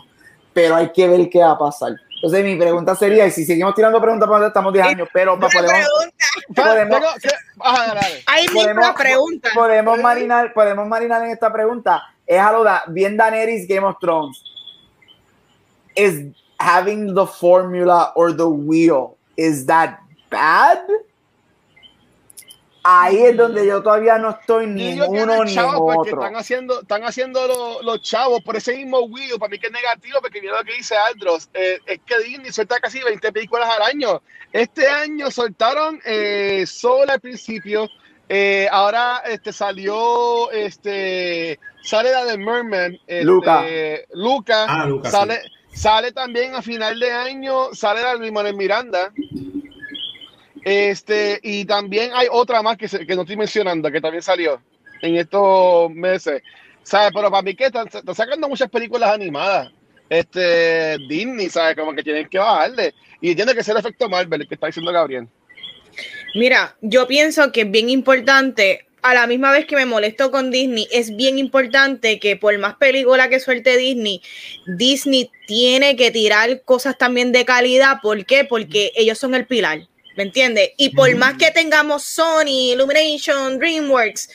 [0.54, 1.93] pero hay que ver qué va a pasar.
[2.22, 5.88] Entonces mi pregunta sería, y si seguimos tirando preguntas, estamos 10 años, pero Una podemos,
[6.55, 7.01] podemos,
[8.38, 9.49] mismo podemos, la pregunta.
[9.55, 12.03] podemos marinar, podemos marinar en esta pregunta.
[12.28, 14.43] Es a lo da, bien Daenerys Game of Thrones.
[15.95, 16.28] Is
[16.59, 19.99] having the formula or the wheel, is that
[20.30, 20.78] bad?
[22.84, 25.54] Ahí es donde yo todavía no estoy ni uno ni
[26.00, 26.04] otro.
[26.22, 29.74] están haciendo, están haciendo lo- los chavos por ese mismo wheel, para mí que es
[29.74, 33.70] negativo, porque mira lo que dice Aldros, eh, es que Disney suelta casi 20 películas
[33.70, 34.22] al año.
[34.52, 37.88] Este año soltaron eh, Soul al principio,
[38.28, 43.62] eh, ahora este salió, este, sale la de Merman, este, Luca.
[44.12, 49.12] Luca, Ah, Luca, sale, sale también a final de año, sale la de Miranda.
[50.64, 54.62] Este, y también hay otra más que, que no estoy mencionando, que también salió
[55.01, 56.41] en estos meses.
[56.84, 57.12] ¿Sabes?
[57.14, 59.72] Pero para mí que están, sacando muchas películas animadas.
[60.09, 61.76] Este, Disney, ¿sabes?
[61.76, 62.93] Como que tienen que bajarle.
[63.22, 65.28] Y entiendo que es el efecto Marvel, el que está diciendo Gabriel.
[66.36, 70.51] Mira, yo pienso que es bien importante, a la misma vez que me molesto con
[70.51, 74.22] Disney, es bien importante que por más película que suelte Disney,
[74.68, 77.97] Disney tiene que tirar cosas también de calidad.
[78.01, 78.45] ¿Por qué?
[78.45, 79.88] Porque ellos son el pilar.
[80.22, 80.69] ¿Me entiendes?
[80.78, 84.30] Y por más que tengamos Sony, Illumination, DreamWorks,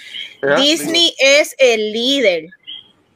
[0.57, 2.47] Disney es el líder.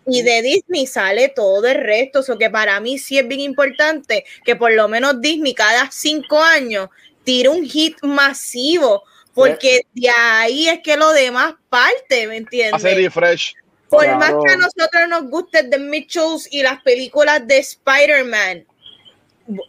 [0.07, 2.21] Y de Disney sale todo el resto.
[2.29, 6.41] O que para mí sí es bien importante que por lo menos Disney cada cinco
[6.41, 6.91] años
[7.25, 9.03] tire un hit masivo.
[9.35, 12.75] Porque de ahí es que lo demás parte, ¿me entiendes?
[12.75, 13.57] Hacer refresh.
[13.89, 14.19] Por Claro.
[14.21, 18.65] más que a nosotros nos guste The Mitchells y las películas de Spider-Man,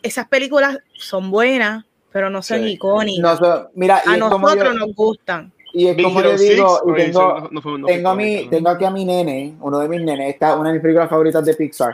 [0.04, 2.72] esas películas son buenas, pero no son Sí.
[2.74, 3.40] icónicas.
[3.42, 5.52] No, so- mira, a como yo, nosotros nos gustan.
[5.74, 9.06] y es como yo digo, y tengo, no- tengo, a mi, tengo aquí a mi
[9.06, 11.94] nene, uno de mis nenes, esta una de mis películas favoritas de Pixar.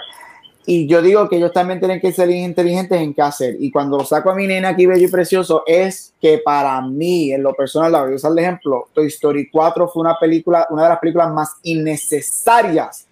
[0.69, 3.55] Y yo digo que ellos también tienen que ser inteligentes en qué hacer.
[3.57, 7.41] Y cuando saco a mi nena aquí bello y precioso, es que para mí, en
[7.41, 10.83] lo personal, la voy a usar de ejemplo, Toy Story 4 fue una película, una
[10.83, 13.07] de las películas más innecesarias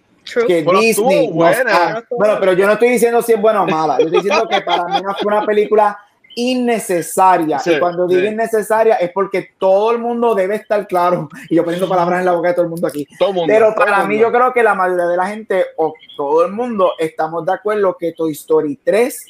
[0.46, 1.30] que Disney.
[1.32, 2.04] Buena.
[2.10, 3.98] bueno, pero yo no estoy diciendo si es buena o mala.
[4.00, 5.98] Yo estoy diciendo que para mí no fue una película
[6.36, 7.60] innecesaria.
[7.64, 11.28] y cuando digo innecesaria es porque todo el mundo debe estar claro.
[11.48, 13.06] Y yo poniendo palabras en la boca de todo el mundo aquí.
[13.46, 16.92] Pero para mí yo creo que la mayoría de la gente o todo el mundo
[16.98, 19.26] estamos de acuerdo que Toy Story 3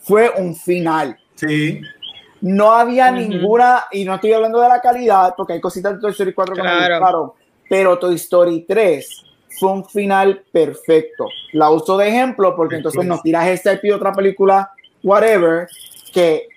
[0.00, 1.16] fue un final.
[1.36, 1.80] Sí.
[2.40, 6.10] No había ninguna, y no estoy hablando de la calidad, porque hay cositas de Toy
[6.10, 7.36] Story 4 que claro.
[7.68, 9.24] pero Toy Story 3
[9.60, 11.26] fue un final perfecto.
[11.52, 14.72] La uso de ejemplo porque entonces nos tiras esta y otra película,
[15.02, 15.68] whatever,
[16.12, 16.48] que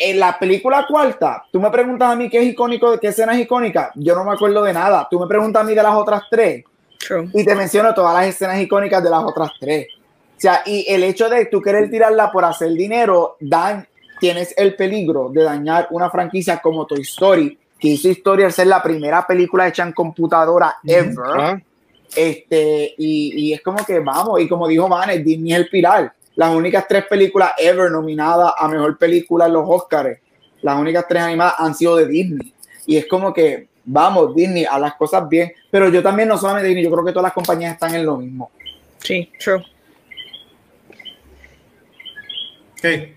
[0.00, 3.40] en la película cuarta, tú me preguntas a mí qué es icónico, qué escena es
[3.40, 5.06] icónica, yo no me acuerdo de nada.
[5.10, 6.64] Tú me preguntas a mí de las otras tres
[7.34, 9.88] y te menciono todas las escenas icónicas de las otras tres.
[9.94, 13.86] O sea, y el hecho de tú querer tirarla por hacer dinero, dan,
[14.18, 18.68] tienes el peligro de dañar una franquicia como Toy Story, que hizo historia al ser
[18.68, 21.14] la primera película hecha en computadora ever.
[21.26, 21.60] Ah.
[22.16, 26.12] Este, y, y, es como que vamos, y como dijo Vanes, Disney es el pilar
[26.36, 30.18] las únicas tres películas ever nominadas a mejor película en los Oscars,
[30.62, 32.54] las únicas tres animadas han sido de Disney.
[32.86, 35.52] Y es como que, vamos, Disney, a las cosas bien.
[35.70, 38.16] Pero yo también no solamente Disney, yo creo que todas las compañías están en lo
[38.16, 38.50] mismo.
[38.98, 39.64] Sí, true.
[42.80, 43.16] ¿Qué?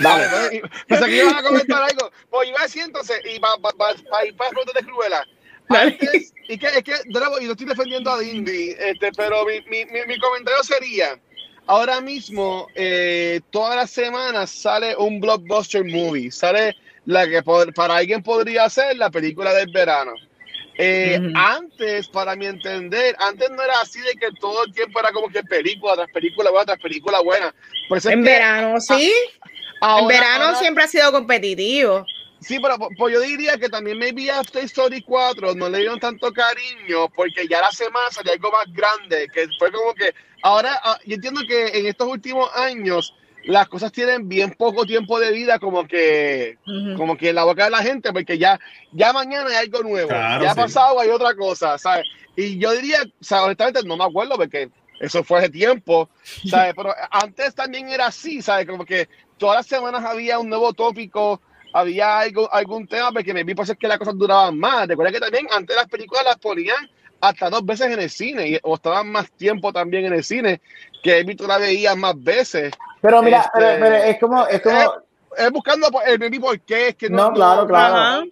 [0.00, 0.62] Dale.
[0.88, 2.10] Pensé que ibas a comentar algo.
[2.30, 5.24] Pues iba a decir entonces, y para pa, pa, pa, ir para de Cruella.
[5.68, 9.46] Antes, y que, es que, de nuevo, y no estoy defendiendo a Disney, este, pero
[9.46, 11.18] mi, mi, mi, mi comentario sería,
[11.66, 16.30] ahora mismo, eh, todas las semanas sale un blockbuster movie.
[16.30, 16.76] Sale
[17.06, 20.12] la que para alguien podría ser la película del verano.
[20.76, 25.12] Eh, antes, para mi entender, antes no era así de que todo el tiempo era
[25.12, 27.54] como que película tras película buena tras película buena.
[27.90, 29.12] en verano, sí.
[30.00, 32.04] en verano siempre ha sido competitivo.
[32.44, 36.30] Sí, pero pues yo diría que también maybe After Story 4 no le dieron tanto
[36.30, 40.98] cariño porque ya la semana salió algo más grande, que fue como que ahora ah,
[41.06, 43.14] yo entiendo que en estos últimos años
[43.44, 46.58] las cosas tienen bien poco tiempo de vida como que
[46.96, 48.60] como que en la boca de la gente porque ya
[48.92, 52.04] ya mañana hay algo nuevo, ya ha pasado hay otra cosa, ¿sabes?
[52.36, 54.68] Y yo diría, o sea, honestamente no me acuerdo porque
[55.00, 56.10] eso fue hace tiempo,
[56.48, 56.74] ¿sabes?
[56.76, 58.66] Pero antes también era así, ¿sabes?
[58.66, 59.08] Como que
[59.38, 61.40] todas las semanas había un nuevo tópico
[61.74, 64.86] había algo, algún tema porque me vi por que las cosas duraban más.
[64.86, 66.88] Recuerda que también antes las películas las ponían
[67.20, 70.60] hasta dos veces en el cine y, o estaban más tiempo también en el cine
[71.02, 72.72] que tú la veías más veces.
[73.00, 74.46] Pero mira, este, es como...
[74.46, 74.94] Es, como...
[75.36, 77.30] Es, buscando el baby por qué es que no...
[77.30, 78.24] No, claro, claro.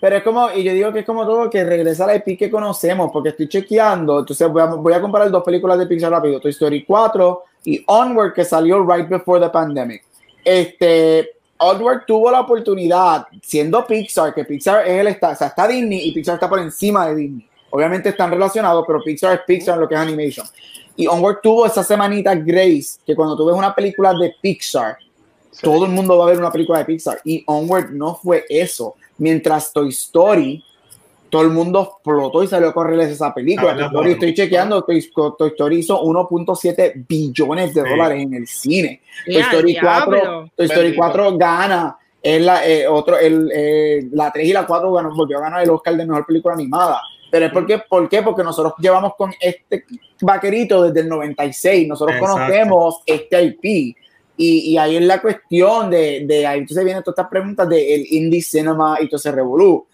[0.00, 2.38] Pero es como, y yo digo que es como todo que regresa a la IP
[2.38, 6.10] que conocemos, porque estoy chequeando, entonces voy a, voy a comparar dos películas de Pixar
[6.10, 10.04] rápido, Toy Story 4 y Onward, que salió right before the pandemic.
[10.42, 15.66] Este, Onward tuvo la oportunidad, siendo Pixar, que Pixar es el está, o sea, está
[15.66, 17.48] Disney y Pixar está por encima de Disney.
[17.70, 20.46] Obviamente están relacionados, pero Pixar es Pixar en lo que es animation.
[20.96, 24.96] Y Onward tuvo esa semanita Grace, que cuando tú ves una película de Pixar,
[25.60, 27.20] todo el mundo va a ver una película de Pixar.
[27.24, 28.94] Y Onward no fue eso.
[29.18, 30.64] Mientras Toy Story
[31.30, 33.90] todo el mundo explotó y salió a correrles esa película.
[34.06, 39.02] estoy chequeando, Toy, Story hizo 1.7 billones de dólares en el cine.
[39.26, 41.98] Toy Story, 4, Toy Story 4 gana.
[42.20, 45.62] Es la, eh, otro, el, eh, la 3 y la 4 ganó, volvió a ganar
[45.62, 47.00] el Oscar de mejor película animada.
[47.30, 48.22] Pero es porque, ¿por qué?
[48.22, 49.84] Porque nosotros llevamos con este
[50.20, 51.86] vaquerito desde el 96.
[51.86, 53.96] Nosotros conocemos este IP.
[54.40, 58.06] Y, y, ahí es la cuestión de, de ahí entonces vienen todas estas preguntas del
[58.08, 59.84] indie cinema y todo ese revolú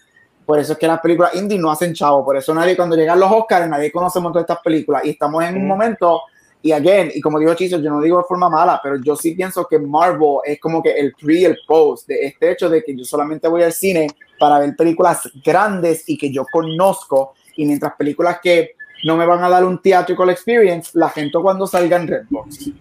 [0.45, 2.23] por eso es que las películas indie no hacen chavo.
[2.23, 5.03] Por eso nadie, cuando llegan los Oscars, nadie conoce de estas películas.
[5.05, 6.21] Y estamos en un momento,
[6.61, 9.33] y again, y como digo Chiso, yo no digo de forma mala, pero yo sí
[9.33, 12.83] pienso que Marvel es como que el pre y el post de este hecho de
[12.83, 14.07] que yo solamente voy al cine
[14.39, 17.33] para ver películas grandes y que yo conozco.
[17.55, 21.65] Y mientras películas que no me van a dar un theatrical experience, la gente cuando
[21.65, 22.71] salga en Redbox.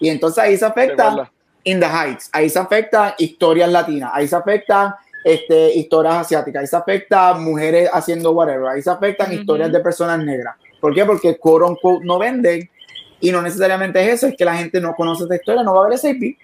[0.00, 1.30] Y entonces ahí se afecta
[1.64, 6.66] In the Heights, ahí se afecta historias latinas, ahí se afecta este, historias asiáticas, ahí
[6.66, 10.56] se afecta mujeres haciendo whatever, ahí se afectan historias de personas negras.
[10.80, 11.04] ¿Por qué?
[11.04, 12.68] Porque quote unquote no venden
[13.20, 15.84] y no necesariamente es eso, es que la gente no conoce esta historia, no va
[15.84, 16.38] a ver ese IP.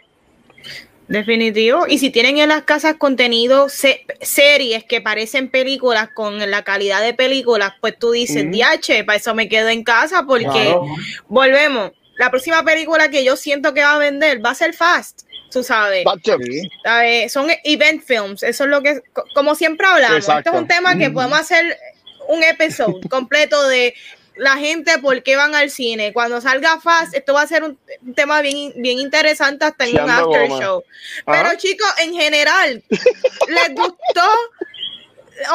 [1.08, 1.86] Definitivo.
[1.86, 7.14] Y si tienen en las casas contenido, series que parecen películas con la calidad de
[7.14, 10.76] películas, pues tú dices, DH, para eso me quedo en casa porque
[11.28, 11.92] volvemos.
[12.18, 15.62] La próxima película que yo siento que va a vender va a ser Fast tú
[15.62, 16.04] sabes.
[17.28, 19.02] Son event films, eso es lo que,
[19.34, 21.78] como siempre hablamos, este es un tema que podemos hacer
[22.28, 23.94] un episodio completo de
[24.36, 26.12] la gente por qué van al cine.
[26.12, 27.78] Cuando salga Fast, esto va a ser un,
[28.14, 30.84] tema bien, bien interesante hasta en un after show.
[31.24, 34.30] Pero chicos, en general, ¿les gustó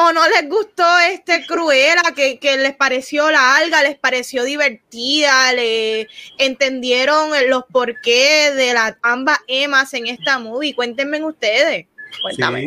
[0.00, 2.02] o no les gustó este Cruella?
[2.14, 9.38] Que, que les pareció larga, les pareció divertida, le entendieron los porqués de las ambas
[9.46, 10.74] Emas en esta movie.
[10.74, 11.86] Cuéntenme ustedes.
[12.22, 12.58] Cuéntame.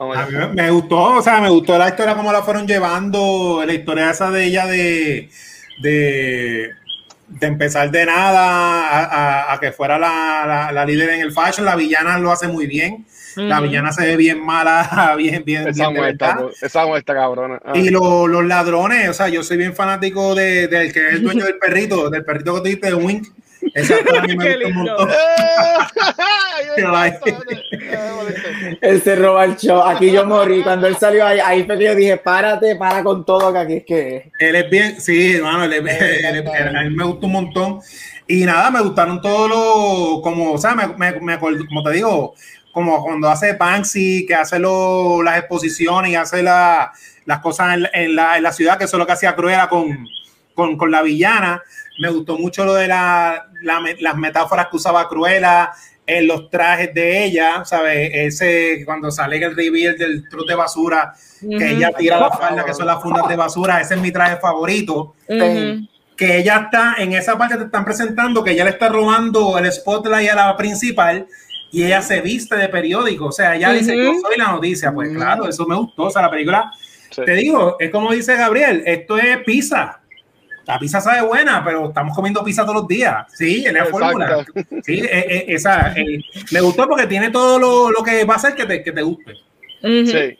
[0.00, 3.72] A mí me, gustó, o sea, me gustó la historia, cómo la fueron llevando, la
[3.72, 5.28] historia esa de ella de,
[5.80, 6.70] de,
[7.40, 11.66] empezar de nada a, que fuera la, líder en el fashion.
[11.66, 13.06] La villana lo hace muy bien.
[13.46, 15.68] La villana se ve bien mala, bien, bien.
[15.68, 17.60] Esa muestra, esa muestra cabrona.
[17.64, 17.76] Ah.
[17.76, 21.44] Y los ladrones, o sea, yo soy bien fanático del de, que es el dueño
[21.44, 23.28] del perrito, del perrito que tú dijiste, de Wink.
[28.80, 29.82] él se roba el show.
[29.82, 30.62] Aquí yo morí.
[30.62, 33.74] Cuando él salió ahí, ahí fue que yo dije, párate, para con todo, que aquí
[33.74, 34.30] es que.
[34.38, 37.80] Él es bien, sí, hermano, él, a mí me gustó un montón.
[38.26, 42.34] Y nada, me gustaron todos los, como, o sea, me, me, me como te digo,
[42.78, 46.92] como cuando hace Banksy, que hace lo, las exposiciones y hace la,
[47.24, 49.68] las cosas en, en, la, en, la, ciudad, que eso es lo que hacía Cruella
[49.68, 50.06] con,
[50.54, 51.60] con, con la villana.
[52.00, 55.72] Me gustó mucho lo de la, las metáforas que usaba Cruella
[56.06, 58.10] en los trajes de ella, ¿sabes?
[58.14, 62.74] Ese, cuando sale el reveal del trote de basura, que ella tira la falda, que
[62.74, 65.16] son las fundas de basura, ese es mi traje favorito.
[65.26, 69.70] Que ella está, en esa parte te están presentando que ella le está robando el
[69.72, 71.26] spotlight a la principal
[71.70, 75.10] y ella se viste de periódico, o sea, ella dice, yo soy la noticia, pues
[75.14, 76.70] claro, eso me gustó, o sea, la película,
[77.14, 80.00] te digo, es como dice Gabriel, esto es pizza,
[80.68, 83.24] la pizza sabe buena, pero estamos comiendo pizza todos los días.
[83.32, 84.44] Sí, es la fórmula.
[84.84, 86.20] Sí, eh, eh, esa, eh,
[86.52, 89.00] me gustó porque tiene todo lo, lo, que va a hacer que te, que te
[89.00, 89.32] guste.
[89.80, 90.36] Sí.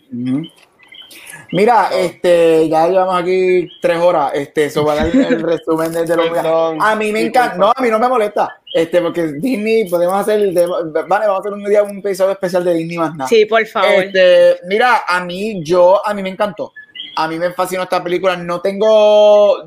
[1.52, 6.06] Mira, este, ya llevamos aquí tres horas, este, eso va a dar el resumen de,
[6.06, 10.20] lo A mí me encanta, no, a mí no me molesta, este, porque Disney, podemos
[10.20, 13.28] hacer, vale, vamos a hacer un día un episodio especial de Disney más nada.
[13.28, 14.04] Sí, por favor.
[14.04, 16.72] Este, mira, a mí, yo, a mí me encantó,
[17.16, 19.64] a mí me fascinó esta película, no tengo,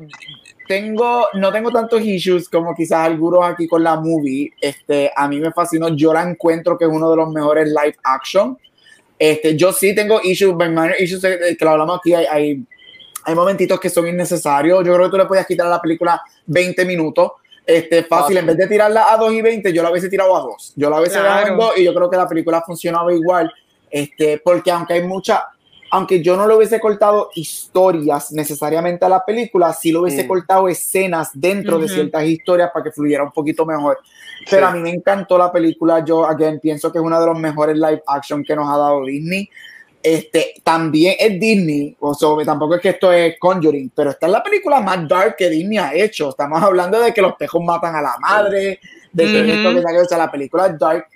[0.66, 4.50] tengo, no tengo tantos issues como quizás algunos aquí con la movie.
[4.58, 5.88] Este, a mí me fascinó.
[5.88, 8.58] Yo la encuentro que es uno de los mejores live action.
[9.24, 10.52] Este, yo sí tengo issues,
[10.98, 12.12] issues eh, que lo hablamos aquí.
[12.12, 12.64] Hay, hay,
[13.22, 14.84] hay, momentitos que son innecesarios.
[14.84, 17.30] Yo creo que tú le podías quitar a la película 20 minutos.
[17.64, 20.40] Este, fácil, en vez de tirarla a 2 y 20, yo la hubiese tirado a
[20.40, 20.72] 2.
[20.74, 21.52] Yo la hubiese claro.
[21.52, 23.52] dado a 2 y yo creo que la película funcionaba igual.
[23.88, 25.44] Este, porque aunque hay mucha,
[25.94, 30.26] aunque yo no le hubiese cortado historias necesariamente a la película, sí lo hubiese mm.
[30.26, 33.98] cortado escenas dentro de ciertas historias para que fluyera un poquito mejor.
[34.50, 36.02] Pero a mí me encantó la película.
[36.02, 39.04] Yo, again, pienso que es uno de los mejores live action que nos ha dado
[39.04, 39.50] Disney.
[40.02, 44.32] Este, también es Disney, o sea, tampoco es que esto es Conjuring, pero esta es
[44.32, 46.30] la película más dark que Disney ha hecho.
[46.30, 48.80] Estamos hablando de que los pejos matan a la madre,
[49.12, 51.06] de que esto que o sea, la película es dark.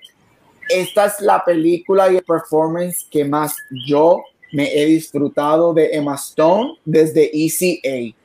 [0.68, 6.14] Esta es la película y el performance que más yo me he disfrutado de Emma
[6.14, 8.16] Stone desde ECA.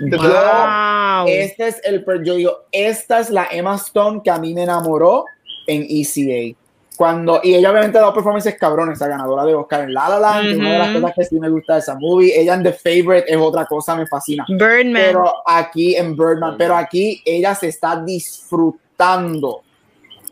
[0.00, 1.28] Wow.
[1.28, 5.24] este es el, yo digo, esta es la Emma Stone que a mí me enamoró
[5.66, 6.56] en ECA.
[6.96, 10.20] Cuando, y ella obviamente ha dado performances cabrones, esa ganadora de Oscar en La La
[10.20, 12.38] Land, una de las cosas que sí me gusta de esa movie.
[12.38, 14.44] Ella en The Favorite es otra cosa, me fascina.
[14.48, 14.92] Birdman.
[14.92, 19.62] Pero aquí en Birdman, pero aquí ella se está disfrutando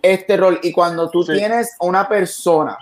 [0.03, 0.61] este rol.
[0.63, 2.77] Y cuando tú tienes una persona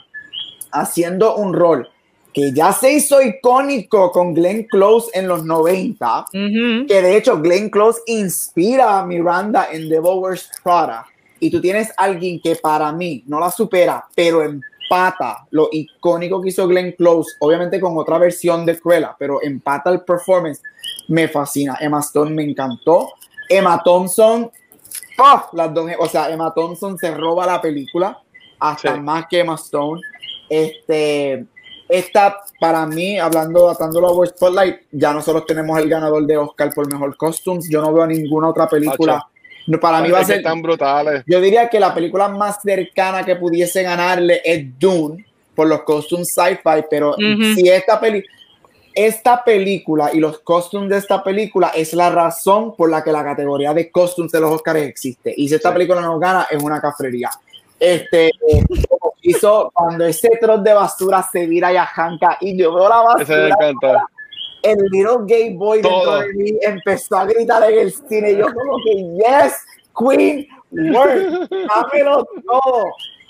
[0.72, 1.88] haciendo un rol
[2.36, 7.70] que ya se hizo icónico con Glenn Close en los 90, que de hecho Glenn
[7.70, 11.06] Close inspira a Miranda en The Wears Prada,
[11.40, 16.50] y tú tienes alguien que para mí no la supera, pero empata lo icónico que
[16.50, 20.60] hizo Glenn Close, obviamente con otra versión de Cruella, pero empata el performance,
[21.08, 21.78] me fascina.
[21.80, 23.14] Emma Stone me encantó.
[23.48, 24.50] Emma Thompson,
[25.18, 25.42] ¡oh!
[25.54, 28.20] las dos, o sea, Emma Thompson se roba la película,
[28.58, 30.02] hasta más que Emma Stone.
[30.50, 31.46] Este,
[31.88, 36.72] esta, para mí, hablando, atándolo a World Spotlight, ya nosotros tenemos el ganador de Oscar
[36.74, 37.68] por mejor costumes.
[37.68, 39.26] Yo no veo ninguna otra película.
[39.80, 41.22] para mí va a ser tan brutales.
[41.26, 46.32] Yo diría que la película más cercana que pudiese ganarle es Dune por los costumes
[46.32, 47.14] sci-fi, pero
[47.54, 48.30] si esta película
[48.96, 53.22] esta película y los costumes de esta película es la razón por la que la
[53.22, 55.34] categoría de costumes de los Oscars existe.
[55.36, 57.30] Y si esta película no gana, es una cafrería.
[57.78, 58.30] Este,
[59.22, 63.56] hizo cuando ese trozo de basura se vira y ajanca y yo veo la basura.
[64.62, 68.36] El little gay boy dentro de mí empezó a gritar en el cine.
[68.36, 69.64] Yo como que, yes,
[69.96, 72.84] Queen, work, dámelo todo.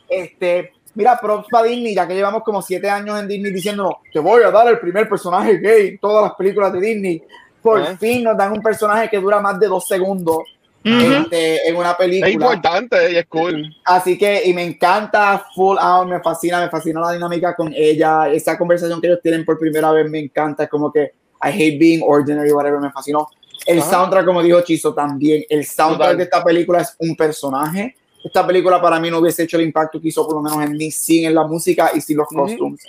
[0.09, 4.19] Este, mira, props para Disney, ya que llevamos como siete años en Disney diciéndonos, te
[4.21, 7.23] voy a dar el primer personaje gay en todas las películas de Disney
[7.67, 10.39] por fin nos dan un personaje que dura más de dos segundos
[10.87, 12.29] este, en una película.
[12.29, 13.75] Es importante y es cool.
[13.85, 18.29] Así que, y me encanta Full Out, me fascina, me fascina la dinámica con ella.
[18.29, 20.65] Esa conversación que ellos tienen por primera vez me encanta.
[20.65, 23.29] Es como que I hate being ordinary, whatever, me fascinó.
[23.67, 25.45] El soundtrack, como dijo Chizo, también.
[25.49, 27.97] El soundtrack de esta película es un personaje.
[28.23, 30.77] Esta película para mí no hubiese hecho el impacto que hizo, por lo menos en
[30.77, 32.87] mí, sin en la música y sin los costumes.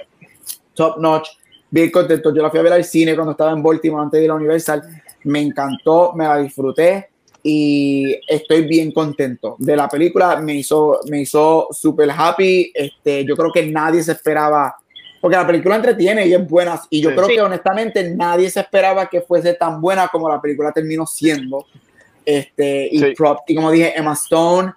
[0.75, 1.29] Top notch.
[1.69, 2.33] Bien contento.
[2.33, 4.35] Yo la fui a ver al cine cuando estaba en Baltimore antes de ir a
[4.35, 4.83] Universal.
[5.23, 7.09] Me encantó, me la disfruté
[7.49, 10.35] y estoy bien contento de la película.
[10.41, 12.73] Me hizo, me hizo super happy.
[12.75, 14.75] Este, yo creo que nadie se esperaba,
[15.21, 16.77] porque la película entretiene y es buena.
[16.89, 20.73] Y yo creo que honestamente nadie se esperaba que fuese tan buena como la película
[20.73, 21.65] terminó siendo.
[22.25, 24.73] Este, y, y como dije, Emma Stone,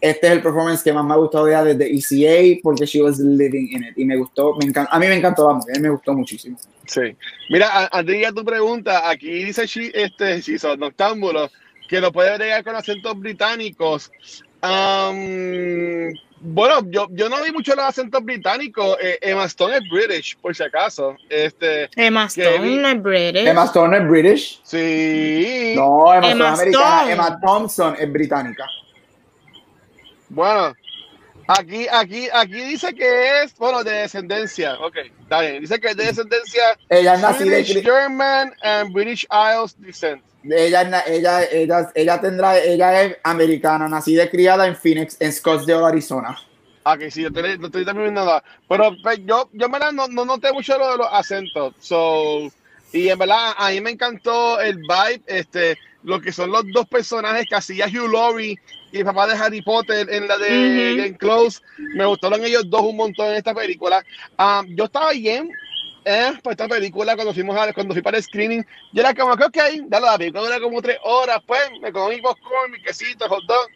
[0.00, 3.18] este es el performance que más me ha gustado ya desde ECA porque she was
[3.18, 5.90] living in it y me gustó, me encanta, a mí me encantó la mujer, me
[5.90, 6.56] gustó muchísimo.
[6.86, 7.14] Sí.
[7.50, 11.50] Mira, Andrea, tu pregunta, aquí dice este, si son noctámbulos,
[11.88, 14.12] que lo puede agregar con acentos británicos.
[16.40, 18.96] bueno, yo, yo no vi mucho los acentos británicos.
[19.00, 21.16] Eh, Emma Stone es British, por si acaso.
[21.28, 23.46] Este, Emma Stone es British.
[23.46, 24.60] Emma Stone es British.
[24.62, 25.72] Sí.
[25.74, 27.12] No, Emma, Emma Stone es americana.
[27.12, 28.66] Emma Thompson es británica.
[30.28, 30.74] Bueno,
[31.48, 34.74] aquí, aquí, aquí dice que es, bueno, de descendencia.
[34.74, 35.60] Ok, está bien.
[35.60, 40.22] Dice que es de descendencia ella es British, German and British Isles descent.
[40.44, 45.84] Ella, ella, ella, ella tendrá, ella es americana, nacida y criada en Phoenix, en Scottsdale,
[45.84, 46.38] Arizona.
[46.84, 48.42] Ah, que sí, no estoy, también nada.
[48.68, 51.74] Pero pues, yo, yo en verdad no, no noté mucho lo de los acentos.
[51.80, 52.50] So,
[52.92, 56.86] y en verdad, a mí me encantó el vibe, este, lo que son los dos
[56.88, 58.58] personajes que hacía Hugh Laurie
[58.92, 61.60] y el papá de Harry Potter en la de Close.
[61.94, 64.04] Me gustaron ellos dos un montón en esta película.
[64.36, 65.50] Ah, yo estaba bien
[66.04, 68.64] eh, para esta película cuando fuimos a, cuando fui para el screening.
[68.92, 69.58] Yo era como que, ok,
[69.88, 73.44] dale, la película dura como tres horas, pues me comí mi popcorn, mi quesito, hot
[73.44, 73.68] dog.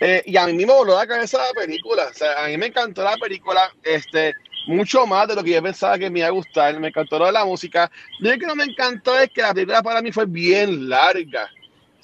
[0.00, 2.08] Eh, y a mí mismo voló la cabeza la película.
[2.10, 3.72] O sea, a mí me encantó la película.
[3.82, 4.34] Este,
[4.66, 6.78] mucho más de lo que yo pensaba que me iba a gustar.
[6.80, 7.90] Me encantó lo de la música.
[8.18, 11.50] Lo que no me encantó es que la película para mí fue bien larga.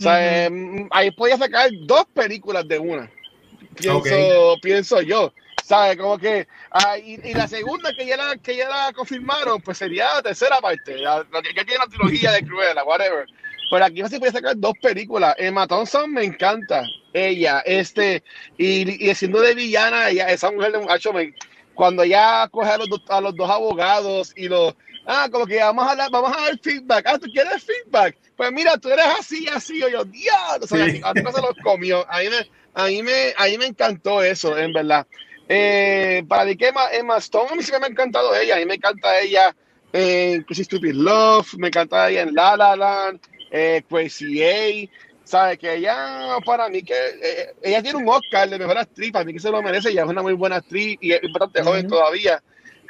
[0.03, 3.09] O sea, em, ahí podía sacar dos películas de una.
[3.77, 5.33] Pienso, pienso yo.
[5.62, 5.97] ¿Sabes?
[5.97, 6.49] Como que.
[6.73, 10.61] Ah, y, la segunda que ya, la, que ya la confirmaron, pues sería la tercera
[10.61, 10.97] parte.
[10.97, 13.27] La, que tiene la trilogía de Cruella, whatever.
[13.70, 15.37] Pero aquí se puede sacar dos películas.
[15.39, 16.83] Emma Thompson me encanta.
[17.12, 18.24] Ella, este.
[18.59, 21.33] Y, y siendo de villana, ella, esa mujer de muchacho, me,
[21.74, 24.74] cuando ya coge a los, a los dos abogados y los
[25.07, 27.07] ah, como que vamos a dar, vamos a dar feedback.
[27.07, 28.16] Ah, ¿tú quieres feedback?
[28.37, 31.55] Pues mira, tú eres así, así, o yo, diablo, sea, a ti no se los
[31.62, 32.05] comió.
[32.11, 35.07] A mí me, a mí me, a mí me encantó eso, en verdad.
[35.49, 38.59] Eh, para mí que Emma, Emma Stone, a mí sí me ha encantado ella, a
[38.59, 39.55] mí me encanta ella
[39.93, 43.20] en Crazy Stupid Love, me encanta ella en La La Land,
[43.51, 44.89] eh, Crazy A,
[45.24, 45.59] ¿sabes?
[45.59, 49.35] Que ella, para mí, que eh, ella tiene un Oscar de mejor actriz, para mí
[49.35, 52.43] que se lo merece, ella es una muy buena actriz y es bastante joven todavía.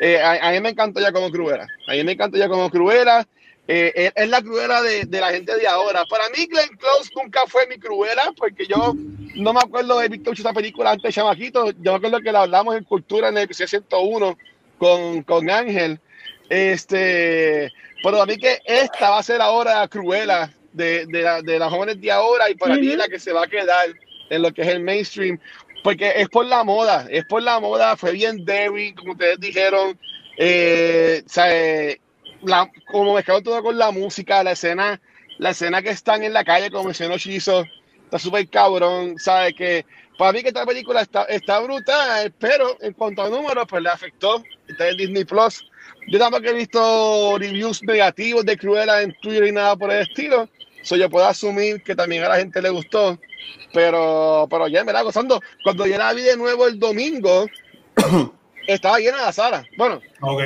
[0.04, 1.68] Eh, a, mí me encantó ya como Cruella.
[1.86, 3.24] A mí me encantó ya como Cruella.
[3.68, 6.04] Eh, es, la Cruella de, de, la gente de ahora.
[6.06, 8.96] Para mí, Glenn Close nunca fue mi Cruella, porque yo
[9.36, 11.70] no me acuerdo de visto esta película antes de Chamaquito.
[11.70, 14.38] Yo me acuerdo que la hablamos en Cultura en el episodio 101
[14.76, 16.00] con, con Ángel.
[16.48, 17.72] Este,
[18.02, 21.70] pero a mí que esta va a ser ahora Cruella de, de, la, de las
[21.70, 23.94] jóvenes de ahora y para mí la que se va a quedar
[24.30, 25.38] en lo que es el mainstream
[25.82, 29.98] porque es por la moda, es por la moda, fue bien débil, como ustedes dijeron,
[30.38, 31.22] eh,
[32.42, 35.00] la, como todo con la música, la escena,
[35.38, 37.64] la escena que están en la calle, como mencionó Chizo,
[38.04, 39.54] está súper cabrón, ¿sabes?
[39.54, 39.84] Que
[40.18, 43.88] para mí que esta película está, está brutal, pero en cuanto a números, pues le
[43.88, 45.64] afectó, está en Disney Plus.
[46.08, 50.48] Yo tampoco he visto reviews negativos de Cruella en Twitter y nada por el estilo,
[50.82, 53.18] so yo puedo asumir que también a la gente le gustó.
[53.72, 55.40] Pero, pero ya me la gozando.
[55.64, 57.46] Cuando ya la vi de nuevo el domingo,
[58.66, 59.64] estaba llena la sala.
[59.76, 60.00] Bueno,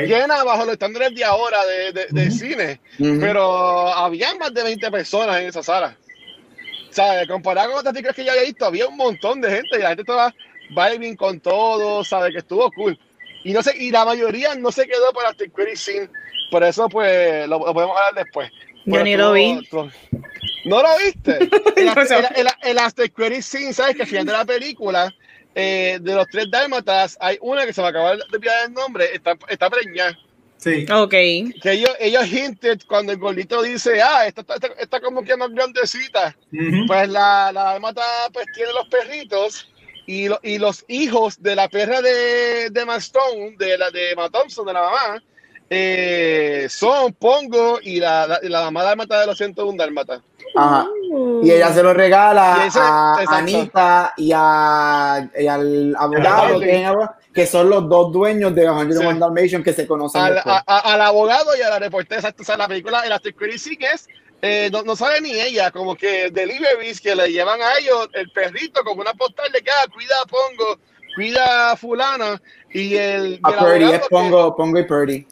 [0.06, 5.40] llena bajo los estándares de ahora de, de, cine, pero había más de 20 personas
[5.40, 5.96] en esa sala.
[6.88, 9.76] O sea, comparado con otras películas que ya había visto, había un montón de gente
[9.76, 10.34] y la gente estaba
[10.70, 12.98] vibing con todo, sabe que estuvo cool.
[13.44, 16.08] Y no sé, y la mayoría no se quedó para Credit Scene,
[16.50, 18.50] por eso pues lo, podemos hablar después.
[18.86, 19.60] Yo ni lo vi.
[20.64, 21.38] ¿No lo viste?
[21.76, 23.96] El, el, After Credit Scene, ¿sabes?
[23.96, 25.14] Que al final de la película,
[25.54, 28.72] eh, de los tres dálmatas, hay una que se va a acabar de pillar el
[28.72, 30.16] nombre, está, está preñada.
[30.56, 30.86] Sí.
[30.90, 31.10] Ok.
[31.10, 34.44] Que ellos, ellos hinted cuando el gordito dice, ah, está,
[34.78, 36.36] está, como que más grandecita.
[36.86, 38.02] Pues la, la dálmata
[38.32, 39.68] pues tiene los perritos
[40.06, 44.66] y, y los hijos de la perra de, de Stone, de la de Matt Thompson,
[44.66, 45.22] de la mamá,
[45.70, 50.20] eh, Son, Pongo y la, la, la mamá dálmata de los 101 dálmata.
[50.54, 50.86] Ajá.
[51.42, 53.34] Y ella se lo regala ese- a exacto.
[53.34, 56.64] Anita y, a, y al abogado, Sí.
[56.66, 56.94] que,
[57.34, 59.18] que son los dos dueños de 101 Sí.
[59.18, 60.22] Dalmatian que se conocen.
[60.22, 60.54] Al, después.
[60.56, 62.32] a- a- al abogado y a la reportera.
[62.38, 64.08] O sea, la película, el After Credit Scene es,
[64.42, 68.30] eh, no, no sabe ni ella, como que deliveries que le llevan a ellos el
[68.30, 70.78] perrito como una postal de que ah, cuida a Pongo,
[71.16, 72.40] cuida a fulana
[72.72, 75.26] y el, a Purdy, es que- Pongo, Pongo y Purdy.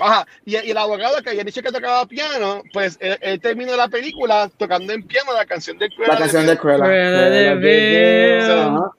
[0.00, 3.74] Ajá, y, y el abogado que había dicho que tocaba piano, pues él, él terminó
[3.76, 6.84] la película tocando en piano la canción del La canción de Cruella.
[6.84, 8.92] Cruella de.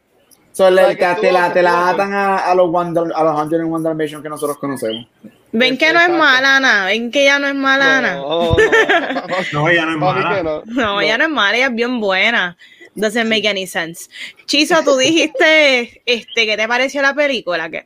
[0.52, 4.22] So, Para que te, la, te atan a, a los Dal- a los 101 Dalmatian
[4.22, 5.08] que nosotros conocemos.
[5.52, 6.86] Ven que no es mala, Ana.
[6.86, 8.16] Ven que ella no es mala, Ana.
[8.16, 8.56] No,
[9.70, 10.44] ella no es mala.
[10.44, 10.64] no.
[10.66, 12.56] No, ella no es mala, ella es bien buena.
[12.96, 14.08] Doesn't make any sense.
[14.46, 17.68] Chizo, tú dijiste, este, ¿qué te pareció la película?
[17.72, 17.86] ¿Qué?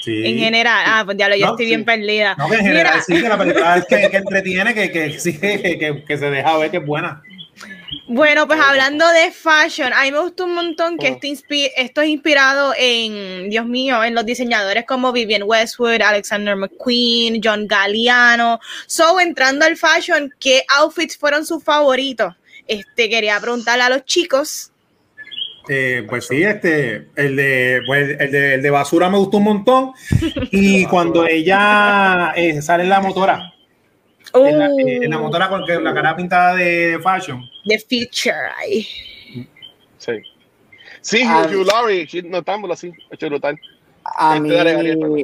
[0.00, 0.22] Sí.
[0.26, 1.70] En general, ah, pues ya lo, yo No, estoy sí.
[1.70, 2.34] bien perdida.
[2.38, 5.18] No, que en general Mira, sí, que la película es que, que entretiene, que, que,
[5.20, 7.22] sí, que, que, que se deja ver que es buena.
[8.06, 11.18] Bueno, pues hablando de fashion, a mí me gustó un montón que Oh.
[11.20, 17.40] inspi- esto es inspirado en, Dios mío, en los diseñadores como Vivienne Westwood, Alexander McQueen,
[17.42, 18.58] John Galliano.
[18.86, 22.34] So, entrando al fashion, ¿qué outfits fueron sus favoritos?
[22.66, 24.69] Este, quería preguntarle a los chicos.
[25.68, 29.44] Eh, pues sí, este, el de, pues, el de, el de basura me gustó un
[29.44, 29.92] montón.
[30.50, 33.52] Y cuando ella eh, sale en la motora,
[34.34, 37.42] en, la, eh, en la Uh, motora con la cara pintada de fashion.
[37.66, 38.36] The Future.
[38.58, 38.86] ay.
[39.98, 40.12] Sí.
[41.02, 41.46] Sí, Ah.
[41.50, 43.58] Hugh Laurie, sí, notámoslo así, hecho brutal.
[44.02, 44.50] A mí,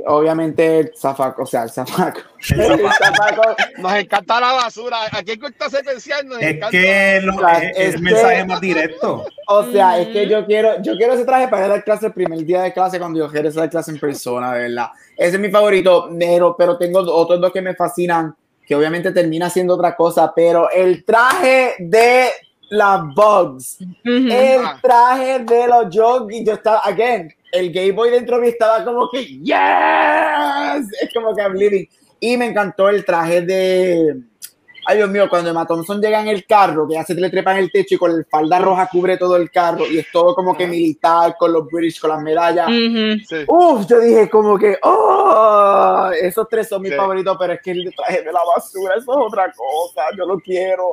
[0.06, 2.20] obviamente, el zafaco, o sea, el zafaco.
[2.50, 3.42] El El zafaco.
[3.78, 4.98] Nos encanta la basura.
[5.12, 6.70] Aquí en Corta Secuencial nos Es encanta.
[6.70, 9.24] que lo- sea, es, es es que- mensaje más directo.
[9.48, 12.12] O sea, es que yo quiero, yo quiero ese traje para ir a clase el
[12.12, 14.88] primer día de clase cuando yo quiero dar clase en persona, de verdad.
[15.16, 18.34] Ese es mi favorito, pero, pero tengo otros dos que me fascinan,
[18.66, 22.28] que obviamente termina siendo otra cosa, pero el traje de
[22.70, 23.88] las Bugs, Ujú.
[24.04, 24.78] el Ah.
[24.82, 29.08] traje de los Yogi, yo estaba, again, el gay boy dentro de mí estaba como
[29.10, 31.86] que, yes, es como que I'm living.
[32.20, 34.16] Y me encantó el traje de,
[34.86, 37.52] ay Dios mío, cuando Emma Thompson llega en el carro, que ya se le trepa
[37.52, 40.34] en el techo y con la falda roja cubre todo el carro y es todo
[40.34, 42.66] como que militar, con los British, con las medallas.
[42.68, 43.18] Ujú.
[43.28, 43.44] Sí.
[43.46, 46.96] Uf, yo dije como que, oh, esos tres son mis Sí.
[46.96, 50.38] favoritos, pero es que el traje de la basura, eso es otra cosa, yo lo
[50.40, 50.88] quiero.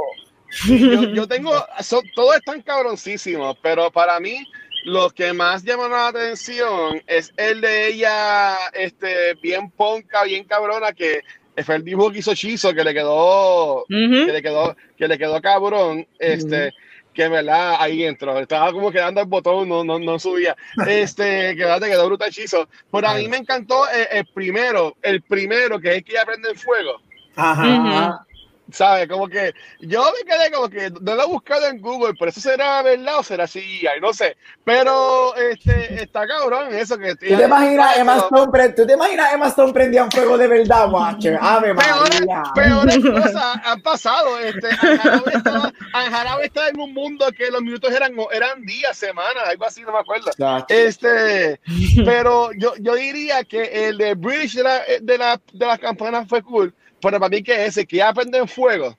[0.68, 4.46] yo, yo tengo, son, todos están cabroncísimos, pero para mí
[4.84, 10.94] los que más llaman la atención es el de ella, este, bien ponca, bien cabrona,
[10.94, 11.22] que
[11.64, 15.42] fue el dibujo que hizo Chizo, que le quedó, que le quedó, que le quedó
[15.42, 16.74] cabrón, este,
[17.14, 20.56] que verdad, ahí entró, estaba como quedando el botón, no, no, no subía,
[20.88, 24.96] este, que verdad, te quedó brutal Chizo, pero a mí me encantó el, el primero,
[25.02, 27.02] el primero, que es que ella prende en fuego.
[27.36, 28.26] Ajá.
[28.72, 29.08] ¿Sabes?
[29.10, 32.40] Como que yo me quedé como que no lo he buscado en Google, pero eso
[32.40, 34.38] será verdad o será así, no sé.
[34.64, 39.34] Pero este está cabrón eso que ¿Tú te imaginas Emma Stone, pre- ¿tú te imaginas
[39.34, 41.38] Emma Stone prendía un fuego de verdad, Watcher?
[41.42, 42.44] Ave Peores, María.
[42.56, 44.40] peores cosas han pasado.
[44.40, 49.44] Este, Anjarabe estaba, Anjarabe estaba en un mundo que los minutos eran, eran días, semanas,
[49.46, 50.32] algo así, no me acuerdo.
[50.70, 51.60] Este,
[52.06, 56.28] pero yo, yo diría que el de British de la, de la, de las campanas
[56.28, 56.74] fue cool,
[57.04, 58.98] pero para mí que ese, que ya prende en fuego.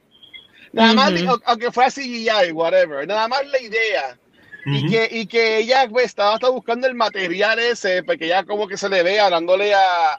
[0.72, 1.24] Nada más, Ujú.
[1.30, 4.18] au- aunque fue CGI, whatever, nada más la idea.
[4.66, 4.88] Y Ujú.
[4.88, 8.76] que, y que ella pues, estaba hasta buscando el material ese, porque ya como que
[8.76, 10.18] se le ve hablándole a, a,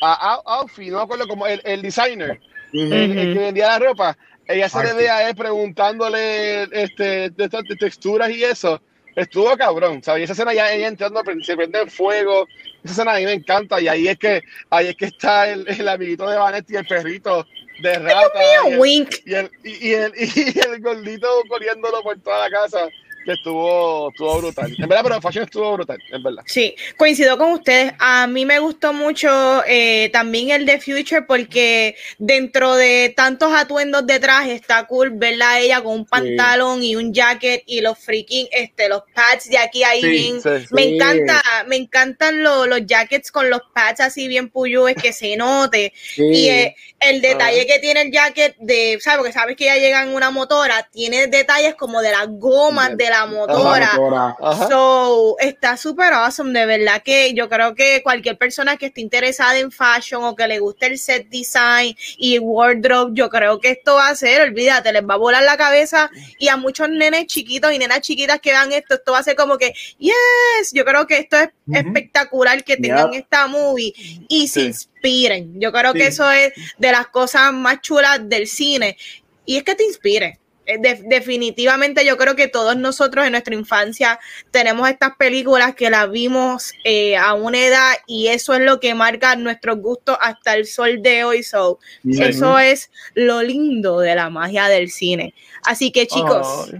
[0.00, 2.40] a Alfie, no me acuerdo como el, el designer,
[2.72, 2.94] Ujú.
[2.94, 7.44] el, el que vendía la ropa, ella se le ve a él preguntándole este, de
[7.44, 8.80] estas texturas y eso.
[9.16, 10.20] Estuvo cabrón, ¿sabes?
[10.20, 12.46] Y esa escena ya ella entrando, se prende en fuego.
[12.84, 13.80] Esa escena a mí me encanta.
[13.80, 17.46] Y ahí es que, ahí es que está el, el amiguito de Vanetti el perrito
[17.82, 18.38] de rata.
[18.68, 19.14] y el- Wink.
[19.24, 22.88] y el, y, y el, y el gordito corriéndolo por toda la casa,
[23.24, 24.74] que estuvo, estuvo brutal.
[24.78, 26.42] En verdad, pero Fashion estuvo brutal, en verdad.
[26.46, 27.92] Sí, coincido con ustedes.
[27.98, 34.06] A mí me gustó mucho eh, también el de Future porque dentro de tantos atuendos
[34.06, 37.98] de traje está cool verla a ella con un pantalón y un jacket y los
[37.98, 40.40] freaking, este, los pads de aquí ahí Sí, bien.
[40.42, 40.48] sí.
[40.72, 45.36] Me encanta, me encantan lo- los jackets con los pads así bien puyúes que se
[45.36, 45.92] note.
[46.16, 46.76] Y eh,
[47.10, 49.18] el detalle que tiene el jacket de, ¿sabes?
[49.18, 53.10] Porque sabes que ya llega en una motora, tiene detalles como de las gomas de
[53.10, 54.36] la motora.
[54.68, 59.58] So, está súper awesome, de verdad que yo creo que cualquier persona que esté interesada
[59.58, 63.94] en fashion o que le guste el set design y wardrobe, yo creo que esto
[63.94, 66.10] va a ser, olvídate, les va a volar la cabeza.
[66.38, 69.36] Y a muchos nenes chiquitos y nenas chiquitas que vean esto, esto va a ser
[69.36, 73.92] como que, yes, yo creo que esto es espectacular que tengan esta movie.
[74.28, 74.72] Y se
[75.04, 75.60] inspiren.
[75.60, 78.96] Yo creo que eso es de las cosas más chulas del cine
[79.44, 80.38] y es que te inspire.
[80.66, 84.18] Eh, definitivamente yo creo que todos nosotros en nuestra infancia
[84.50, 88.94] tenemos estas películas que las vimos eh, a una edad y eso es lo que
[88.94, 91.42] marca nuestros gustos hasta el sol de hoy.
[91.42, 95.34] So, Eso es lo lindo de la magia del cine.
[95.64, 96.72] Así que chicos,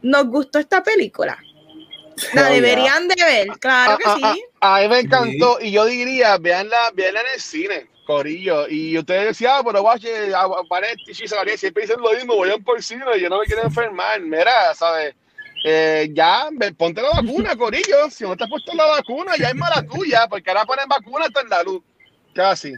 [0.00, 1.38] ¿nos gustó esta película?
[2.32, 4.44] La deberían de ver, claro que sí.
[4.60, 9.26] A, mí me encantó y yo diría, veanla, veanla en el cine Corillo, y ustedes
[9.26, 10.30] decían, ah, pero guache,
[10.70, 14.72] Vanetti, siempre dicen lo mismo, voy a por cine, yo no me quiero enfermar, mira,
[14.74, 15.14] ¿sabes?
[15.64, 16.48] Eh, ya,
[16.78, 20.28] ponte la vacuna, Corillo, si no te has puesto la vacuna, ya es mala tuya,
[20.28, 21.82] porque ahora ponen vacuna hasta en la luz,
[22.32, 22.72] casi.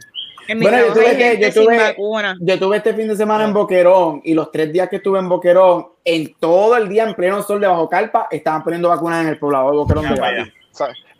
[0.57, 1.95] Bueno, yo tuve, yo, tuve,
[2.39, 5.29] yo tuve, este fin de semana en Boquerón y los tres días que estuve en
[5.29, 9.29] Boquerón, en todo el día en pleno sol de bajo carpa, estaban poniendo vacunas en
[9.29, 10.51] el poblado de Boquerón de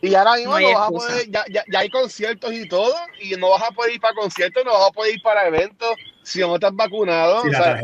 [0.02, 3.32] y ahora mismo no, vas a poder, ya, ya, ya, hay conciertos y todo, y
[3.32, 5.90] no vas a poder ir para conciertos, no vas a poder ir para eventos
[6.24, 7.42] si no estás vacunado.
[7.42, 7.82] o sea,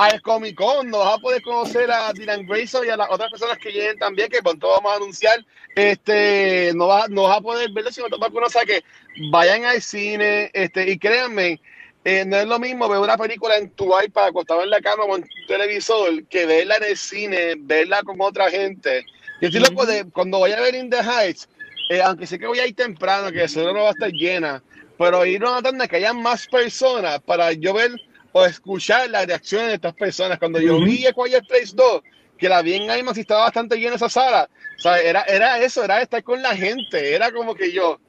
[0.00, 3.30] al Comic Con, no vas a poder conocer a Dylan Grayson y a las otras
[3.30, 5.44] personas que lleguen también, que pronto vamos a anunciar.
[5.76, 8.46] Este, no vas, no vas a poder verlo si no vacunado.
[8.46, 8.82] O sea que
[9.30, 11.60] vayan al cine, este, y créanme,
[12.04, 15.06] eh, no es lo mismo ver una película en tu iPad acostado en la cama
[15.06, 19.04] con tu televisor que verla en el cine, verla con otra gente.
[19.42, 21.46] Yo estoy loco de cuando voy a ver In the Heights,
[21.90, 24.62] eh, aunque sé que voy a ir temprano, que eso no va a estar llena,
[24.96, 27.90] pero ir a una tanda que haya más personas para yo ver
[28.32, 30.38] o escuchar las reacciones de estas personas.
[30.38, 32.02] Cuando yo vi a Quiet Place 2,
[32.38, 34.48] que la vi en IMAX y estaba bastante llena esa sala,
[34.78, 35.04] ¿sabes?
[35.04, 38.00] Era, era eso, era estar con la gente, era como que yo,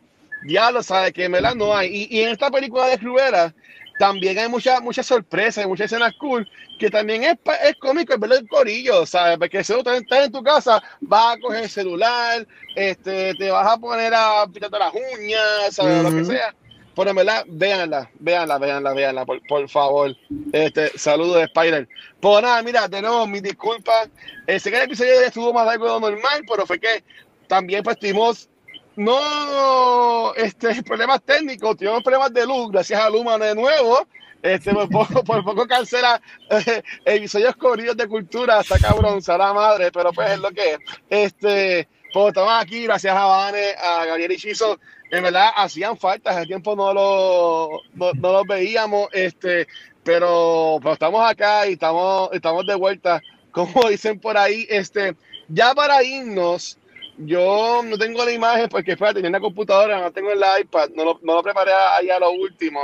[0.48, 1.90] ya lo sabes, que verdad no hay.
[1.90, 3.54] Y, y en esta película de Rivera,
[4.00, 6.50] también hay muchas muchas sorpresas, muchas escenas cool,
[6.80, 9.38] que también es, es cómico el verlo el corillo, ¿sabes?
[9.38, 13.68] Porque si tú estás en tu casa, vas a coger el celular, este, te vas
[13.68, 16.04] a poner a pintarte las uñas, ¿sabes?
[16.04, 16.56] Lo que sea.
[16.96, 20.16] Pero en verdad, véanla, véanla, véanla, véanla, por, por favor.
[20.52, 21.88] Este, saludos de Spider.
[22.20, 24.10] Pues nada, mira, de nuevo, mis disculpas.
[24.48, 27.04] Eh, sé que el episodio estuvo más largo de lo normal, pero fue que
[27.48, 28.50] también pues tuvimos
[28.96, 34.08] no este, problemas técnicos, tuvimos problemas de luz, gracias a Luma de nuevo.
[34.42, 36.20] Este, por poco, por poco cancela
[36.50, 40.80] eh, episodios corridos de cultura, hasta cabrón, la madre, pero pues es lo que es.
[41.10, 44.80] Este, pues estamos aquí, gracias a Vane, a Gabriel Ichizo,
[45.12, 49.68] en verdad hacían falta, hace tiempo no lo, no, los veíamos, este,
[50.04, 53.22] pero, pero, estamos acá y estamos, estamos de vuelta,
[53.52, 55.16] como dicen por ahí, este,
[55.50, 56.78] ya para irnos,
[57.18, 61.04] yo no tengo la imagen porque fue, tenía una computadora, no tengo el iPad, no
[61.04, 62.80] lo, no lo preparé ahí a lo último.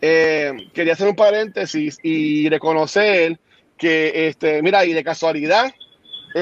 [0.00, 3.38] Eh, quería hacer un paréntesis y reconocer
[3.76, 5.74] que, este, mira, y de casualidad,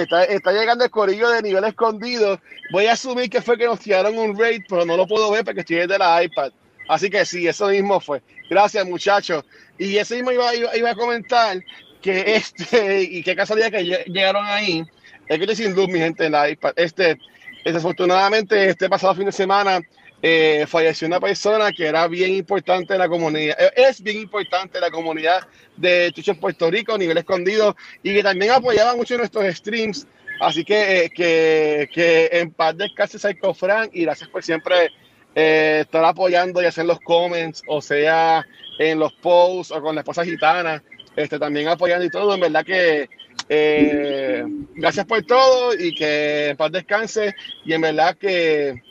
[0.02, 2.40] está, está llegando el corillo de nivel escondido.
[2.72, 5.44] Voy a asumir que fue que nos tiraron un raid, pero no lo puedo ver
[5.44, 6.52] porque estoy desde la iPad.
[6.88, 8.22] Así que sí, eso mismo fue.
[8.50, 9.44] Gracias, muchachos.
[9.78, 11.58] Y ese mismo iba, iba, a comentar
[12.02, 14.84] que este, y qué casualidad que llegaron ahí
[15.28, 16.72] es que sin luz, mi gente, en la iPad.
[16.76, 17.18] Este,
[17.64, 19.80] desafortunadamente, este pasado fin de semana
[20.26, 24.78] eh, falleció una persona que era bien importante en la comunidad, eh, es bien importante
[24.78, 25.46] en la comunidad
[25.76, 30.06] de Chucho Puerto Rico, nivel escondido, y que también apoyaba mucho nuestros streams.
[30.40, 34.90] Así que, eh, que, que en paz descanse Psycho Frank y gracias por siempre
[35.34, 38.46] estar apoyando y hacer los comments, o sea,
[38.78, 40.82] en los posts o con la esposa gitana,
[41.16, 42.34] este, también apoyando y todo.
[42.34, 43.10] En verdad que
[43.48, 44.42] eh,
[44.74, 47.34] gracias por todo y que en paz descanse.
[47.64, 48.82] Y en verdad que,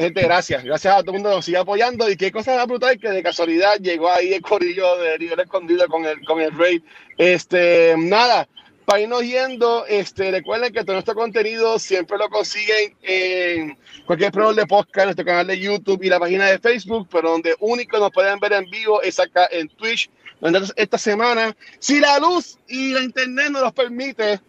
[0.00, 0.64] gente, gracias.
[0.64, 2.10] Gracias a todo el mundo que nos sigue apoyando.
[2.10, 6.04] Y qué cosa brutal que de casualidad llegó ahí el corillo de nivel escondido con
[6.04, 6.82] el, con el rey.
[7.18, 8.48] Este, nada,
[8.84, 14.60] para irnos yendo, este, recuerden que todo nuestro contenido siempre lo consiguen en cualquier programa
[14.60, 18.10] de podcast, nuestro canal de YouTube y la página de Facebook, pero donde único nos
[18.10, 20.10] pueden ver en vivo es acá en Twitch
[20.76, 24.40] esta semana, si la luz y la internet nos los permite,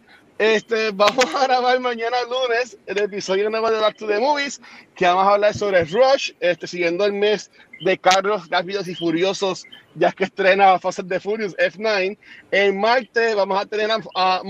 [0.42, 4.60] este, vamos a grabar mañana lunes el episodio nuevo de Back to the Movies,
[4.96, 7.48] que vamos a hablar sobre Rush, este, siguiendo el mes
[7.80, 9.64] de Carlos Rápidos y Furiosos,
[9.94, 12.18] ya que estrena Fast de Furious F9.
[12.50, 14.42] El martes vamos a tener a, a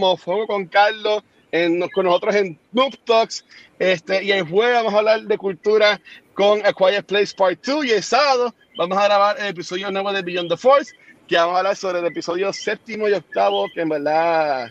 [0.46, 3.44] con Carlos, en, con nosotros en Noob Talks,
[3.78, 6.00] este, y el jueves vamos a hablar de cultura
[6.32, 10.10] con A Quiet Place Part 2, y el sábado vamos a grabar el episodio nuevo
[10.10, 10.94] de Beyond the Force,
[11.28, 14.70] que vamos a hablar sobre el episodio séptimo y octavo, que en verdad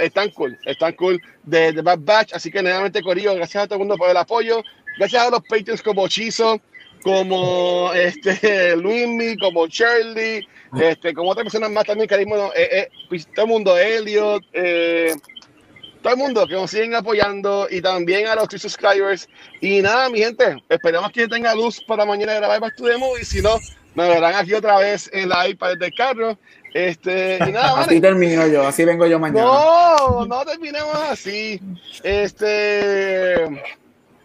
[0.00, 2.34] están cool, están cool de, Bad Batch.
[2.34, 4.62] Así que nuevamente, Corillo, gracias a todo el mundo por el apoyo.
[4.98, 6.60] Gracias a los Patreons como Chizo,
[7.02, 10.46] como este Luismi, como Shirley,
[10.78, 15.14] este, como otras personas más también que eh, eh, pues, todo el mundo, Elliot, eh,
[16.02, 19.28] todo el mundo que nos siguen apoyando y también a los tres subscribers.
[19.60, 23.24] Y nada, mi gente, esperamos que tenga luz para mañana grabar para tu demo y
[23.24, 23.58] si no,
[23.94, 26.38] me verán aquí otra vez en la iPad del carro.
[26.74, 29.46] Este, y nada, así termino yo, así vengo yo mañana.
[29.46, 31.60] No, no terminemos así.
[32.02, 33.48] Este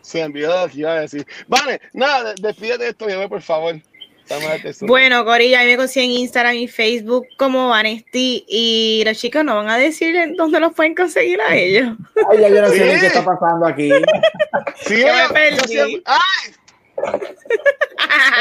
[0.01, 1.25] se envió lo que iba a decir.
[1.47, 3.75] Vale, nada, despídete de esto, mi amor, por favor.
[4.81, 9.55] Bueno, Corilla, ahí me consiguen en Instagram y Facebook como Vanesti y los chicos no
[9.55, 11.97] van a decir dónde los pueden conseguir a ellos.
[12.29, 13.91] Ay, ya yo no sé qué está pasando aquí.
[14.85, 16.03] Sí, me perdí.
[16.05, 16.53] ¡Ay!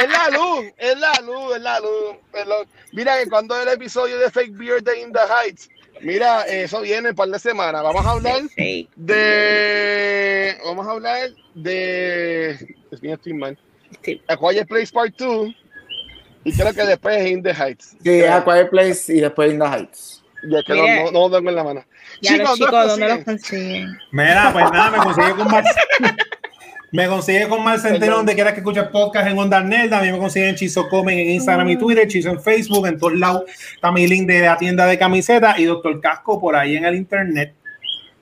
[0.02, 2.66] Es la luz, es la luz, es la luz.
[2.92, 5.68] Mira que cuando el episodio de Fake Beard de In the Heights,
[6.00, 7.82] mira, eso viene un par de semanas.
[7.82, 8.42] Vamos a hablar
[8.96, 10.56] de.
[10.64, 12.50] Vamos a hablar de.
[12.90, 13.58] Es que estoy mal.
[14.28, 15.48] A Quiet Place Part 2
[16.44, 17.96] y creo que después es In the Heights.
[18.02, 20.24] Sí, a Quiet Place y después In the Heights.
[20.48, 21.84] Ya que no, no, tengo en la mano.
[22.22, 23.98] Ya chicos, chicos ¿dónde los consiguen?
[24.12, 25.64] Mira, pues nada, me consigue con Mar...
[26.90, 29.92] Me consigue con Mar Centeno donde quieras que escuches podcast en Onda Nerd.
[29.92, 31.78] A mí me consiguen Chizo Comen en Instagram y mm.
[31.78, 33.42] Twitter, Chizo en Facebook, en todos lados.
[33.74, 36.94] Está mi link de la tienda de camisetas y Doctor Casco por ahí en el
[36.94, 37.54] internet.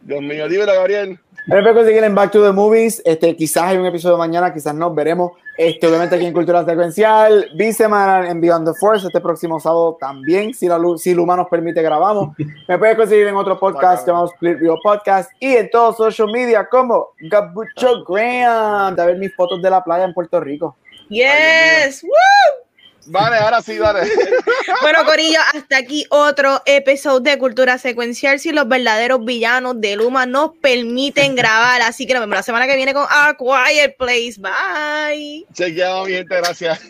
[0.02, 1.18] Dios mío, dímelo, Gabriel.
[1.46, 3.00] Me pueden conseguir en Back to the Movies.
[3.04, 5.32] Este, quizás hay un episodio mañana, quizás no, veremos.
[5.56, 10.52] Este, obviamente aquí en Cultura Secuencial, bisemanal en Beyond the Force, este próximo sábado también,
[10.52, 12.36] si la luz, si el humano nos permite, grabamos.
[12.68, 16.68] Me puedes conseguir en otro podcast llamado Split Real Podcast y en todos social media
[16.68, 20.76] como Gabucho Graham, de ver mis fotos de la playa en Puerto Rico.
[21.08, 22.65] Yes, Woo!
[23.06, 24.00] Vale, ahora sí, dale.
[24.82, 28.38] bueno, Corillo, hasta aquí otro episodio de Cultura Secuencial.
[28.40, 31.82] Si los verdaderos villanos de Luma nos permiten grabar.
[31.82, 34.34] Así que nos vemos la semana que viene con A Quiet Place.
[34.38, 35.46] Bye.
[35.52, 36.80] Chequeado, mi gente, gracias.